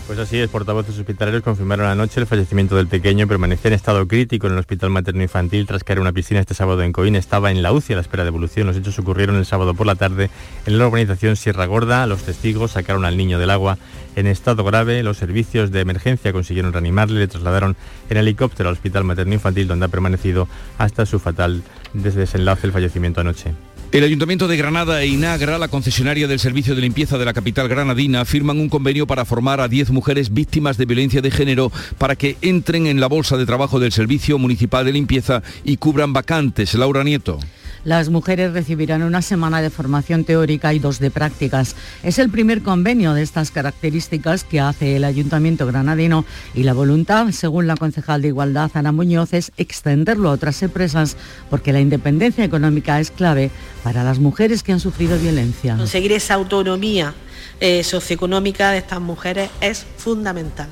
Pues 0.08 0.20
así 0.20 0.39
es, 0.39 0.49
portavoces 0.49 0.97
hospitalarios 0.97 1.43
confirmaron 1.43 1.86
anoche 1.86 2.22
el 2.22 2.28
fallecimiento 2.28 2.78
del 2.78 2.88
pequeño. 2.88 3.28
Permanecía 3.28 3.68
en 3.68 3.74
estado 3.74 4.08
crítico 4.08 4.47
en 4.47 4.53
el 4.53 4.60
Hospital 4.60 4.89
Materno 4.89 5.22
Infantil 5.22 5.68
tras 5.68 5.84
caer 5.84 5.97
en 5.97 6.03
una 6.03 6.14
piscina 6.14 6.39
este 6.39 6.53
sábado 6.53 6.82
en 6.82 6.93
Coín. 6.93 7.18
Estaba 7.18 7.51
en 7.51 7.62
la 7.62 7.74
UCI 7.74 7.91
a 7.91 7.95
la 7.97 8.03
espera 8.03 8.24
de 8.24 8.30
evolución. 8.30 8.68
Los 8.68 8.78
hechos 8.78 8.97
ocurrieron 8.99 9.36
el 9.36 9.45
sábado 9.45 9.74
por 9.74 9.86
la 9.86 9.95
tarde 9.95 10.30
en 10.66 10.78
la 10.78 10.88
organización 10.88 11.36
Sierra 11.36 11.66
Gorda. 11.66 12.08
Los 12.08 12.24
testigos 12.24 12.72
sacaron 12.72 13.03
al 13.03 13.18
niño 13.18 13.38
del 13.38 13.49
agua 13.49 13.78
en 14.16 14.28
estado 14.28 14.64
grave. 14.64 15.03
Los 15.03 15.18
servicios 15.18 15.72
de 15.72 15.82
emergencia 15.82 16.32
consiguieron 16.32 16.72
reanimarle. 16.72 17.20
Le 17.20 17.28
trasladaron 17.28 17.76
en 18.10 18.16
helicóptero 18.16 18.70
al 18.70 18.76
Hospital 18.76 19.03
Materno 19.03 19.34
Infantil 19.34 19.68
donde 19.68 19.88
ha 19.88 19.89
permanecido 19.89 20.47
hasta 20.78 21.05
su 21.05 21.20
fatal 21.20 21.64
desenlace 21.91 22.66
el 22.66 22.72
fallecimiento 22.72 23.20
anoche. 23.20 23.53
El 23.93 24.03
Ayuntamiento 24.03 24.49
de 24.49 24.57
Granada 24.57 25.01
e 25.01 25.07
Inagra, 25.07 25.57
la 25.57 25.69
concesionaria 25.69 26.27
del 26.27 26.41
servicio 26.41 26.75
de 26.75 26.81
limpieza 26.81 27.17
de 27.17 27.23
la 27.23 27.33
capital 27.33 27.69
granadina, 27.69 28.25
firman 28.25 28.59
un 28.59 28.67
convenio 28.67 29.07
para 29.07 29.23
formar 29.23 29.61
a 29.61 29.69
10 29.69 29.91
mujeres 29.91 30.33
víctimas 30.33 30.77
de 30.77 30.85
violencia 30.85 31.21
de 31.21 31.31
género 31.31 31.71
para 31.97 32.17
que 32.17 32.35
entren 32.41 32.85
en 32.85 32.99
la 32.99 33.07
bolsa 33.07 33.38
de 33.38 33.45
trabajo 33.45 33.79
del 33.79 33.93
Servicio 33.93 34.38
Municipal 34.38 34.83
de 34.83 34.91
Limpieza 34.91 35.41
y 35.63 35.77
cubran 35.77 36.11
vacantes. 36.11 36.73
Laura 36.73 37.05
Nieto. 37.05 37.39
Las 37.88 38.09
mujeres 38.09 38.51
recibirán 38.51 39.01
una 39.01 39.21
semana 39.21 39.61
de 39.61 39.69
formación 39.69 40.25
teórica 40.25 40.73
y 40.73 40.79
dos 40.79 40.99
de 40.99 41.09
prácticas. 41.09 41.73
Es 42.03 42.19
el 42.19 42.29
primer 42.29 42.61
convenio 42.61 43.13
de 43.13 43.21
estas 43.21 43.49
características 43.49 44.43
que 44.43 44.59
hace 44.59 44.97
el 44.97 45.05
Ayuntamiento 45.05 45.65
granadino 45.65 46.25
y 46.53 46.63
la 46.63 46.73
voluntad, 46.73 47.31
según 47.31 47.65
la 47.65 47.77
concejal 47.77 48.21
de 48.21 48.27
Igualdad, 48.27 48.71
Ana 48.73 48.91
Muñoz, 48.91 49.31
es 49.31 49.53
extenderlo 49.55 50.27
a 50.27 50.33
otras 50.33 50.61
empresas 50.63 51.15
porque 51.49 51.71
la 51.71 51.79
independencia 51.79 52.43
económica 52.43 52.99
es 52.99 53.09
clave 53.09 53.51
para 53.85 54.03
las 54.03 54.19
mujeres 54.19 54.63
que 54.63 54.73
han 54.73 54.81
sufrido 54.81 55.17
violencia. 55.17 55.77
Conseguir 55.77 56.11
esa 56.11 56.33
autonomía 56.33 57.13
eh, 57.61 57.85
socioeconómica 57.85 58.71
de 58.71 58.79
estas 58.79 58.99
mujeres 58.99 59.49
es 59.61 59.85
fundamental 59.95 60.67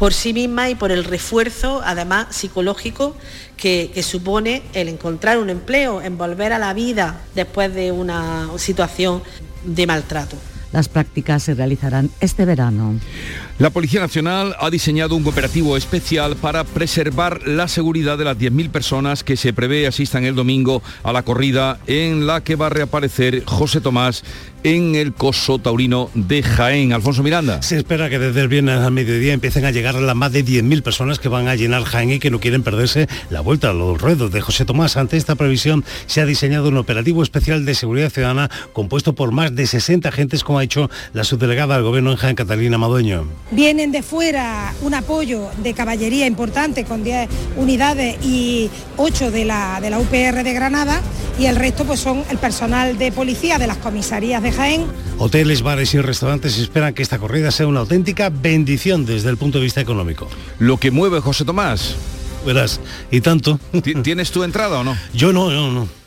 por 0.00 0.14
sí 0.14 0.32
misma 0.32 0.70
y 0.70 0.74
por 0.74 0.92
el 0.92 1.04
refuerzo, 1.04 1.82
además 1.84 2.28
psicológico, 2.30 3.14
que, 3.58 3.92
supone 4.02 4.62
el 4.72 4.88
encontrar 4.88 5.36
un 5.36 5.50
empleo, 5.50 6.00
en 6.00 6.16
volver 6.16 6.54
a 6.54 6.58
la 6.58 6.72
vida 6.72 7.20
después 7.34 7.74
de 7.74 7.92
una 7.92 8.48
situación 8.56 9.22
de 9.62 9.86
maltrato. 9.86 10.38
Las 10.72 10.88
prácticas 10.88 11.42
se 11.42 11.52
realizarán 11.52 12.08
este 12.20 12.46
verano. 12.46 12.98
La 13.60 13.68
Policía 13.68 14.00
Nacional 14.00 14.56
ha 14.58 14.70
diseñado 14.70 15.16
un 15.16 15.26
operativo 15.26 15.76
especial 15.76 16.34
para 16.34 16.64
preservar 16.64 17.46
la 17.46 17.68
seguridad 17.68 18.16
de 18.16 18.24
las 18.24 18.38
10.000 18.38 18.70
personas 18.70 19.22
que 19.22 19.36
se 19.36 19.52
prevé 19.52 19.86
asistan 19.86 20.24
el 20.24 20.34
domingo 20.34 20.82
a 21.02 21.12
la 21.12 21.24
corrida 21.24 21.78
en 21.86 22.26
la 22.26 22.42
que 22.42 22.56
va 22.56 22.68
a 22.68 22.70
reaparecer 22.70 23.44
José 23.44 23.82
Tomás 23.82 24.24
en 24.64 24.94
el 24.94 25.12
coso 25.12 25.58
taurino 25.58 26.10
de 26.14 26.42
Jaén. 26.42 26.92
Alfonso 26.92 27.22
Miranda. 27.22 27.62
Se 27.62 27.76
espera 27.76 28.08
que 28.08 28.18
desde 28.18 28.40
el 28.40 28.48
viernes 28.48 28.78
al 28.78 28.92
mediodía 28.92 29.32
empiecen 29.32 29.64
a 29.64 29.70
llegar 29.70 29.94
las 29.94 30.16
más 30.16 30.32
de 30.32 30.44
10.000 30.44 30.82
personas 30.82 31.18
que 31.18 31.28
van 31.28 31.48
a 31.48 31.54
llenar 31.54 31.84
Jaén 31.84 32.12
y 32.12 32.18
que 32.18 32.30
no 32.30 32.40
quieren 32.40 32.62
perderse 32.62 33.08
la 33.30 33.40
vuelta 33.40 33.70
a 33.70 33.72
los 33.74 34.00
ruedos 34.00 34.32
de 34.32 34.40
José 34.40 34.64
Tomás. 34.64 34.96
Ante 34.96 35.16
esta 35.16 35.34
previsión 35.34 35.84
se 36.06 36.20
ha 36.20 36.26
diseñado 36.26 36.68
un 36.68 36.78
operativo 36.78 37.22
especial 37.22 37.64
de 37.64 37.74
seguridad 37.74 38.10
ciudadana 38.10 38.50
compuesto 38.72 39.14
por 39.14 39.32
más 39.32 39.54
de 39.54 39.66
60 39.66 40.08
agentes, 40.08 40.44
como 40.44 40.58
ha 40.58 40.62
dicho 40.62 40.90
la 41.12 41.24
subdelegada 41.24 41.74
del 41.74 41.84
gobierno 41.84 42.10
en 42.10 42.16
Jaén, 42.16 42.36
Catalina 42.36 42.78
Madueño. 42.78 43.26
Vienen 43.50 43.90
de 43.90 44.02
fuera 44.02 44.72
un 44.82 44.94
apoyo 44.94 45.48
de 45.62 45.74
caballería 45.74 46.26
importante 46.26 46.84
con 46.84 47.02
10 47.02 47.28
unidades 47.56 48.24
y 48.24 48.70
8 48.96 49.30
de 49.30 49.44
la, 49.44 49.80
de 49.80 49.90
la 49.90 49.98
UPR 49.98 50.44
de 50.44 50.52
Granada 50.52 51.00
y 51.38 51.46
el 51.46 51.56
resto 51.56 51.84
pues 51.84 52.00
son 52.00 52.22
el 52.30 52.38
personal 52.38 52.98
de 52.98 53.10
policía 53.12 53.58
de 53.58 53.66
las 53.66 53.78
comisarías 53.78 54.42
de 54.42 54.52
Jaén. 54.52 54.84
Hoteles, 55.18 55.62
bares 55.62 55.94
y 55.94 56.00
restaurantes 56.00 56.58
esperan 56.58 56.94
que 56.94 57.02
esta 57.02 57.18
corrida 57.18 57.50
sea 57.50 57.66
una 57.66 57.80
auténtica 57.80 58.30
bendición 58.30 59.04
desde 59.06 59.30
el 59.30 59.36
punto 59.36 59.58
de 59.58 59.64
vista 59.64 59.80
económico. 59.80 60.28
Lo 60.58 60.76
que 60.76 60.90
mueve 60.90 61.20
José 61.20 61.44
Tomás. 61.44 61.96
Verás, 62.46 62.80
y 63.10 63.20
tanto. 63.20 63.60
¿Tienes 64.02 64.30
tu 64.30 64.44
entrada 64.44 64.80
o 64.80 64.84
no? 64.84 64.96
Yo 65.12 65.32
no, 65.32 65.50
yo 65.50 65.70
no. 65.70 65.99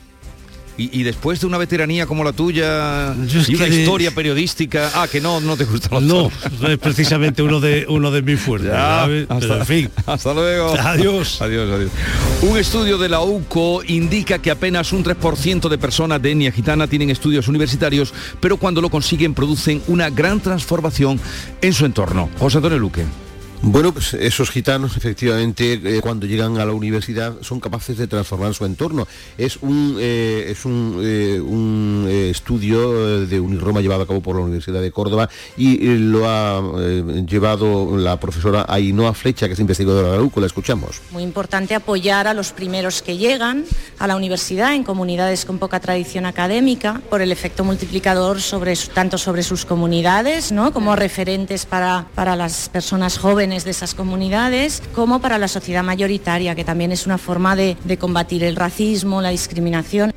Y, 0.76 1.00
y, 1.00 1.04
después 1.04 1.40
de 1.40 1.46
una 1.46 1.56
veteranía 1.56 2.06
como 2.06 2.24
la 2.24 2.32
tuya 2.32 3.14
y 3.14 3.54
una 3.54 3.68
historia 3.68 4.10
periodística, 4.10 4.90
ah, 4.94 5.06
que 5.06 5.20
no, 5.20 5.40
no 5.40 5.56
te 5.56 5.64
gusta 5.64 5.88
No, 6.00 6.30
no 6.60 6.68
es 6.68 6.78
precisamente 6.78 7.42
uno 7.42 7.60
de 7.60 7.86
uno 7.88 8.10
de 8.10 8.22
mis 8.22 8.40
fuertes. 8.40 8.72
Ya, 8.72 9.04
Pero, 9.06 9.26
hasta, 9.32 9.58
en 9.58 9.66
fin. 9.66 9.90
hasta 10.06 10.34
luego. 10.34 10.74
Adiós. 10.74 11.40
Adiós, 11.40 11.70
adiós. 11.70 11.90
Un 12.42 12.58
estudio 12.58 12.98
de 12.98 13.08
la 13.08 13.20
UCO 13.20 13.82
indica 13.86 14.40
que 14.40 14.50
apenas 14.50 14.92
un 14.92 15.04
3% 15.04 15.68
de 15.68 15.78
personas 15.78 16.20
de 16.20 16.32
etnia 16.32 16.50
gitana 16.50 16.88
tienen 16.88 17.10
estudios 17.10 17.46
universitarios, 17.46 18.12
pero 18.40 18.56
cuando 18.56 18.80
lo 18.80 18.90
consiguen 18.90 19.32
producen 19.32 19.80
una 19.86 20.10
gran 20.10 20.40
transformación 20.40 21.20
en 21.62 21.72
su 21.72 21.84
entorno. 21.86 22.28
José 22.38 22.58
Antonio 22.58 22.78
Luque. 22.78 23.04
Bueno, 23.66 23.94
pues 23.94 24.12
esos 24.12 24.50
gitanos 24.50 24.94
efectivamente 24.94 25.80
eh, 25.82 26.00
cuando 26.02 26.26
llegan 26.26 26.58
a 26.58 26.66
la 26.66 26.72
universidad 26.72 27.36
son 27.40 27.60
capaces 27.60 27.96
de 27.96 28.06
transformar 28.06 28.52
su 28.52 28.66
entorno. 28.66 29.08
Es 29.38 29.56
un, 29.62 29.96
eh, 29.98 30.48
es 30.50 30.66
un, 30.66 31.00
eh, 31.00 32.28
estudio 32.30 33.24
de 33.26 33.40
Uniroma 33.40 33.80
llevado 33.80 34.02
a 34.02 34.06
cabo 34.06 34.20
por 34.20 34.36
la 34.36 34.42
Universidad 34.42 34.82
de 34.82 34.92
Córdoba 34.92 35.30
y 35.56 35.78
lo 35.96 36.28
ha 36.28 36.60
llevado 37.26 37.96
la 37.96 38.20
profesora 38.20 38.66
Ainhoa 38.68 39.14
Flecha, 39.14 39.46
que 39.46 39.54
es 39.54 39.60
investigadora 39.60 40.10
de 40.10 40.18
la 40.18 40.22
UCO. 40.22 40.40
La 40.40 40.46
escuchamos. 40.46 41.00
Muy 41.10 41.22
importante 41.22 41.74
apoyar 41.74 42.26
a 42.26 42.34
los 42.34 42.52
primeros 42.52 43.00
que 43.00 43.16
llegan 43.16 43.64
a 43.98 44.06
la 44.06 44.16
universidad 44.16 44.74
en 44.74 44.84
comunidades 44.84 45.46
con 45.46 45.58
poca 45.58 45.80
tradición 45.80 46.26
académica 46.26 47.00
por 47.08 47.22
el 47.22 47.32
efecto 47.32 47.64
multiplicador 47.64 48.42
sobre, 48.42 48.76
tanto 48.76 49.16
sobre 49.16 49.42
sus 49.42 49.64
comunidades 49.64 50.52
¿no? 50.52 50.70
como 50.72 50.96
referentes 50.96 51.64
para, 51.64 52.08
para 52.14 52.36
las 52.36 52.68
personas 52.68 53.16
jóvenes 53.16 53.53
de 53.62 53.70
esas 53.70 53.94
comunidades, 53.94 54.82
como 54.92 55.20
para 55.20 55.38
la 55.38 55.46
sociedad 55.46 55.84
mayoritaria, 55.84 56.56
que 56.56 56.64
también 56.64 56.90
es 56.90 57.06
una 57.06 57.18
forma 57.18 57.54
de, 57.54 57.76
de 57.84 57.96
combatir 57.96 58.42
el 58.42 58.56
racismo, 58.56 59.22
la 59.22 59.30
discriminación. 59.30 60.12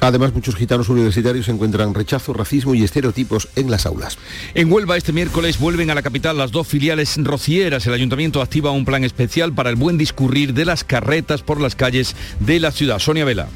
Además, 0.00 0.32
muchos 0.32 0.54
gitanos 0.54 0.88
universitarios 0.88 1.48
encuentran 1.48 1.94
rechazo, 1.94 2.32
racismo 2.32 2.74
y 2.74 2.84
estereotipos 2.84 3.48
en 3.56 3.70
las 3.70 3.86
aulas. 3.86 4.18
En 4.54 4.70
Huelva 4.70 4.96
este 4.96 5.12
miércoles 5.12 5.58
vuelven 5.58 5.90
a 5.90 5.94
la 5.94 6.02
capital 6.02 6.36
las 6.36 6.52
dos 6.52 6.68
filiales 6.68 7.16
rocieras. 7.16 7.86
El 7.86 7.94
ayuntamiento 7.94 8.42
activa 8.42 8.70
un 8.70 8.84
plan 8.84 9.04
especial 9.04 9.52
para 9.52 9.70
el 9.70 9.76
buen 9.76 9.98
discurrir 9.98 10.54
de 10.54 10.64
las 10.64 10.84
carretas 10.84 11.42
por 11.42 11.60
las 11.60 11.74
calles 11.74 12.14
de 12.40 12.60
la 12.60 12.70
ciudad. 12.70 12.98
Sonia 12.98 13.24
Vela. 13.24 13.48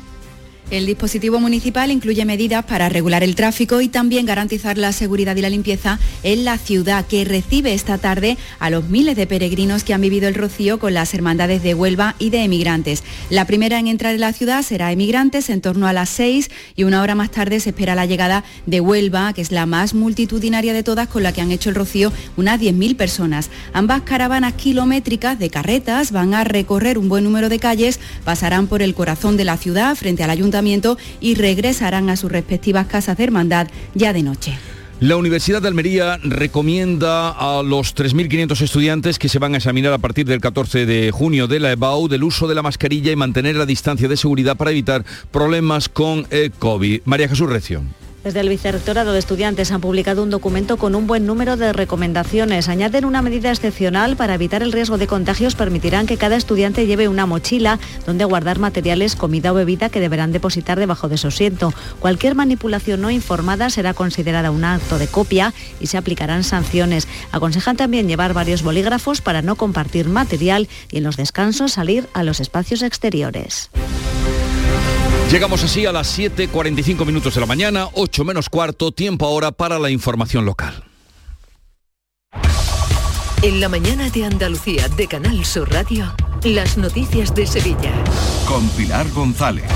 El 0.70 0.86
dispositivo 0.86 1.40
municipal 1.40 1.90
incluye 1.90 2.24
medidas 2.24 2.64
para 2.64 2.88
regular 2.88 3.24
el 3.24 3.34
tráfico 3.34 3.80
y 3.80 3.88
también 3.88 4.24
garantizar 4.24 4.78
la 4.78 4.92
seguridad 4.92 5.34
y 5.34 5.40
la 5.40 5.50
limpieza 5.50 5.98
en 6.22 6.44
la 6.44 6.58
ciudad 6.58 7.04
que 7.06 7.24
recibe 7.24 7.74
esta 7.74 7.98
tarde 7.98 8.38
a 8.60 8.70
los 8.70 8.88
miles 8.88 9.16
de 9.16 9.26
peregrinos 9.26 9.82
que 9.82 9.94
han 9.94 10.00
vivido 10.00 10.28
el 10.28 10.36
rocío 10.36 10.78
con 10.78 10.94
las 10.94 11.12
hermandades 11.12 11.64
de 11.64 11.74
Huelva 11.74 12.14
y 12.20 12.30
de 12.30 12.44
emigrantes. 12.44 13.02
La 13.30 13.46
primera 13.46 13.80
en 13.80 13.88
entrar 13.88 14.14
en 14.14 14.20
la 14.20 14.32
ciudad 14.32 14.62
será 14.62 14.92
emigrantes 14.92 15.50
en 15.50 15.60
torno 15.60 15.88
a 15.88 15.92
las 15.92 16.08
6 16.10 16.50
y 16.76 16.84
una 16.84 17.02
hora 17.02 17.16
más 17.16 17.32
tarde 17.32 17.58
se 17.58 17.70
espera 17.70 17.96
la 17.96 18.06
llegada 18.06 18.44
de 18.66 18.80
Huelva, 18.80 19.32
que 19.32 19.40
es 19.40 19.50
la 19.50 19.66
más 19.66 19.92
multitudinaria 19.92 20.72
de 20.72 20.84
todas 20.84 21.08
con 21.08 21.24
la 21.24 21.32
que 21.32 21.40
han 21.40 21.50
hecho 21.50 21.70
el 21.70 21.74
rocío 21.74 22.12
unas 22.36 22.60
10.000 22.60 22.96
personas. 22.96 23.50
Ambas 23.72 24.02
caravanas 24.02 24.52
kilométricas 24.52 25.36
de 25.36 25.50
carretas 25.50 26.12
van 26.12 26.32
a 26.32 26.44
recorrer 26.44 26.96
un 26.96 27.08
buen 27.08 27.24
número 27.24 27.48
de 27.48 27.58
calles, 27.58 27.98
pasarán 28.24 28.68
por 28.68 28.82
el 28.82 28.94
corazón 28.94 29.36
de 29.36 29.44
la 29.44 29.56
ciudad 29.56 29.96
frente 29.96 30.22
al 30.22 30.30
y 31.20 31.34
regresarán 31.34 32.10
a 32.10 32.16
sus 32.16 32.30
respectivas 32.30 32.86
casas 32.86 33.16
de 33.16 33.24
hermandad 33.24 33.68
ya 33.94 34.12
de 34.12 34.22
noche. 34.22 34.58
La 35.00 35.16
Universidad 35.16 35.62
de 35.62 35.68
Almería 35.68 36.18
recomienda 36.22 37.30
a 37.30 37.62
los 37.62 37.96
3.500 37.96 38.60
estudiantes 38.60 39.18
que 39.18 39.30
se 39.30 39.38
van 39.38 39.54
a 39.54 39.56
examinar 39.56 39.94
a 39.94 39.98
partir 39.98 40.26
del 40.26 40.42
14 40.42 40.84
de 40.84 41.10
junio 41.10 41.46
de 41.46 41.58
la 41.58 41.72
EBAU 41.72 42.06
del 42.06 42.22
uso 42.22 42.46
de 42.46 42.54
la 42.54 42.60
mascarilla 42.60 43.10
y 43.10 43.16
mantener 43.16 43.56
la 43.56 43.64
distancia 43.64 44.08
de 44.08 44.18
seguridad 44.18 44.58
para 44.58 44.72
evitar 44.72 45.06
problemas 45.30 45.88
con 45.88 46.26
el 46.28 46.50
COVID. 46.50 47.00
María 47.06 47.28
Jesús 47.28 47.48
Recio. 47.48 47.82
Desde 48.22 48.40
el 48.40 48.50
Vicerrectorado 48.50 49.14
de 49.14 49.18
Estudiantes 49.18 49.72
han 49.72 49.80
publicado 49.80 50.22
un 50.22 50.28
documento 50.28 50.76
con 50.76 50.94
un 50.94 51.06
buen 51.06 51.24
número 51.24 51.56
de 51.56 51.72
recomendaciones. 51.72 52.68
Añaden 52.68 53.06
una 53.06 53.22
medida 53.22 53.50
excepcional 53.50 54.14
para 54.14 54.34
evitar 54.34 54.62
el 54.62 54.72
riesgo 54.72 54.98
de 54.98 55.06
contagios. 55.06 55.54
Permitirán 55.54 56.04
que 56.06 56.18
cada 56.18 56.36
estudiante 56.36 56.86
lleve 56.86 57.08
una 57.08 57.24
mochila 57.24 57.78
donde 58.04 58.26
guardar 58.26 58.58
materiales, 58.58 59.16
comida 59.16 59.52
o 59.52 59.54
bebida 59.54 59.88
que 59.88 60.00
deberán 60.00 60.32
depositar 60.32 60.78
debajo 60.78 61.08
de 61.08 61.16
su 61.16 61.28
asiento. 61.28 61.72
Cualquier 61.98 62.34
manipulación 62.34 63.00
no 63.00 63.10
informada 63.10 63.70
será 63.70 63.94
considerada 63.94 64.50
un 64.50 64.64
acto 64.64 64.98
de 64.98 65.08
copia 65.08 65.54
y 65.80 65.86
se 65.86 65.96
aplicarán 65.96 66.44
sanciones. 66.44 67.08
Aconsejan 67.32 67.78
también 67.78 68.06
llevar 68.06 68.34
varios 68.34 68.62
bolígrafos 68.62 69.22
para 69.22 69.40
no 69.40 69.56
compartir 69.56 70.10
material 70.10 70.68
y 70.90 70.98
en 70.98 71.04
los 71.04 71.16
descansos 71.16 71.72
salir 71.72 72.06
a 72.12 72.22
los 72.22 72.40
espacios 72.40 72.82
exteriores. 72.82 73.70
Llegamos 75.30 75.62
así 75.62 75.86
a 75.86 75.92
las 75.92 76.18
7.45 76.18 77.06
minutos 77.06 77.36
de 77.36 77.40
la 77.40 77.46
mañana, 77.46 77.86
8 77.92 78.24
menos 78.24 78.48
cuarto, 78.48 78.90
tiempo 78.90 79.26
ahora 79.26 79.52
para 79.52 79.78
la 79.78 79.88
información 79.88 80.44
local. 80.44 80.82
En 83.42 83.60
la 83.60 83.68
mañana 83.68 84.10
de 84.10 84.24
Andalucía 84.24 84.88
de 84.88 85.06
Canal 85.06 85.44
Sur 85.44 85.70
Radio. 85.72 86.12
Las 86.42 86.76
noticias 86.76 87.32
de 87.34 87.46
Sevilla. 87.46 87.92
Con 88.48 88.68
Pilar 88.70 89.08
González. 89.12 89.70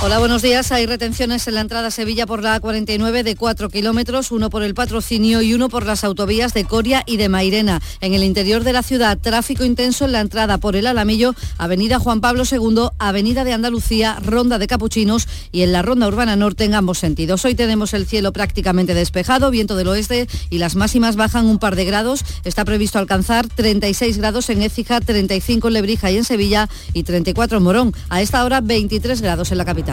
Hola, 0.00 0.20
buenos 0.20 0.42
días. 0.42 0.70
Hay 0.70 0.86
retenciones 0.86 1.48
en 1.48 1.54
la 1.54 1.60
entrada 1.60 1.88
a 1.88 1.90
Sevilla 1.90 2.24
por 2.24 2.40
la 2.40 2.60
A49 2.60 3.24
de 3.24 3.34
4 3.34 3.68
kilómetros, 3.68 4.30
uno 4.30 4.48
por 4.48 4.62
el 4.62 4.72
patrocinio 4.72 5.42
y 5.42 5.54
uno 5.54 5.68
por 5.68 5.84
las 5.84 6.04
autovías 6.04 6.54
de 6.54 6.64
Coria 6.64 7.02
y 7.04 7.16
de 7.16 7.28
Mairena. 7.28 7.82
En 8.00 8.14
el 8.14 8.22
interior 8.22 8.62
de 8.62 8.72
la 8.72 8.84
ciudad, 8.84 9.18
tráfico 9.18 9.64
intenso 9.64 10.04
en 10.04 10.12
la 10.12 10.20
entrada 10.20 10.58
por 10.58 10.76
el 10.76 10.86
Alamillo, 10.86 11.34
Avenida 11.58 11.98
Juan 11.98 12.20
Pablo 12.20 12.44
II, 12.48 12.90
Avenida 13.00 13.42
de 13.42 13.52
Andalucía, 13.52 14.16
Ronda 14.24 14.58
de 14.58 14.68
Capuchinos 14.68 15.26
y 15.50 15.62
en 15.62 15.72
la 15.72 15.82
Ronda 15.82 16.06
Urbana 16.06 16.36
Norte 16.36 16.62
en 16.62 16.74
ambos 16.74 16.98
sentidos. 16.98 17.44
Hoy 17.44 17.56
tenemos 17.56 17.92
el 17.92 18.06
cielo 18.06 18.32
prácticamente 18.32 18.94
despejado, 18.94 19.50
viento 19.50 19.74
del 19.74 19.88
oeste 19.88 20.28
y 20.48 20.58
las 20.58 20.76
máximas 20.76 21.16
bajan 21.16 21.46
un 21.46 21.58
par 21.58 21.74
de 21.74 21.84
grados. 21.84 22.24
Está 22.44 22.64
previsto 22.64 23.00
alcanzar 23.00 23.48
36 23.48 24.16
grados 24.18 24.48
en 24.48 24.62
Écija, 24.62 25.00
35 25.00 25.66
en 25.66 25.74
Lebrija 25.74 26.12
y 26.12 26.18
en 26.18 26.24
Sevilla 26.24 26.68
y 26.92 27.02
34 27.02 27.58
en 27.58 27.64
Morón. 27.64 27.94
A 28.10 28.22
esta 28.22 28.44
hora 28.44 28.60
23 28.60 29.20
grados 29.22 29.50
en 29.50 29.58
la 29.58 29.64
capital. 29.64 29.87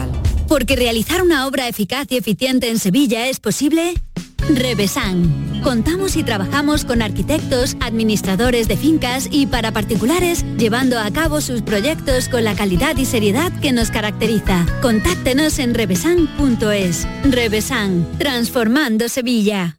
Porque 0.48 0.76
realizar 0.76 1.22
una 1.22 1.46
obra 1.46 1.68
eficaz 1.68 2.06
y 2.10 2.16
eficiente 2.16 2.70
en 2.70 2.78
Sevilla 2.78 3.28
es 3.28 3.40
posible. 3.40 3.94
Revesan. 4.48 5.60
Contamos 5.62 6.16
y 6.16 6.22
trabajamos 6.22 6.84
con 6.84 7.02
arquitectos, 7.02 7.76
administradores 7.80 8.68
de 8.68 8.76
fincas 8.76 9.28
y 9.30 9.46
para 9.46 9.72
particulares, 9.72 10.44
llevando 10.56 11.00
a 11.00 11.10
cabo 11.10 11.40
sus 11.40 11.62
proyectos 11.62 12.28
con 12.28 12.44
la 12.44 12.54
calidad 12.54 12.96
y 12.96 13.04
seriedad 13.04 13.52
que 13.60 13.72
nos 13.72 13.90
caracteriza. 13.90 14.64
Contáctenos 14.82 15.58
en 15.58 15.74
revesan.es. 15.74 17.08
Revesan, 17.24 18.06
transformando 18.18 19.08
Sevilla. 19.08 19.78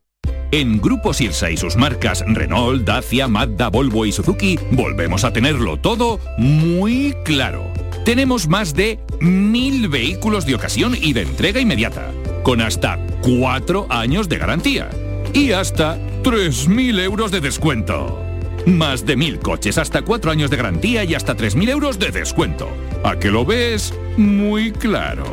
En 0.52 0.80
Grupo 0.80 1.14
Sirsa 1.14 1.52
y 1.52 1.58
sus 1.58 1.76
marcas 1.76 2.24
Renault, 2.26 2.86
Dacia, 2.86 3.28
Mazda, 3.28 3.70
Volvo 3.70 4.06
y 4.06 4.12
Suzuki 4.12 4.58
volvemos 4.72 5.26
a 5.26 5.34
tenerlo 5.34 5.78
todo 5.78 6.20
muy 6.38 7.14
claro. 7.26 7.87
Tenemos 8.08 8.48
más 8.48 8.74
de 8.74 9.02
mil 9.20 9.90
vehículos 9.90 10.46
de 10.46 10.56
ocasión 10.56 10.96
y 10.98 11.12
de 11.12 11.24
entrega 11.24 11.60
inmediata, 11.60 12.14
con 12.42 12.62
hasta 12.62 12.98
cuatro 13.22 13.86
años 13.90 14.30
de 14.30 14.38
garantía 14.38 14.90
y 15.34 15.52
hasta 15.52 15.98
3.000 16.24 17.02
euros 17.02 17.32
de 17.32 17.42
descuento. 17.42 18.24
Más 18.66 19.06
de 19.06 19.18
mil 19.18 19.40
coches, 19.40 19.78
hasta 19.78 20.04
cuatro 20.04 20.32
años 20.32 20.50
de 20.50 20.56
garantía 20.56 21.04
y 21.04 21.16
hasta 21.16 21.36
3.000 21.36 21.70
euros 21.70 22.00
de 22.00 22.12
descuento. 22.12 22.70
¿A 23.04 23.20
que 23.20 23.30
lo 23.30 23.44
ves? 23.44 23.94
Muy 24.16 24.72
claro. 24.72 25.26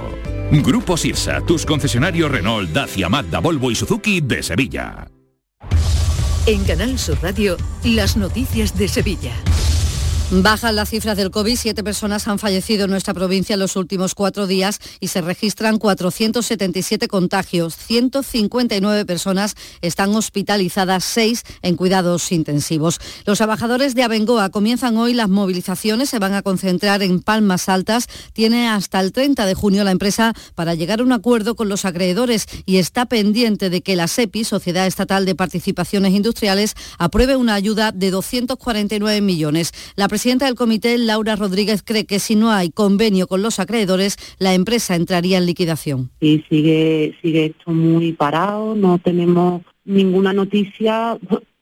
Grupo 0.50 0.96
Sirsa, 0.96 1.42
tus 1.42 1.64
concesionarios 1.64 2.28
Renault, 2.28 2.70
Dacia, 2.72 3.08
Mazda, 3.08 3.38
Volvo 3.38 3.70
y 3.70 3.76
Suzuki 3.76 4.20
de 4.20 4.42
Sevilla. 4.42 5.06
En 6.46 6.64
Canal 6.64 6.98
Sur 6.98 7.18
Radio, 7.22 7.56
las 7.84 8.16
noticias 8.16 8.76
de 8.76 8.88
Sevilla. 8.88 9.36
Bajan 10.30 10.74
las 10.74 10.88
cifras 10.88 11.18
del 11.18 11.30
COVID, 11.30 11.54
siete 11.54 11.84
personas 11.84 12.26
han 12.28 12.38
fallecido 12.38 12.86
en 12.86 12.90
nuestra 12.90 13.12
provincia 13.12 13.54
en 13.54 13.60
los 13.60 13.76
últimos 13.76 14.14
cuatro 14.14 14.46
días 14.46 14.80
y 14.98 15.08
se 15.08 15.20
registran 15.20 15.78
477 15.78 17.08
contagios. 17.08 17.76
159 17.76 19.04
personas 19.04 19.54
están 19.82 20.16
hospitalizadas, 20.16 21.04
seis 21.04 21.42
en 21.60 21.76
cuidados 21.76 22.32
intensivos. 22.32 23.00
Los 23.26 23.36
trabajadores 23.36 23.94
de 23.94 24.02
Abengoa 24.02 24.48
comienzan 24.48 24.96
hoy 24.96 25.12
las 25.12 25.28
movilizaciones, 25.28 26.08
se 26.08 26.18
van 26.18 26.32
a 26.32 26.42
concentrar 26.42 27.02
en 27.02 27.20
Palmas 27.20 27.68
Altas. 27.68 28.06
Tiene 28.32 28.66
hasta 28.68 29.00
el 29.00 29.12
30 29.12 29.44
de 29.44 29.54
junio 29.54 29.84
la 29.84 29.90
empresa 29.90 30.32
para 30.54 30.74
llegar 30.74 31.00
a 31.00 31.04
un 31.04 31.12
acuerdo 31.12 31.54
con 31.54 31.68
los 31.68 31.84
acreedores 31.84 32.46
y 32.64 32.78
está 32.78 33.04
pendiente 33.06 33.68
de 33.68 33.82
que 33.82 33.94
la 33.94 34.08
SEPI, 34.08 34.44
Sociedad 34.44 34.86
Estatal 34.86 35.26
de 35.26 35.34
Participaciones 35.34 36.14
Industriales, 36.14 36.74
apruebe 36.98 37.36
una 37.36 37.54
ayuda 37.54 37.92
de 37.92 38.10
249 38.10 39.20
millones. 39.20 39.72
Presidenta 40.14 40.46
del 40.46 40.54
comité, 40.54 40.96
Laura 40.96 41.34
Rodríguez, 41.34 41.82
cree 41.82 42.04
que 42.04 42.20
si 42.20 42.36
no 42.36 42.52
hay 42.52 42.70
convenio 42.70 43.26
con 43.26 43.42
los 43.42 43.58
acreedores, 43.58 44.16
la 44.38 44.54
empresa 44.54 44.94
entraría 44.94 45.38
en 45.38 45.46
liquidación. 45.46 46.12
Sí, 46.20 46.44
sigue, 46.48 47.16
sigue 47.20 47.46
esto 47.46 47.72
muy 47.72 48.12
parado, 48.12 48.76
no 48.76 49.00
tenemos 49.00 49.62
ninguna 49.84 50.32
noticia, 50.32 51.18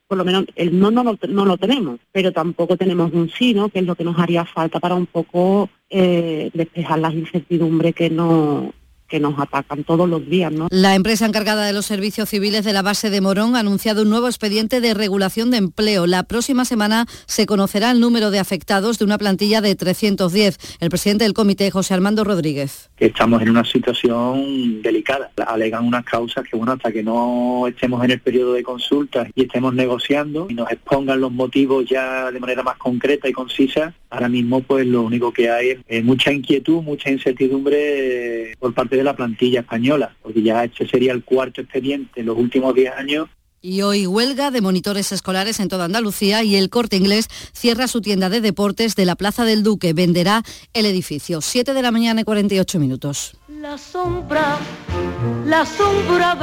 por 0.06 0.18
lo 0.18 0.24
menos 0.26 0.44
el 0.54 0.78
no 0.78 0.90
no, 0.90 1.02
no 1.02 1.46
lo 1.46 1.56
tenemos, 1.56 1.98
pero 2.12 2.30
tampoco 2.30 2.76
tenemos 2.76 3.10
un 3.14 3.30
sí, 3.30 3.54
¿no? 3.54 3.70
que 3.70 3.78
es 3.78 3.86
lo 3.86 3.94
que 3.94 4.04
nos 4.04 4.18
haría 4.18 4.44
falta 4.44 4.78
para 4.80 4.96
un 4.96 5.06
poco 5.06 5.70
eh, 5.88 6.50
despejar 6.52 6.98
las 6.98 7.14
incertidumbres 7.14 7.94
que 7.94 8.10
no 8.10 8.74
que 9.12 9.20
nos 9.20 9.38
atacan 9.38 9.84
todos 9.84 10.08
los 10.08 10.26
días. 10.26 10.50
¿no? 10.50 10.68
La 10.70 10.94
empresa 10.94 11.26
encargada 11.26 11.66
de 11.66 11.74
los 11.74 11.84
servicios 11.84 12.30
civiles 12.30 12.64
de 12.64 12.72
la 12.72 12.80
base 12.80 13.10
de 13.10 13.20
Morón 13.20 13.56
ha 13.56 13.58
anunciado 13.58 14.04
un 14.04 14.08
nuevo 14.08 14.26
expediente 14.26 14.80
de 14.80 14.94
regulación 14.94 15.50
de 15.50 15.58
empleo. 15.58 16.06
La 16.06 16.22
próxima 16.22 16.64
semana 16.64 17.04
se 17.26 17.44
conocerá 17.44 17.90
el 17.90 18.00
número 18.00 18.30
de 18.30 18.38
afectados 18.38 18.98
de 18.98 19.04
una 19.04 19.18
plantilla 19.18 19.60
de 19.60 19.76
310. 19.76 20.78
El 20.80 20.88
presidente 20.88 21.24
del 21.24 21.34
comité, 21.34 21.70
José 21.70 21.92
Armando 21.92 22.24
Rodríguez. 22.24 22.90
Estamos 22.96 23.42
en 23.42 23.50
una 23.50 23.66
situación 23.66 24.80
delicada. 24.80 25.30
Alegan 25.46 25.84
unas 25.84 26.06
causas 26.06 26.48
que, 26.48 26.56
bueno, 26.56 26.72
hasta 26.72 26.90
que 26.90 27.02
no 27.02 27.66
estemos 27.68 28.02
en 28.04 28.12
el 28.12 28.20
periodo 28.20 28.54
de 28.54 28.62
consultas 28.62 29.28
y 29.34 29.42
estemos 29.42 29.74
negociando 29.74 30.46
y 30.48 30.54
nos 30.54 30.70
expongan 30.70 31.20
los 31.20 31.30
motivos 31.30 31.84
ya 31.84 32.30
de 32.30 32.40
manera 32.40 32.62
más 32.62 32.78
concreta 32.78 33.28
y 33.28 33.32
concisa, 33.34 33.92
ahora 34.12 34.28
mismo 34.28 34.60
pues 34.60 34.86
lo 34.86 35.02
único 35.02 35.32
que 35.32 35.50
hay 35.50 35.78
es 35.88 36.04
mucha 36.04 36.30
inquietud, 36.30 36.82
mucha 36.82 37.10
incertidumbre 37.10 38.54
por 38.58 38.74
parte 38.74 38.96
de 38.96 39.04
la 39.04 39.16
plantilla 39.16 39.60
española, 39.60 40.14
porque 40.22 40.42
ya 40.42 40.64
este 40.64 40.86
sería 40.86 41.12
el 41.12 41.24
cuarto 41.24 41.62
expediente 41.62 42.20
en 42.20 42.26
los 42.26 42.36
últimos 42.36 42.74
10 42.74 42.92
años 42.92 43.28
Y 43.64 43.82
hoy 43.82 44.08
huelga 44.08 44.50
de 44.50 44.60
monitores 44.60 45.12
escolares 45.12 45.60
en 45.60 45.68
toda 45.68 45.84
Andalucía 45.84 46.42
y 46.42 46.56
el 46.56 46.68
corte 46.68 46.96
inglés 46.96 47.28
cierra 47.52 47.86
su 47.86 48.00
tienda 48.00 48.28
de 48.28 48.40
deportes 48.40 48.96
de 48.96 49.04
la 49.04 49.14
Plaza 49.14 49.44
del 49.44 49.62
Duque. 49.62 49.92
Venderá 49.92 50.42
el 50.72 50.84
edificio. 50.84 51.40
7 51.40 51.72
de 51.72 51.82
la 51.82 51.92
mañana 51.92 52.22
y 52.22 52.24
48 52.24 52.80
minutos. 52.80 53.36
La 53.46 53.78
sombra, 53.78 54.58
la 55.46 55.64
sombra 55.64 56.34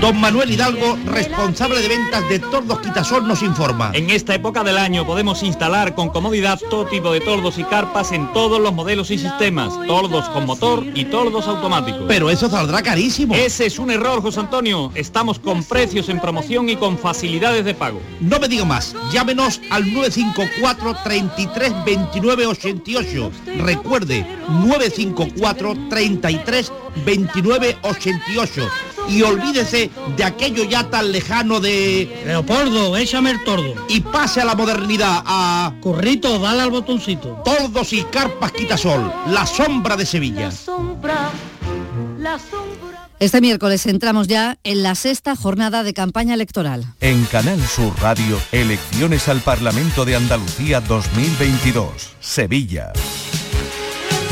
Don 0.00 0.20
Manuel 0.20 0.50
Hidalgo, 0.50 0.98
responsable 1.06 1.80
de 1.80 1.88
ventas 1.88 2.28
de 2.28 2.38
Tordos 2.38 2.80
Quitasol, 2.80 3.26
nos 3.26 3.42
informa. 3.42 3.92
En 3.94 4.10
esta 4.10 4.34
época 4.34 4.62
del 4.62 4.76
año 4.76 5.06
podemos 5.06 5.42
instalar 5.42 5.94
con 5.94 6.10
comodidad 6.10 6.60
todo 6.68 6.84
tipo 6.84 7.12
de 7.12 7.20
tordos 7.20 7.56
y 7.58 7.64
carpas 7.64 8.12
en 8.12 8.30
todos 8.34 8.60
los 8.60 8.74
modelos 8.74 9.10
y 9.10 9.16
sistemas, 9.16 9.72
tordos 9.86 10.28
con 10.28 10.44
motor 10.44 10.84
y 10.94 11.06
tordos 11.06 11.46
automáticos. 11.46 12.02
Pero 12.06 12.28
eso 12.28 12.50
saldrá 12.50 12.82
carísimo. 12.82 13.34
Ese 13.34 13.66
es 13.66 13.78
un 13.78 13.90
error, 13.90 14.20
José 14.20 14.40
Antonio. 14.40 14.92
Estamos 14.94 15.35
con 15.38 15.62
precios 15.64 16.08
en 16.08 16.20
promoción 16.20 16.68
y 16.68 16.76
con 16.76 16.98
facilidades 16.98 17.64
de 17.64 17.74
pago. 17.74 18.00
No 18.20 18.38
me 18.38 18.48
diga 18.48 18.64
más. 18.64 18.94
Llámenos 19.12 19.60
al 19.70 19.92
954 19.92 20.96
33 21.04 21.84
29 21.84 22.46
88. 22.46 23.30
Recuerde, 23.58 24.26
954 24.48 25.74
33 25.88 26.72
29 27.04 27.76
88 27.82 28.68
y 29.08 29.22
olvídese 29.22 29.90
de 30.16 30.24
aquello 30.24 30.64
ya 30.64 30.88
tan 30.90 31.12
lejano 31.12 31.60
de... 31.60 32.22
Leopoldo, 32.26 32.96
échame 32.96 33.30
el 33.30 33.44
tordo. 33.44 33.74
Y 33.88 34.00
pase 34.00 34.40
a 34.40 34.44
la 34.44 34.54
modernidad, 34.54 35.22
a... 35.24 35.74
Corrito, 35.80 36.38
dale 36.38 36.62
al 36.62 36.70
botoncito. 36.70 37.40
Tordos 37.44 37.92
y 37.92 38.02
carpas 38.04 38.52
quitasol, 38.52 39.12
la 39.28 39.46
sombra 39.46 39.96
de 39.96 40.06
Sevilla. 40.06 40.50
Este 43.18 43.40
miércoles 43.40 43.86
entramos 43.86 44.28
ya 44.28 44.58
en 44.62 44.82
la 44.82 44.94
sexta 44.94 45.34
jornada 45.36 45.82
de 45.82 45.94
campaña 45.94 46.34
electoral. 46.34 46.84
En 47.00 47.24
Canal 47.24 47.60
Sur 47.62 47.94
Radio, 47.98 48.38
elecciones 48.52 49.28
al 49.28 49.40
Parlamento 49.40 50.04
de 50.04 50.16
Andalucía 50.16 50.82
2022, 50.82 52.14
Sevilla. 52.20 52.92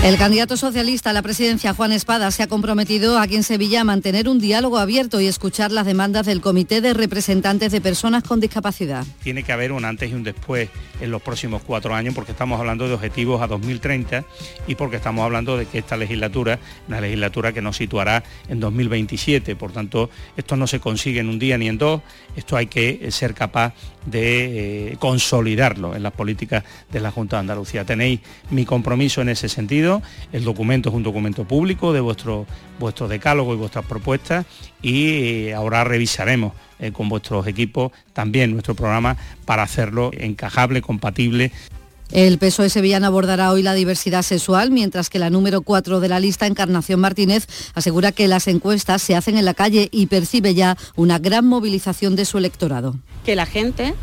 El 0.05 0.18
candidato 0.18 0.59
socialista 0.59 1.09
a 1.09 1.12
la 1.14 1.22
presidencia, 1.22 1.72
Juan 1.72 1.90
Espada, 1.90 2.30
se 2.30 2.42
ha 2.42 2.46
comprometido 2.46 3.18
aquí 3.18 3.36
en 3.36 3.42
Sevilla 3.42 3.80
a 3.80 3.84
mantener 3.84 4.28
un 4.28 4.38
diálogo 4.38 4.76
abierto 4.76 5.18
y 5.18 5.26
escuchar 5.26 5.72
las 5.72 5.86
demandas 5.86 6.26
del 6.26 6.42
Comité 6.42 6.82
de 6.82 6.92
Representantes 6.92 7.72
de 7.72 7.80
Personas 7.80 8.22
con 8.22 8.38
Discapacidad. 8.38 9.07
Tiene 9.22 9.44
que 9.44 9.52
haber 9.52 9.72
un 9.72 9.86
antes 9.86 10.11
y 10.11 10.12
un 10.12 10.22
después 10.22 10.68
en 11.00 11.11
los 11.11 11.22
próximos 11.22 11.62
cuatro 11.62 11.94
años 11.94 12.14
porque 12.14 12.32
estamos 12.32 12.61
hablando 12.61 12.86
de 12.86 12.92
objetivos 12.92 13.40
a 13.40 13.46
2030 13.46 14.26
y 14.66 14.74
porque 14.74 14.96
estamos 14.96 15.24
hablando 15.24 15.57
de 15.57 15.64
que 15.64 15.78
esta 15.78 15.96
legislatura, 15.96 16.59
una 16.86 17.00
legislatura 17.00 17.55
que 17.55 17.62
nos 17.62 17.78
situará 17.78 18.22
en 18.50 18.61
2027. 18.61 19.57
Por 19.57 19.72
tanto, 19.72 20.11
esto 20.36 20.55
no 20.57 20.66
se 20.66 20.80
consigue 20.80 21.20
en 21.20 21.30
un 21.30 21.38
día 21.38 21.57
ni 21.57 21.68
en 21.68 21.78
dos, 21.78 22.02
esto 22.36 22.59
hay 22.59 22.66
que 22.66 23.11
ser 23.11 23.32
capaz 23.32 23.72
de 24.07 24.90
eh, 24.92 24.96
consolidarlo 24.98 25.94
en 25.94 26.02
las 26.02 26.12
políticas 26.12 26.64
de 26.92 27.00
la 27.00 27.11
Junta 27.11 27.36
de 27.36 27.40
Andalucía. 27.40 27.84
Tenéis 27.84 28.20
mi 28.50 28.64
compromiso 28.64 29.22
en 29.22 29.30
ese 29.30 29.48
sentido, 29.48 29.93
el 30.32 30.45
documento 30.45 30.88
es 30.88 30.95
un 30.95 31.03
documento 31.03 31.45
público 31.45 31.92
de 31.92 32.01
vuestro, 32.01 32.47
vuestro 32.78 33.09
decálogo 33.09 33.55
y 33.55 33.57
vuestras 33.57 33.84
propuestas 33.84 34.47
y 34.82 35.09
eh, 35.09 35.55
ahora 35.55 35.84
revisaremos 35.84 36.53
eh, 36.78 36.92
con 36.92 37.09
vuestros 37.09 37.47
equipos 37.47 37.92
también 38.12 38.53
nuestro 38.53 38.74
programa 38.74 39.16
para 39.45 39.62
hacerlo 39.62 40.11
encajable, 40.12 40.82
compatible 40.82 41.53
el 42.12 42.38
PSOE 42.38 42.70
sevillano 42.70 43.09
abordará 43.09 43.51
hoy 43.51 43.62
la 43.62 43.74
diversidad 43.74 44.22
sexual, 44.22 44.70
mientras 44.70 45.11
que 45.11 45.18
la 45.18 45.30
número 45.30 45.62
4 45.62 45.99
de 45.99 46.09
la 46.09 46.20
lista, 46.20 46.47
Encarnación 46.47 47.01
Martínez, 47.01 47.49
asegura 47.74 48.12
que 48.12 48.28
las 48.28 48.47
encuestas 48.47 49.03
se 49.03 49.16
hacen 49.16 49.36
en 49.36 49.45
la 49.45 49.55
calle 49.55 49.88
y 49.90 50.07
percibe 50.07 50.55
ya 50.55 50.76
una 50.95 51.18
gran 51.18 51.45
movilización 51.47 52.14
de 52.14 52.24
su 52.24 52.38
electorado. 52.38 52.95
Que 53.24 53.34
la 53.34 53.47
gente, 53.47 53.95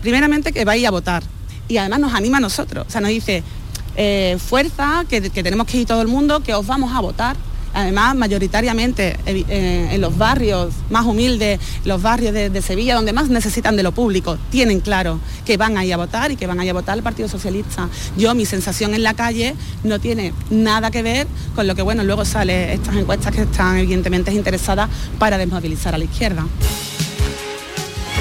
primeramente, 0.00 0.52
que 0.52 0.64
vaya 0.64 0.88
a 0.88 0.92
votar 0.92 1.22
y 1.68 1.76
además 1.76 2.00
nos 2.00 2.14
anima 2.14 2.38
a 2.38 2.40
nosotros, 2.40 2.86
o 2.88 2.90
sea, 2.90 3.02
nos 3.02 3.10
dice, 3.10 3.42
eh, 3.98 4.38
fuerza, 4.38 5.04
que 5.08 5.20
tenemos 5.20 5.66
que 5.66 5.78
ir 5.78 5.86
todo 5.86 6.00
el 6.00 6.08
mundo, 6.08 6.40
que 6.40 6.54
os 6.54 6.66
vamos 6.66 6.94
a 6.94 7.00
votar 7.00 7.36
además 7.74 8.16
mayoritariamente 8.16 9.16
eh, 9.26 9.88
en 9.92 10.00
los 10.00 10.16
barrios 10.16 10.74
más 10.90 11.04
humildes, 11.06 11.60
los 11.84 12.02
barrios 12.02 12.32
de, 12.32 12.62
Sevilla, 12.62 12.94
donde 12.94 13.12
más 13.12 13.28
necesitan 13.28 13.76
de 13.76 13.82
lo 13.82 13.92
público, 13.92 14.38
tienen 14.50 14.80
claro 14.80 15.20
que 15.44 15.56
van 15.56 15.76
a 15.78 15.84
ir 15.84 15.94
a 15.94 15.96
votar 15.96 16.30
y 16.30 16.36
que 16.36 16.46
van 16.46 16.58
a 16.60 16.64
ir 16.64 16.70
a 16.70 16.74
votar 16.74 16.94
al 16.94 17.02
Partido 17.02 17.28
Socialista. 17.28 17.88
Yo, 18.16 18.34
mi 18.34 18.46
sensación 18.46 18.94
en 18.94 19.02
la 19.02 19.14
calle 19.14 19.54
no 19.84 20.00
tiene 20.00 20.32
nada 20.50 20.90
que 20.90 21.02
ver 21.02 21.26
con 21.54 21.66
lo 21.66 21.74
que, 21.74 21.82
bueno, 21.82 22.02
luego 22.04 22.24
sale 22.24 22.74
estas 22.74 22.96
encuestas 22.96 23.34
que 23.34 23.42
están 23.42 23.78
evidentemente 23.78 24.32
interesadas 24.32 24.88
para 25.18 25.38
desmovilizar 25.38 25.94
a 25.94 25.98
la 25.98 26.04
izquierda. 26.04 26.46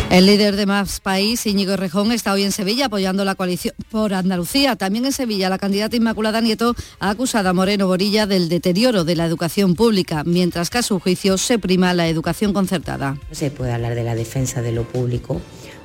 El 0.09 0.25
líder 0.25 0.55
de 0.55 0.65
Más 0.65 1.01
País, 1.01 1.45
Íñigo 1.45 1.75
Rejón, 1.75 2.13
está 2.13 2.31
hoy 2.31 2.43
en 2.43 2.53
Sevilla 2.53 2.85
apoyando 2.85 3.25
la 3.25 3.35
coalición 3.35 3.75
por 3.91 4.13
Andalucía. 4.13 4.77
También 4.77 5.05
en 5.05 5.11
Sevilla, 5.11 5.49
la 5.49 5.57
candidata 5.57 5.97
Inmaculada 5.97 6.39
Nieto 6.39 6.75
ha 6.99 7.09
acusado 7.09 7.49
a 7.49 7.53
Moreno 7.53 7.87
Borilla 7.87 8.25
del 8.25 8.47
deterioro 8.47 9.03
de 9.03 9.17
la 9.17 9.25
educación 9.25 9.75
pública, 9.75 10.23
mientras 10.25 10.69
que 10.69 10.77
a 10.77 10.81
su 10.81 11.01
juicio 11.01 11.37
se 11.37 11.59
prima 11.59 11.93
la 11.93 12.07
educación 12.07 12.53
concertada. 12.53 13.17
Se 13.31 13.51
puede 13.51 13.73
hablar 13.73 13.95
de 13.95 14.03
la 14.05 14.15
defensa 14.15 14.61
de 14.61 14.71
lo 14.71 14.83
público 14.83 15.41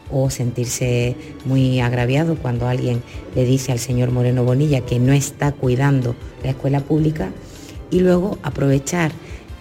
o 0.08 0.30
sentirse 0.30 1.16
muy 1.44 1.80
agraviado 1.80 2.36
cuando 2.36 2.68
alguien 2.68 3.02
le 3.34 3.44
dice 3.44 3.72
al 3.72 3.80
señor 3.80 4.12
Moreno 4.12 4.44
Bonilla 4.44 4.82
que 4.82 5.00
no 5.00 5.12
está 5.12 5.50
cuidando 5.50 6.14
la 6.44 6.50
escuela 6.50 6.80
pública 6.80 7.32
y 7.90 8.00
luego 8.00 8.38
aprovechar 8.42 9.10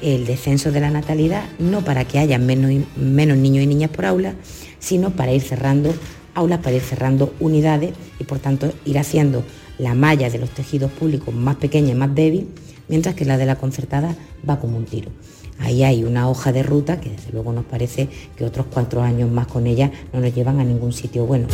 el 0.01 0.25
descenso 0.25 0.71
de 0.71 0.79
la 0.79 0.89
natalidad, 0.89 1.43
no 1.59 1.83
para 1.83 2.05
que 2.05 2.19
haya 2.19 2.37
menos, 2.37 2.71
menos 2.95 3.37
niños 3.37 3.63
y 3.63 3.67
niñas 3.67 3.91
por 3.91 4.05
aula, 4.05 4.33
sino 4.79 5.11
para 5.11 5.31
ir 5.31 5.41
cerrando 5.41 5.93
aulas, 6.33 6.59
para 6.59 6.75
ir 6.75 6.81
cerrando 6.81 7.33
unidades 7.39 7.93
y 8.19 8.23
por 8.23 8.39
tanto 8.39 8.71
ir 8.85 8.97
haciendo 8.99 9.43
la 9.77 9.93
malla 9.95 10.29
de 10.29 10.39
los 10.39 10.49
tejidos 10.49 10.91
públicos 10.91 11.33
más 11.33 11.55
pequeña 11.57 11.91
y 11.91 11.95
más 11.95 12.13
débil, 12.13 12.47
mientras 12.87 13.15
que 13.15 13.25
la 13.25 13.37
de 13.37 13.45
la 13.45 13.55
concertada 13.57 14.15
va 14.47 14.59
como 14.59 14.77
un 14.77 14.85
tiro. 14.85 15.11
Ahí 15.59 15.83
hay 15.83 16.03
una 16.03 16.29
hoja 16.29 16.51
de 16.51 16.63
ruta 16.63 16.99
que 16.99 17.09
desde 17.09 17.31
luego 17.31 17.53
nos 17.53 17.65
parece 17.65 18.09
que 18.35 18.45
otros 18.45 18.65
cuatro 18.71 19.01
años 19.03 19.31
más 19.31 19.47
con 19.47 19.67
ella 19.67 19.91
no 20.11 20.19
nos 20.19 20.33
llevan 20.33 20.59
a 20.59 20.63
ningún 20.63 20.91
sitio 20.91 21.25
bueno. 21.25 21.47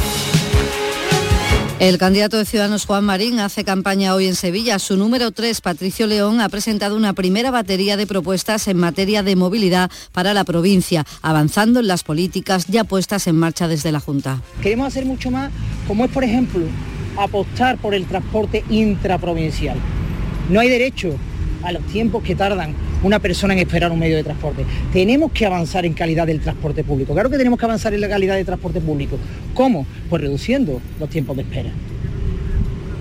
El 1.79 1.99
candidato 1.99 2.39
de 2.39 2.45
Ciudadanos 2.45 2.87
Juan 2.87 3.05
Marín 3.05 3.39
hace 3.39 3.63
campaña 3.63 4.15
hoy 4.15 4.25
en 4.25 4.33
Sevilla. 4.33 4.79
Su 4.79 4.97
número 4.97 5.29
3, 5.29 5.61
Patricio 5.61 6.07
León, 6.07 6.41
ha 6.41 6.49
presentado 6.49 6.95
una 6.95 7.13
primera 7.13 7.51
batería 7.51 7.97
de 7.97 8.07
propuestas 8.07 8.67
en 8.67 8.77
materia 8.77 9.21
de 9.21 9.35
movilidad 9.35 9.91
para 10.11 10.33
la 10.33 10.43
provincia, 10.43 11.05
avanzando 11.21 11.79
en 11.79 11.87
las 11.87 12.03
políticas 12.03 12.65
ya 12.65 12.83
puestas 12.83 13.27
en 13.27 13.35
marcha 13.35 13.67
desde 13.67 13.91
la 13.91 13.99
Junta. 13.99 14.41
Queremos 14.59 14.87
hacer 14.87 15.05
mucho 15.05 15.29
más, 15.29 15.51
como 15.87 16.05
es, 16.05 16.09
por 16.09 16.23
ejemplo, 16.23 16.65
apostar 17.15 17.77
por 17.77 17.93
el 17.93 18.07
transporte 18.07 18.63
intraprovincial. 18.71 19.77
No 20.49 20.59
hay 20.59 20.69
derecho 20.69 21.15
a 21.67 21.73
los 21.73 21.85
tiempos 21.87 22.23
que 22.23 22.33
tardan 22.33 22.73
una 23.03 23.19
persona 23.19 23.53
en 23.53 23.59
esperar 23.59 23.91
un 23.91 23.99
medio 23.99 24.15
de 24.15 24.23
transporte. 24.23 24.65
Tenemos 24.93 25.33
que 25.33 25.45
avanzar 25.45 25.85
en 25.85 25.93
calidad 25.93 26.25
del 26.25 26.39
transporte 26.39 26.81
público. 26.81 27.13
Claro 27.13 27.29
que 27.29 27.37
tenemos 27.37 27.59
que 27.59 27.65
avanzar 27.65 27.93
en 27.93 27.99
la 27.99 28.07
calidad 28.07 28.35
del 28.35 28.45
transporte 28.45 28.79
público. 28.79 29.17
¿Cómo? 29.53 29.85
Pues 30.09 30.21
reduciendo 30.21 30.81
los 30.97 31.09
tiempos 31.09 31.35
de 31.35 31.43
espera. 31.43 31.69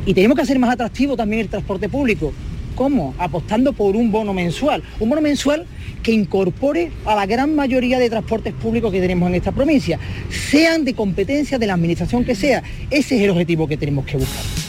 Y 0.05 0.13
tenemos 0.15 0.35
que 0.35 0.43
hacer 0.43 0.59
más 0.59 0.71
atractivo 0.71 1.17
también 1.17 1.43
el 1.43 1.49
transporte 1.49 1.89
público. 1.89 2.33
¿Cómo? 2.75 3.15
Apostando 3.19 3.73
por 3.73 3.95
un 3.95 4.11
bono 4.11 4.35
mensual. 4.35 4.83
Un 4.99 5.11
bono 5.11 5.23
mensual 5.23 5.65
que 6.03 6.11
incorpore 6.11 6.91
a 7.05 7.15
la 7.15 7.25
gran 7.25 7.55
mayoría 7.55 8.01
de 8.01 8.11
transportes 8.11 8.53
públicos 8.53 8.91
que 8.91 9.01
tenemos 9.01 9.29
en 9.29 9.37
esta 9.37 9.53
provincia, 9.53 10.01
sean 10.29 10.85
de 10.85 10.93
competencia 10.93 11.57
de 11.57 11.69
la 11.69 11.75
administración 11.75 12.25
que 12.25 12.35
sea. 12.35 12.65
Ese 12.91 13.17
es 13.17 13.23
el 13.23 13.31
objetivo 13.31 13.69
que 13.69 13.77
tenemos 13.77 14.05
que 14.05 14.17
buscar. 14.17 14.66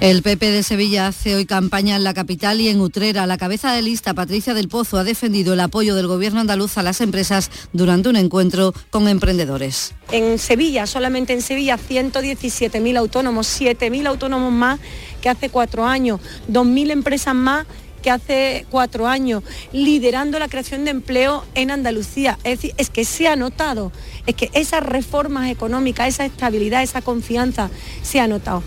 El 0.00 0.22
PP 0.22 0.50
de 0.50 0.62
Sevilla 0.62 1.06
hace 1.06 1.34
hoy 1.34 1.46
campaña 1.46 1.96
en 1.96 2.04
la 2.04 2.12
capital 2.12 2.60
y 2.60 2.68
en 2.68 2.80
Utrera. 2.80 3.26
La 3.26 3.38
cabeza 3.38 3.72
de 3.72 3.80
lista, 3.80 4.12
Patricia 4.12 4.52
del 4.52 4.68
Pozo, 4.68 4.98
ha 4.98 5.04
defendido 5.04 5.54
el 5.54 5.60
apoyo 5.60 5.94
del 5.94 6.08
gobierno 6.08 6.40
andaluz 6.40 6.76
a 6.76 6.82
las 6.82 7.00
empresas 7.00 7.50
durante 7.72 8.08
un 8.08 8.16
encuentro 8.16 8.74
con 8.90 9.08
emprendedores. 9.08 9.94
En 10.10 10.38
Sevilla, 10.38 10.86
solamente 10.86 11.32
en 11.32 11.40
Sevilla, 11.40 11.78
117.000 11.78 12.98
autónomos, 12.98 13.60
7.000 13.60 14.06
autónomos 14.06 14.52
más 14.52 14.80
que 15.22 15.30
hace 15.30 15.48
cuatro 15.48 15.86
años, 15.86 16.20
2.000 16.50 16.90
empresas 16.90 17.34
más 17.34 17.66
que 18.02 18.10
hace 18.10 18.66
cuatro 18.68 19.08
años, 19.08 19.42
liderando 19.72 20.38
la 20.38 20.48
creación 20.48 20.84
de 20.84 20.90
empleo 20.90 21.42
en 21.54 21.70
Andalucía. 21.70 22.38
Es 22.44 22.58
decir, 22.58 22.74
es 22.76 22.90
que 22.90 23.06
se 23.06 23.28
ha 23.28 23.36
notado, 23.36 23.92
es 24.26 24.34
que 24.34 24.50
esas 24.52 24.82
reformas 24.82 25.50
económicas, 25.50 26.08
esa 26.08 26.26
estabilidad, 26.26 26.82
esa 26.82 27.00
confianza 27.00 27.70
se 28.02 28.20
ha 28.20 28.26
notado. 28.26 28.62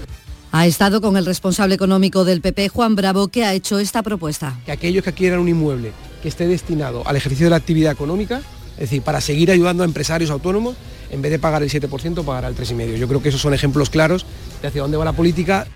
Ha 0.57 0.65
estado 0.65 1.01
con 1.01 1.17
el 1.17 1.25
responsable 1.27 1.75
económico 1.75 2.25
del 2.25 2.41
PP, 2.41 2.69
Juan 2.69 2.95
Bravo, 2.95 3.27
que 3.27 3.45
ha 3.45 3.53
hecho 3.53 3.77
esta 3.77 4.01
propuesta. 4.01 4.59
Que 4.65 4.71
aquellos 4.71 5.03
que 5.03 5.13
quieran 5.13 5.39
un 5.39 5.47
inmueble 5.47 5.91
que 6.23 6.29
esté 6.29 6.47
destinado 6.47 7.07
al 7.07 7.15
ejercicio 7.15 7.45
de 7.45 7.51
la 7.51 7.57
actividad 7.57 7.91
económica, 7.91 8.41
es 8.71 8.89
decir, 8.89 9.03
para 9.03 9.21
seguir 9.21 9.51
ayudando 9.51 9.83
a 9.83 9.85
empresarios 9.85 10.31
autónomos, 10.31 10.75
en 11.11 11.21
vez 11.21 11.31
de 11.31 11.37
pagar 11.37 11.61
el 11.61 11.69
7%, 11.69 12.25
pagará 12.25 12.47
el 12.47 12.55
3,5%. 12.55 12.95
Yo 12.95 13.07
creo 13.07 13.21
que 13.21 13.29
esos 13.29 13.39
son 13.39 13.53
ejemplos 13.53 13.91
claros 13.91 14.25
de 14.63 14.69
hacia 14.69 14.81
dónde 14.81 14.97
va 14.97 15.05
la 15.05 15.13
política 15.13 15.67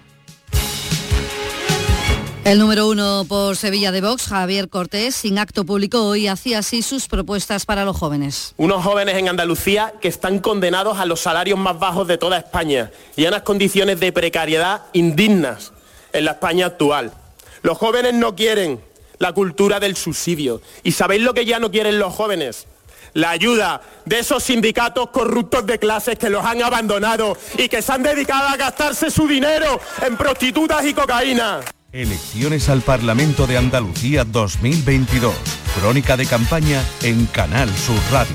El 2.43 2.57
número 2.57 2.87
uno 2.87 3.23
por 3.29 3.55
Sevilla 3.55 3.91
de 3.91 4.01
Vox, 4.01 4.25
Javier 4.25 4.67
Cortés, 4.67 5.13
sin 5.13 5.37
acto 5.37 5.63
público 5.63 6.03
hoy 6.03 6.27
hacía 6.27 6.57
así 6.57 6.81
sus 6.81 7.07
propuestas 7.07 7.67
para 7.67 7.85
los 7.85 7.95
jóvenes. 7.95 8.55
Unos 8.57 8.83
jóvenes 8.83 9.15
en 9.17 9.29
Andalucía 9.29 9.93
que 10.01 10.07
están 10.07 10.39
condenados 10.39 10.97
a 10.97 11.05
los 11.05 11.19
salarios 11.19 11.59
más 11.59 11.77
bajos 11.77 12.07
de 12.07 12.17
toda 12.17 12.39
España 12.39 12.89
y 13.15 13.25
a 13.25 13.27
unas 13.27 13.43
condiciones 13.43 13.99
de 13.99 14.11
precariedad 14.11 14.81
indignas 14.93 15.71
en 16.13 16.25
la 16.25 16.31
España 16.31 16.65
actual. 16.65 17.13
Los 17.61 17.77
jóvenes 17.77 18.15
no 18.15 18.35
quieren 18.35 18.81
la 19.19 19.33
cultura 19.33 19.79
del 19.79 19.95
subsidio. 19.95 20.63
¿Y 20.81 20.93
sabéis 20.93 21.21
lo 21.21 21.35
que 21.35 21.45
ya 21.45 21.59
no 21.59 21.69
quieren 21.69 21.99
los 21.99 22.11
jóvenes? 22.11 22.65
La 23.13 23.29
ayuda 23.29 23.81
de 24.05 24.17
esos 24.17 24.41
sindicatos 24.41 25.11
corruptos 25.11 25.67
de 25.67 25.77
clases 25.77 26.17
que 26.17 26.31
los 26.31 26.43
han 26.43 26.63
abandonado 26.63 27.37
y 27.55 27.69
que 27.69 27.83
se 27.83 27.91
han 27.91 28.01
dedicado 28.01 28.47
a 28.47 28.57
gastarse 28.57 29.11
su 29.11 29.27
dinero 29.27 29.79
en 30.01 30.17
prostitutas 30.17 30.83
y 30.85 30.95
cocaína. 30.95 31.59
Elecciones 31.93 32.69
al 32.69 32.81
Parlamento 32.81 33.47
de 33.47 33.57
Andalucía 33.57 34.23
2022. 34.23 35.35
Crónica 35.77 36.15
de 36.15 36.25
campaña 36.25 36.81
en 37.03 37.25
Canal 37.25 37.69
Sur 37.75 37.99
Radio. 38.09 38.33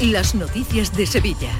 Las 0.00 0.36
noticias 0.36 0.96
de 0.96 1.04
Sevilla. 1.04 1.50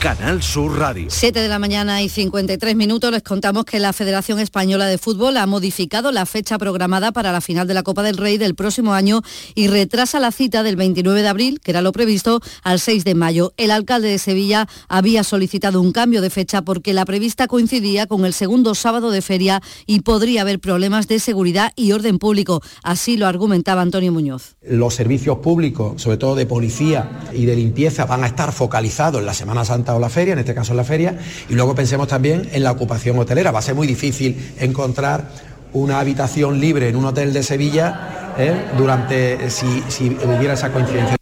Canal 0.00 0.42
Sur 0.42 0.78
Radio. 0.78 1.08
7 1.10 1.40
de 1.40 1.48
la 1.48 1.58
mañana 1.58 2.00
y 2.00 2.08
53 2.08 2.74
minutos 2.74 3.12
les 3.12 3.22
contamos 3.22 3.66
que 3.66 3.78
la 3.78 3.92
Federación 3.92 4.38
Española 4.38 4.86
de 4.86 4.96
Fútbol 4.96 5.36
ha 5.36 5.44
modificado 5.44 6.10
la 6.10 6.24
fecha 6.24 6.56
programada 6.56 7.12
para 7.12 7.32
la 7.32 7.42
final 7.42 7.68
de 7.68 7.74
la 7.74 7.82
Copa 7.82 8.02
del 8.02 8.16
Rey 8.16 8.38
del 8.38 8.54
próximo 8.54 8.94
año 8.94 9.20
y 9.54 9.68
retrasa 9.68 10.18
la 10.18 10.32
cita 10.32 10.62
del 10.62 10.76
29 10.76 11.20
de 11.20 11.28
abril, 11.28 11.60
que 11.60 11.72
era 11.72 11.82
lo 11.82 11.92
previsto, 11.92 12.40
al 12.62 12.80
6 12.80 13.04
de 13.04 13.14
mayo. 13.14 13.52
El 13.58 13.70
alcalde 13.70 14.08
de 14.08 14.18
Sevilla 14.18 14.66
había 14.88 15.22
solicitado 15.22 15.82
un 15.82 15.92
cambio 15.92 16.22
de 16.22 16.30
fecha 16.30 16.62
porque 16.62 16.94
la 16.94 17.04
prevista 17.04 17.46
coincidía 17.46 18.06
con 18.06 18.24
el 18.24 18.32
segundo 18.32 18.74
sábado 18.74 19.10
de 19.10 19.20
feria 19.20 19.60
y 19.84 20.00
podría 20.00 20.40
haber 20.40 20.60
problemas 20.60 21.08
de 21.08 21.18
seguridad 21.18 21.72
y 21.76 21.92
orden 21.92 22.18
público. 22.18 22.62
Así 22.82 23.18
lo 23.18 23.26
argumentaba 23.26 23.82
Antonio 23.82 24.12
Muñoz. 24.12 24.56
Los 24.62 24.94
servicios 24.94 25.40
públicos, 25.40 26.00
sobre 26.00 26.16
todo 26.16 26.36
de 26.36 26.46
policía 26.46 27.20
y 27.34 27.44
de 27.44 27.54
limpieza, 27.54 28.06
van 28.06 28.24
a 28.24 28.28
estar 28.28 28.50
focalizados 28.52 29.20
en 29.20 29.26
la 29.26 29.34
Semana 29.34 29.66
Santa 29.66 29.89
o 29.94 30.00
la 30.00 30.08
feria, 30.08 30.32
en 30.32 30.38
este 30.40 30.54
caso 30.54 30.72
en 30.72 30.76
la 30.76 30.84
feria, 30.84 31.16
y 31.48 31.54
luego 31.54 31.74
pensemos 31.74 32.08
también 32.08 32.48
en 32.52 32.62
la 32.62 32.72
ocupación 32.72 33.18
hotelera. 33.18 33.50
Va 33.50 33.58
a 33.58 33.62
ser 33.62 33.74
muy 33.74 33.86
difícil 33.86 34.54
encontrar 34.58 35.28
una 35.72 36.00
habitación 36.00 36.60
libre 36.60 36.88
en 36.88 36.96
un 36.96 37.04
hotel 37.04 37.32
de 37.32 37.42
Sevilla 37.42 38.34
¿eh? 38.38 38.54
durante 38.76 39.50
si, 39.50 39.84
si 39.88 40.16
hubiera 40.24 40.54
esa 40.54 40.72
coincidencia. 40.72 41.19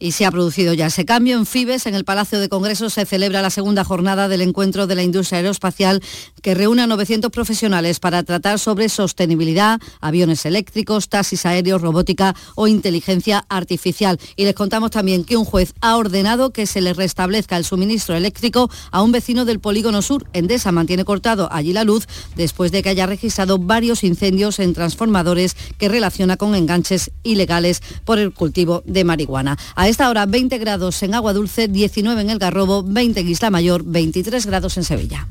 Y 0.00 0.12
se 0.12 0.24
ha 0.24 0.30
producido 0.30 0.74
ya 0.74 0.86
ese 0.86 1.04
cambio. 1.04 1.36
En 1.36 1.44
Fibes, 1.44 1.86
en 1.86 1.96
el 1.96 2.04
Palacio 2.04 2.38
de 2.38 2.48
Congresos, 2.48 2.92
se 2.92 3.04
celebra 3.04 3.42
la 3.42 3.50
segunda 3.50 3.82
jornada 3.82 4.28
del 4.28 4.42
encuentro 4.42 4.86
de 4.86 4.94
la 4.94 5.02
industria 5.02 5.38
aeroespacial 5.38 6.02
que 6.40 6.54
reúne 6.54 6.82
a 6.82 6.86
900 6.86 7.32
profesionales 7.32 7.98
para 7.98 8.22
tratar 8.22 8.60
sobre 8.60 8.88
sostenibilidad, 8.88 9.80
aviones 10.00 10.46
eléctricos, 10.46 11.08
taxis 11.08 11.44
aéreos, 11.46 11.82
robótica 11.82 12.36
o 12.54 12.68
inteligencia 12.68 13.44
artificial. 13.48 14.20
Y 14.36 14.44
les 14.44 14.54
contamos 14.54 14.92
también 14.92 15.24
que 15.24 15.36
un 15.36 15.44
juez 15.44 15.74
ha 15.80 15.96
ordenado 15.96 16.50
que 16.50 16.66
se 16.66 16.80
le 16.80 16.94
restablezca 16.94 17.56
el 17.56 17.64
suministro 17.64 18.14
eléctrico 18.14 18.70
a 18.92 19.02
un 19.02 19.10
vecino 19.10 19.44
del 19.44 19.58
Polígono 19.58 20.00
Sur. 20.02 20.28
Endesa 20.32 20.70
mantiene 20.70 21.04
cortado 21.04 21.48
allí 21.50 21.72
la 21.72 21.82
luz 21.82 22.06
después 22.36 22.70
de 22.70 22.84
que 22.84 22.90
haya 22.90 23.06
registrado 23.06 23.58
varios 23.58 24.04
incendios 24.04 24.60
en 24.60 24.74
transformadores 24.74 25.56
que 25.76 25.88
relaciona 25.88 26.36
con 26.36 26.54
enganches 26.54 27.10
ilegales 27.24 27.82
por 28.04 28.18
el 28.18 28.32
cultivo 28.32 28.84
de 28.86 29.02
marihuana. 29.02 29.58
Esta 29.88 30.10
hora 30.10 30.26
20 30.26 30.58
grados 30.58 31.02
en 31.02 31.14
Agua 31.14 31.32
Dulce, 31.32 31.66
19 31.66 32.20
en 32.20 32.30
El 32.30 32.38
Garrobo, 32.38 32.82
20 32.82 33.20
en 33.20 33.28
Isla 33.28 33.50
Mayor, 33.50 33.82
23 33.84 34.44
grados 34.46 34.76
en 34.76 34.84
Sevilla. 34.84 35.26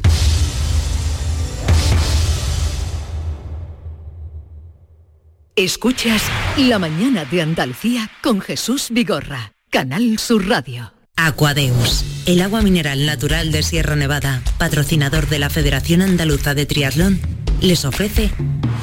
Escuchas 5.56 6.24
La 6.58 6.78
mañana 6.80 7.26
de 7.26 7.42
Andalucía 7.42 8.12
con 8.22 8.42
Jesús 8.42 8.88
Vigorra, 8.92 9.54
Canal 9.70 10.20
Sur 10.20 10.48
Radio. 10.48 10.94
Aquadeus, 11.16 12.06
el 12.28 12.42
agua 12.42 12.62
mineral 12.62 13.06
natural 13.06 13.52
de 13.52 13.64
Sierra 13.64 13.96
Nevada, 13.96 14.44
patrocinador 14.60 15.28
de 15.30 15.40
la 15.40 15.50
Federación 15.50 16.04
Andaluza 16.04 16.54
de 16.54 16.68
Triatlón, 16.68 17.20
les 17.60 17.86
ofrece 17.86 18.32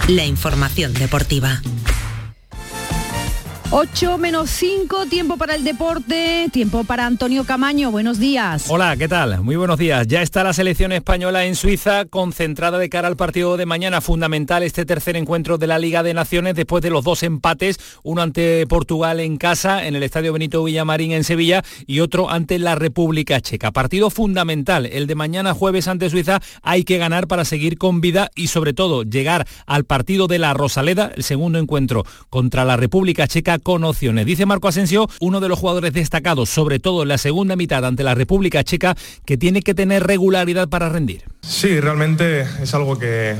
la 0.08 0.24
información 0.24 0.94
deportiva. 0.94 1.62
8 3.76 4.18
menos 4.18 4.50
5, 4.50 5.06
tiempo 5.06 5.36
para 5.36 5.56
el 5.56 5.64
deporte, 5.64 6.46
tiempo 6.52 6.84
para 6.84 7.06
Antonio 7.06 7.42
Camaño, 7.42 7.90
buenos 7.90 8.20
días. 8.20 8.66
Hola, 8.68 8.96
¿qué 8.96 9.08
tal? 9.08 9.42
Muy 9.42 9.56
buenos 9.56 9.80
días. 9.80 10.06
Ya 10.06 10.22
está 10.22 10.44
la 10.44 10.52
selección 10.52 10.92
española 10.92 11.44
en 11.44 11.56
Suiza 11.56 12.04
concentrada 12.04 12.78
de 12.78 12.88
cara 12.88 13.08
al 13.08 13.16
partido 13.16 13.56
de 13.56 13.66
mañana, 13.66 14.00
fundamental 14.00 14.62
este 14.62 14.84
tercer 14.84 15.16
encuentro 15.16 15.58
de 15.58 15.66
la 15.66 15.80
Liga 15.80 16.04
de 16.04 16.14
Naciones 16.14 16.54
después 16.54 16.84
de 16.84 16.90
los 16.90 17.02
dos 17.02 17.24
empates, 17.24 17.80
uno 18.04 18.22
ante 18.22 18.64
Portugal 18.68 19.18
en 19.18 19.38
casa, 19.38 19.84
en 19.84 19.96
el 19.96 20.04
Estadio 20.04 20.32
Benito 20.32 20.62
Villamarín 20.62 21.10
en 21.10 21.24
Sevilla 21.24 21.64
y 21.84 21.98
otro 21.98 22.30
ante 22.30 22.60
la 22.60 22.76
República 22.76 23.40
Checa. 23.40 23.72
Partido 23.72 24.08
fundamental, 24.08 24.86
el 24.86 25.08
de 25.08 25.16
mañana 25.16 25.52
jueves 25.52 25.88
ante 25.88 26.10
Suiza, 26.10 26.40
hay 26.62 26.84
que 26.84 26.98
ganar 26.98 27.26
para 27.26 27.44
seguir 27.44 27.76
con 27.76 28.00
vida 28.00 28.30
y 28.36 28.46
sobre 28.46 28.72
todo 28.72 29.02
llegar 29.02 29.48
al 29.66 29.84
partido 29.84 30.28
de 30.28 30.38
la 30.38 30.54
Rosaleda, 30.54 31.10
el 31.16 31.24
segundo 31.24 31.58
encuentro 31.58 32.04
contra 32.30 32.64
la 32.64 32.76
República 32.76 33.26
Checa 33.26 33.58
con 33.64 33.82
opciones. 33.82 34.26
Dice 34.26 34.46
Marco 34.46 34.68
Asensio, 34.68 35.08
uno 35.18 35.40
de 35.40 35.48
los 35.48 35.58
jugadores 35.58 35.92
destacados, 35.92 36.48
sobre 36.48 36.78
todo 36.78 37.02
en 37.02 37.08
la 37.08 37.18
segunda 37.18 37.56
mitad 37.56 37.84
ante 37.84 38.04
la 38.04 38.14
República 38.14 38.62
Checa, 38.62 38.94
que 39.24 39.36
tiene 39.36 39.62
que 39.62 39.74
tener 39.74 40.04
regularidad 40.04 40.68
para 40.68 40.88
rendir. 40.88 41.24
Sí, 41.40 41.80
realmente 41.80 42.42
es 42.62 42.74
algo 42.74 42.98
que, 42.98 43.34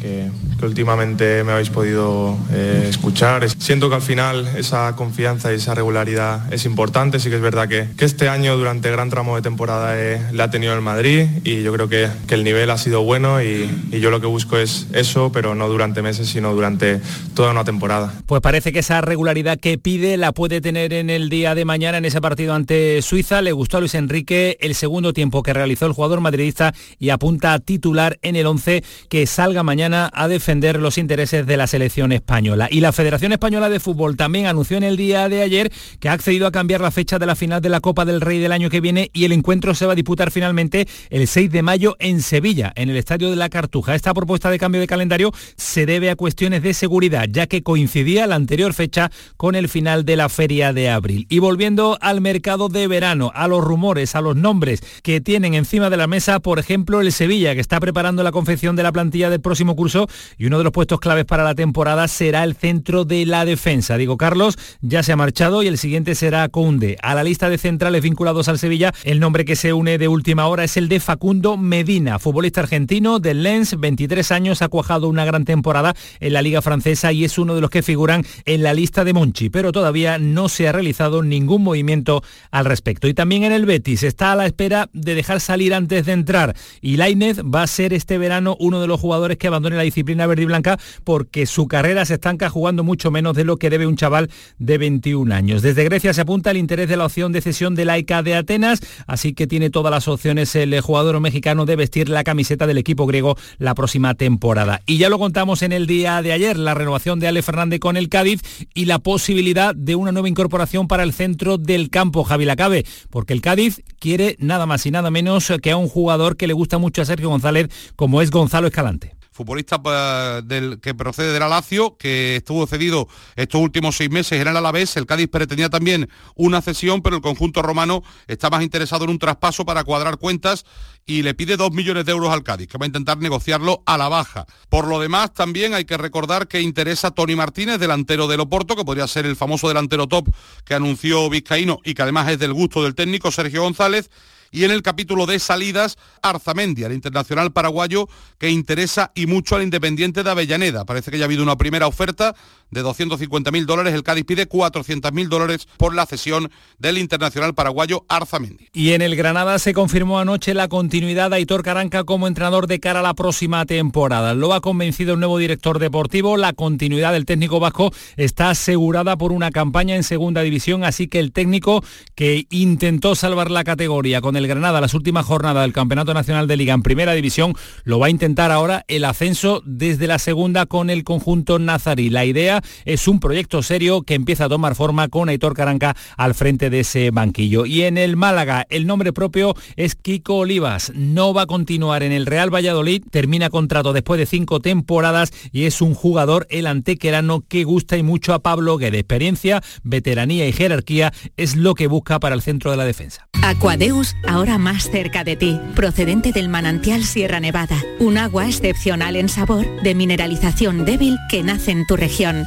que, 0.00 0.30
últimamente 0.62 1.42
me 1.42 1.52
habéis 1.52 1.70
podido 1.70 2.36
eh, 2.52 2.86
escuchar. 2.90 3.48
Siento 3.48 3.88
que 3.88 3.94
al 3.94 4.02
final 4.02 4.46
esa 4.58 4.94
confianza 4.94 5.52
y 5.52 5.56
esa 5.56 5.74
regularidad 5.74 6.52
es 6.52 6.66
importante. 6.66 7.18
Sí 7.18 7.30
que 7.30 7.36
es 7.36 7.42
verdad 7.42 7.68
que, 7.68 7.88
que 7.96 8.04
este 8.04 8.28
año 8.28 8.56
durante 8.56 8.90
gran 8.90 9.08
tramo 9.08 9.36
de 9.36 9.42
temporada 9.42 9.96
la 10.32 10.44
ha 10.44 10.50
tenido 10.50 10.74
el 10.74 10.82
Madrid 10.82 11.26
y 11.44 11.62
yo 11.62 11.72
creo 11.72 11.88
que, 11.88 12.08
que 12.26 12.34
el 12.34 12.44
nivel 12.44 12.70
ha 12.70 12.78
sido 12.78 13.02
bueno 13.02 13.42
y, 13.42 13.70
y 13.90 14.00
yo 14.00 14.10
lo 14.10 14.20
que 14.20 14.26
busco 14.26 14.58
es 14.58 14.86
eso, 14.92 15.32
pero 15.32 15.54
no 15.54 15.68
durante 15.68 16.02
meses, 16.02 16.28
sino 16.28 16.52
durante 16.52 17.00
toda 17.34 17.52
una 17.52 17.64
temporada. 17.64 18.12
Pues 18.26 18.42
parece 18.42 18.72
que 18.72 18.80
esa 18.80 19.00
regularidad 19.00 19.58
que 19.58 19.78
pide 19.78 20.16
la 20.16 20.32
puede 20.32 20.60
tener 20.60 20.92
en 20.92 21.10
el 21.10 21.30
día 21.30 21.54
de 21.54 21.64
mañana 21.64 21.98
en 21.98 22.04
ese 22.04 22.20
partido 22.20 22.54
ante 22.54 23.00
Suiza. 23.02 23.42
Le 23.42 23.52
gustó 23.52 23.78
a 23.78 23.80
Luis 23.80 23.94
Enrique 23.94 24.58
el 24.60 24.74
segundo 24.74 25.12
tiempo 25.12 25.42
que 25.42 25.52
realizó 25.52 25.86
el 25.86 25.92
jugador 25.92 26.20
madridista 26.20 26.74
y 26.98 27.10
apunta 27.10 27.52
a 27.52 27.58
titular 27.58 28.18
en 28.22 28.36
el 28.36 28.46
11 28.46 28.84
que 29.08 29.26
salga 29.26 29.62
mañana 29.62 29.89
a 29.94 30.28
defender 30.28 30.80
los 30.80 30.98
intereses 30.98 31.46
de 31.46 31.56
la 31.56 31.66
selección 31.66 32.12
española. 32.12 32.68
Y 32.70 32.80
la 32.80 32.92
Federación 32.92 33.32
Española 33.32 33.68
de 33.68 33.80
Fútbol 33.80 34.16
también 34.16 34.46
anunció 34.46 34.76
en 34.76 34.84
el 34.84 34.96
día 34.96 35.28
de 35.28 35.42
ayer 35.42 35.72
que 35.98 36.08
ha 36.08 36.12
accedido 36.12 36.46
a 36.46 36.52
cambiar 36.52 36.80
la 36.80 36.90
fecha 36.90 37.18
de 37.18 37.26
la 37.26 37.36
final 37.36 37.60
de 37.60 37.68
la 37.68 37.80
Copa 37.80 38.04
del 38.04 38.20
Rey 38.20 38.38
del 38.38 38.52
año 38.52 38.70
que 38.70 38.80
viene 38.80 39.10
y 39.12 39.24
el 39.24 39.32
encuentro 39.32 39.74
se 39.74 39.86
va 39.86 39.92
a 39.92 39.96
disputar 39.96 40.30
finalmente 40.30 40.86
el 41.10 41.26
6 41.26 41.50
de 41.50 41.62
mayo 41.62 41.96
en 41.98 42.22
Sevilla, 42.22 42.72
en 42.76 42.90
el 42.90 42.96
Estadio 42.96 43.30
de 43.30 43.36
la 43.36 43.48
Cartuja. 43.48 43.94
Esta 43.94 44.14
propuesta 44.14 44.50
de 44.50 44.58
cambio 44.58 44.80
de 44.80 44.86
calendario 44.86 45.32
se 45.56 45.86
debe 45.86 46.10
a 46.10 46.16
cuestiones 46.16 46.62
de 46.62 46.74
seguridad, 46.74 47.26
ya 47.30 47.46
que 47.46 47.62
coincidía 47.62 48.26
la 48.26 48.36
anterior 48.36 48.74
fecha 48.74 49.10
con 49.36 49.54
el 49.54 49.68
final 49.68 50.04
de 50.04 50.16
la 50.16 50.28
feria 50.28 50.72
de 50.72 50.90
abril. 50.90 51.26
Y 51.28 51.38
volviendo 51.38 51.98
al 52.00 52.20
mercado 52.20 52.68
de 52.68 52.86
verano, 52.86 53.32
a 53.34 53.48
los 53.48 53.62
rumores, 53.62 54.14
a 54.14 54.20
los 54.20 54.36
nombres 54.36 54.82
que 55.02 55.20
tienen 55.20 55.54
encima 55.54 55.90
de 55.90 55.96
la 55.96 56.06
mesa, 56.06 56.40
por 56.40 56.58
ejemplo, 56.58 57.00
el 57.00 57.12
Sevilla, 57.12 57.54
que 57.54 57.60
está 57.60 57.80
preparando 57.80 58.22
la 58.22 58.32
confección 58.32 58.76
de 58.76 58.82
la 58.82 58.92
plantilla 58.92 59.30
del 59.30 59.40
próximo 59.40 59.76
curso 59.80 60.08
y 60.36 60.44
uno 60.44 60.58
de 60.58 60.64
los 60.64 60.74
puestos 60.74 61.00
claves 61.00 61.24
para 61.24 61.42
la 61.42 61.54
temporada 61.54 62.06
será 62.06 62.44
el 62.44 62.54
centro 62.54 63.06
de 63.06 63.24
la 63.24 63.46
defensa. 63.46 63.96
Digo, 63.96 64.18
Carlos 64.18 64.58
ya 64.82 65.02
se 65.02 65.12
ha 65.12 65.16
marchado 65.16 65.62
y 65.62 65.68
el 65.68 65.78
siguiente 65.78 66.14
será 66.14 66.46
Conde. 66.50 66.98
A 67.00 67.14
la 67.14 67.24
lista 67.24 67.48
de 67.48 67.56
centrales 67.56 68.02
vinculados 68.02 68.48
al 68.48 68.58
Sevilla, 68.58 68.92
el 69.04 69.20
nombre 69.20 69.46
que 69.46 69.56
se 69.56 69.72
une 69.72 69.96
de 69.96 70.06
última 70.06 70.48
hora 70.48 70.64
es 70.64 70.76
el 70.76 70.90
de 70.90 71.00
Facundo 71.00 71.56
Medina, 71.56 72.18
futbolista 72.18 72.60
argentino 72.60 73.20
del 73.20 73.42
Lens, 73.42 73.80
23 73.80 74.30
años, 74.32 74.60
ha 74.60 74.68
cuajado 74.68 75.08
una 75.08 75.24
gran 75.24 75.46
temporada 75.46 75.94
en 76.20 76.34
la 76.34 76.42
liga 76.42 76.60
francesa 76.60 77.10
y 77.10 77.24
es 77.24 77.38
uno 77.38 77.54
de 77.54 77.62
los 77.62 77.70
que 77.70 77.82
figuran 77.82 78.26
en 78.44 78.62
la 78.62 78.74
lista 78.74 79.02
de 79.02 79.14
Monchi, 79.14 79.48
pero 79.48 79.72
todavía 79.72 80.18
no 80.18 80.50
se 80.50 80.68
ha 80.68 80.72
realizado 80.72 81.22
ningún 81.22 81.62
movimiento 81.62 82.22
al 82.50 82.66
respecto. 82.66 83.08
Y 83.08 83.14
también 83.14 83.44
en 83.44 83.52
el 83.52 83.64
Betis 83.64 84.02
está 84.02 84.32
a 84.32 84.36
la 84.36 84.44
espera 84.44 84.90
de 84.92 85.14
dejar 85.14 85.40
salir 85.40 85.72
antes 85.72 86.04
de 86.04 86.12
entrar 86.12 86.54
y 86.82 86.96
Lainez 86.96 87.38
va 87.38 87.62
a 87.62 87.66
ser 87.66 87.92
este 87.94 88.18
verano 88.18 88.56
uno 88.60 88.80
de 88.80 88.86
los 88.86 89.00
jugadores 89.00 89.38
que 89.38 89.48
abandone 89.70 89.76
la 89.76 89.82
disciplina 89.82 90.26
verde 90.26 90.42
y 90.42 90.46
blanca 90.46 90.78
porque 91.04 91.46
su 91.46 91.68
carrera 91.68 92.04
se 92.04 92.14
estanca 92.14 92.50
jugando 92.50 92.84
mucho 92.84 93.10
menos 93.10 93.36
de 93.36 93.44
lo 93.44 93.56
que 93.56 93.70
debe 93.70 93.86
un 93.86 93.96
chaval 93.96 94.30
de 94.58 94.78
21 94.78 95.34
años. 95.34 95.62
Desde 95.62 95.84
Grecia 95.84 96.12
se 96.12 96.20
apunta 96.20 96.50
el 96.50 96.56
interés 96.56 96.88
de 96.88 96.96
la 96.96 97.06
opción 97.06 97.32
de 97.32 97.40
cesión 97.40 97.74
de 97.74 97.84
Laika 97.84 98.22
de 98.22 98.34
Atenas, 98.34 98.80
así 99.06 99.32
que 99.32 99.46
tiene 99.46 99.70
todas 99.70 99.90
las 99.90 100.08
opciones 100.08 100.54
el 100.56 100.78
jugador 100.80 101.20
mexicano 101.20 101.66
de 101.66 101.76
vestir 101.76 102.08
la 102.08 102.24
camiseta 102.24 102.66
del 102.66 102.78
equipo 102.78 103.06
griego 103.06 103.36
la 103.58 103.74
próxima 103.74 104.14
temporada. 104.14 104.80
Y 104.86 104.98
ya 104.98 105.08
lo 105.08 105.18
contamos 105.18 105.62
en 105.62 105.72
el 105.72 105.86
día 105.86 106.22
de 106.22 106.32
ayer, 106.32 106.58
la 106.58 106.74
renovación 106.74 107.20
de 107.20 107.28
Ale 107.28 107.42
Fernández 107.42 107.80
con 107.80 107.96
el 107.96 108.08
Cádiz 108.08 108.42
y 108.74 108.86
la 108.86 108.98
posibilidad 108.98 109.74
de 109.74 109.94
una 109.94 110.12
nueva 110.12 110.28
incorporación 110.28 110.88
para 110.88 111.02
el 111.02 111.12
centro 111.12 111.58
del 111.58 111.90
campo, 111.90 112.24
Javi 112.24 112.44
Lacabe, 112.44 112.84
porque 113.10 113.32
el 113.32 113.40
Cádiz 113.40 113.82
quiere 113.98 114.36
nada 114.38 114.66
más 114.66 114.84
y 114.86 114.90
nada 114.90 115.10
menos 115.10 115.52
que 115.62 115.70
a 115.70 115.76
un 115.76 115.88
jugador 115.88 116.36
que 116.36 116.46
le 116.46 116.52
gusta 116.52 116.78
mucho 116.78 117.02
a 117.02 117.04
Sergio 117.04 117.28
González 117.28 117.68
como 117.96 118.22
es 118.22 118.30
Gonzalo 118.30 118.66
Escalante 118.66 119.19
futbolista 119.40 119.80
eh, 119.86 120.42
del, 120.44 120.80
que 120.80 120.94
procede 120.94 121.32
de 121.32 121.40
la 121.40 121.48
Lazio, 121.48 121.96
que 121.96 122.36
estuvo 122.36 122.66
cedido 122.66 123.08
estos 123.36 123.58
últimos 123.58 123.96
seis 123.96 124.10
meses 124.10 124.38
en 124.38 124.46
el 124.46 124.54
Alavés. 124.54 124.98
El 124.98 125.06
Cádiz 125.06 125.28
pretendía 125.28 125.70
también 125.70 126.10
una 126.34 126.60
cesión, 126.60 127.00
pero 127.00 127.16
el 127.16 127.22
conjunto 127.22 127.62
romano 127.62 128.02
está 128.26 128.50
más 128.50 128.62
interesado 128.62 129.04
en 129.04 129.10
un 129.10 129.18
traspaso 129.18 129.64
para 129.64 129.82
cuadrar 129.82 130.18
cuentas 130.18 130.66
y 131.06 131.22
le 131.22 131.32
pide 131.32 131.56
dos 131.56 131.72
millones 131.72 132.04
de 132.04 132.12
euros 132.12 132.30
al 132.30 132.42
Cádiz, 132.42 132.68
que 132.68 132.76
va 132.76 132.84
a 132.84 132.88
intentar 132.88 133.16
negociarlo 133.16 133.82
a 133.86 133.96
la 133.96 134.10
baja. 134.10 134.44
Por 134.68 134.86
lo 134.86 135.00
demás, 135.00 135.32
también 135.32 135.72
hay 135.72 135.86
que 135.86 135.96
recordar 135.96 136.46
que 136.46 136.60
interesa 136.60 137.10
Tony 137.10 137.34
Martínez, 137.34 137.78
delantero 137.80 138.28
del 138.28 138.40
Oporto, 138.40 138.76
que 138.76 138.84
podría 138.84 139.08
ser 139.08 139.24
el 139.24 139.36
famoso 139.36 139.68
delantero 139.68 140.06
top 140.06 140.28
que 140.66 140.74
anunció 140.74 141.30
Vizcaíno 141.30 141.78
y 141.82 141.94
que 141.94 142.02
además 142.02 142.28
es 142.28 142.38
del 142.38 142.52
gusto 142.52 142.82
del 142.82 142.94
técnico 142.94 143.30
Sergio 143.30 143.62
González 143.62 144.10
y 144.50 144.64
en 144.64 144.70
el 144.70 144.82
capítulo 144.82 145.26
de 145.26 145.38
salidas, 145.38 145.96
Arzamendia, 146.22 146.86
el 146.86 146.92
internacional 146.92 147.52
paraguayo 147.52 148.08
que 148.38 148.50
interesa 148.50 149.12
y 149.14 149.26
mucho 149.26 149.56
al 149.56 149.62
Independiente 149.62 150.22
de 150.22 150.30
Avellaneda. 150.30 150.84
Parece 150.84 151.10
que 151.10 151.18
ya 151.18 151.24
ha 151.24 151.26
habido 151.26 151.42
una 151.42 151.56
primera 151.56 151.86
oferta 151.86 152.34
de 152.70 152.82
250.000 152.82 153.64
dólares. 153.64 153.94
El 153.94 154.02
Cádiz 154.02 154.24
pide 154.24 154.48
400.000 154.48 155.28
dólares 155.28 155.68
por 155.76 155.94
la 155.94 156.06
cesión 156.06 156.50
del 156.78 156.98
internacional 156.98 157.54
paraguayo 157.54 158.04
Arzamendi. 158.08 158.68
Y 158.72 158.92
en 158.92 159.02
el 159.02 159.16
Granada 159.16 159.58
se 159.58 159.74
confirmó 159.74 160.18
anoche 160.18 160.54
la 160.54 160.68
continuidad 160.68 161.30
de 161.30 161.36
Aitor 161.36 161.62
Caranca 161.62 162.04
como 162.04 162.26
entrenador 162.26 162.66
de 162.66 162.80
cara 162.80 163.00
a 163.00 163.02
la 163.02 163.14
próxima 163.14 163.64
temporada. 163.66 164.34
Lo 164.34 164.54
ha 164.54 164.60
convencido 164.60 165.14
el 165.14 165.20
nuevo 165.20 165.38
director 165.38 165.78
deportivo. 165.78 166.36
La 166.36 166.52
continuidad 166.52 167.12
del 167.12 167.26
técnico 167.26 167.60
vasco 167.60 167.92
está 168.16 168.50
asegurada 168.50 169.16
por 169.16 169.32
una 169.32 169.50
campaña 169.50 169.96
en 169.96 170.02
segunda 170.02 170.42
división, 170.42 170.84
así 170.84 171.08
que 171.08 171.18
el 171.18 171.32
técnico 171.32 171.84
que 172.14 172.46
intentó 172.50 173.14
salvar 173.14 173.50
la 173.50 173.64
categoría 173.64 174.20
con 174.20 174.36
el 174.36 174.46
Granada 174.46 174.80
las 174.80 174.94
últimas 174.94 175.26
jornadas 175.26 175.62
del 175.62 175.72
Campeonato 175.72 176.14
Nacional 176.14 176.46
de 176.46 176.56
Liga 176.56 176.74
en 176.74 176.82
primera 176.82 177.12
división, 177.12 177.54
lo 177.84 177.98
va 177.98 178.06
a 178.06 178.10
intentar 178.10 178.50
ahora 178.50 178.84
el 178.88 179.04
ascenso 179.04 179.62
desde 179.64 180.06
la 180.06 180.18
segunda 180.18 180.66
con 180.66 180.90
el 180.90 181.04
conjunto 181.04 181.58
nazarí. 181.58 182.10
La 182.10 182.24
idea 182.24 182.59
es 182.84 183.08
un 183.08 183.20
proyecto 183.20 183.62
serio 183.62 184.02
que 184.02 184.14
empieza 184.14 184.46
a 184.46 184.48
tomar 184.48 184.74
forma 184.74 185.08
con 185.08 185.28
Aitor 185.28 185.54
Caranca 185.54 185.96
al 186.16 186.34
frente 186.34 186.70
de 186.70 186.80
ese 186.80 187.10
banquillo. 187.10 187.66
Y 187.66 187.82
en 187.82 187.98
el 187.98 188.16
Málaga, 188.16 188.66
el 188.70 188.86
nombre 188.86 189.12
propio 189.12 189.54
es 189.76 189.94
Kiko 189.94 190.38
Olivas. 190.38 190.92
No 190.94 191.34
va 191.34 191.42
a 191.42 191.46
continuar 191.46 192.02
en 192.02 192.12
el 192.12 192.26
Real 192.26 192.52
Valladolid, 192.52 193.04
termina 193.10 193.50
contrato 193.50 193.92
después 193.92 194.18
de 194.18 194.26
cinco 194.26 194.60
temporadas 194.60 195.32
y 195.52 195.64
es 195.64 195.80
un 195.80 195.94
jugador, 195.94 196.46
el 196.50 196.66
antequerano, 196.66 197.42
que 197.48 197.64
gusta 197.64 197.96
y 197.96 198.02
mucho 198.02 198.34
a 198.34 198.40
Pablo 198.40 198.78
de 198.78 198.98
Experiencia, 198.98 199.62
veteranía 199.82 200.46
y 200.48 200.52
jerarquía 200.52 201.12
es 201.36 201.56
lo 201.56 201.74
que 201.74 201.86
busca 201.86 202.20
para 202.20 202.34
el 202.34 202.42
centro 202.42 202.70
de 202.70 202.76
la 202.76 202.84
defensa. 202.84 203.28
Aquadeus, 203.42 204.14
ahora 204.28 204.58
más 204.58 204.90
cerca 204.90 205.24
de 205.24 205.36
ti, 205.36 205.58
procedente 205.74 206.32
del 206.32 206.48
manantial 206.48 207.04
Sierra 207.04 207.40
Nevada. 207.40 207.76
Un 207.98 208.18
agua 208.18 208.46
excepcional 208.46 209.16
en 209.16 209.28
sabor, 209.28 209.66
de 209.82 209.94
mineralización 209.94 210.84
débil 210.84 211.16
que 211.28 211.42
nace 211.42 211.70
en 211.70 211.86
tu 211.86 211.96
región. 211.96 212.46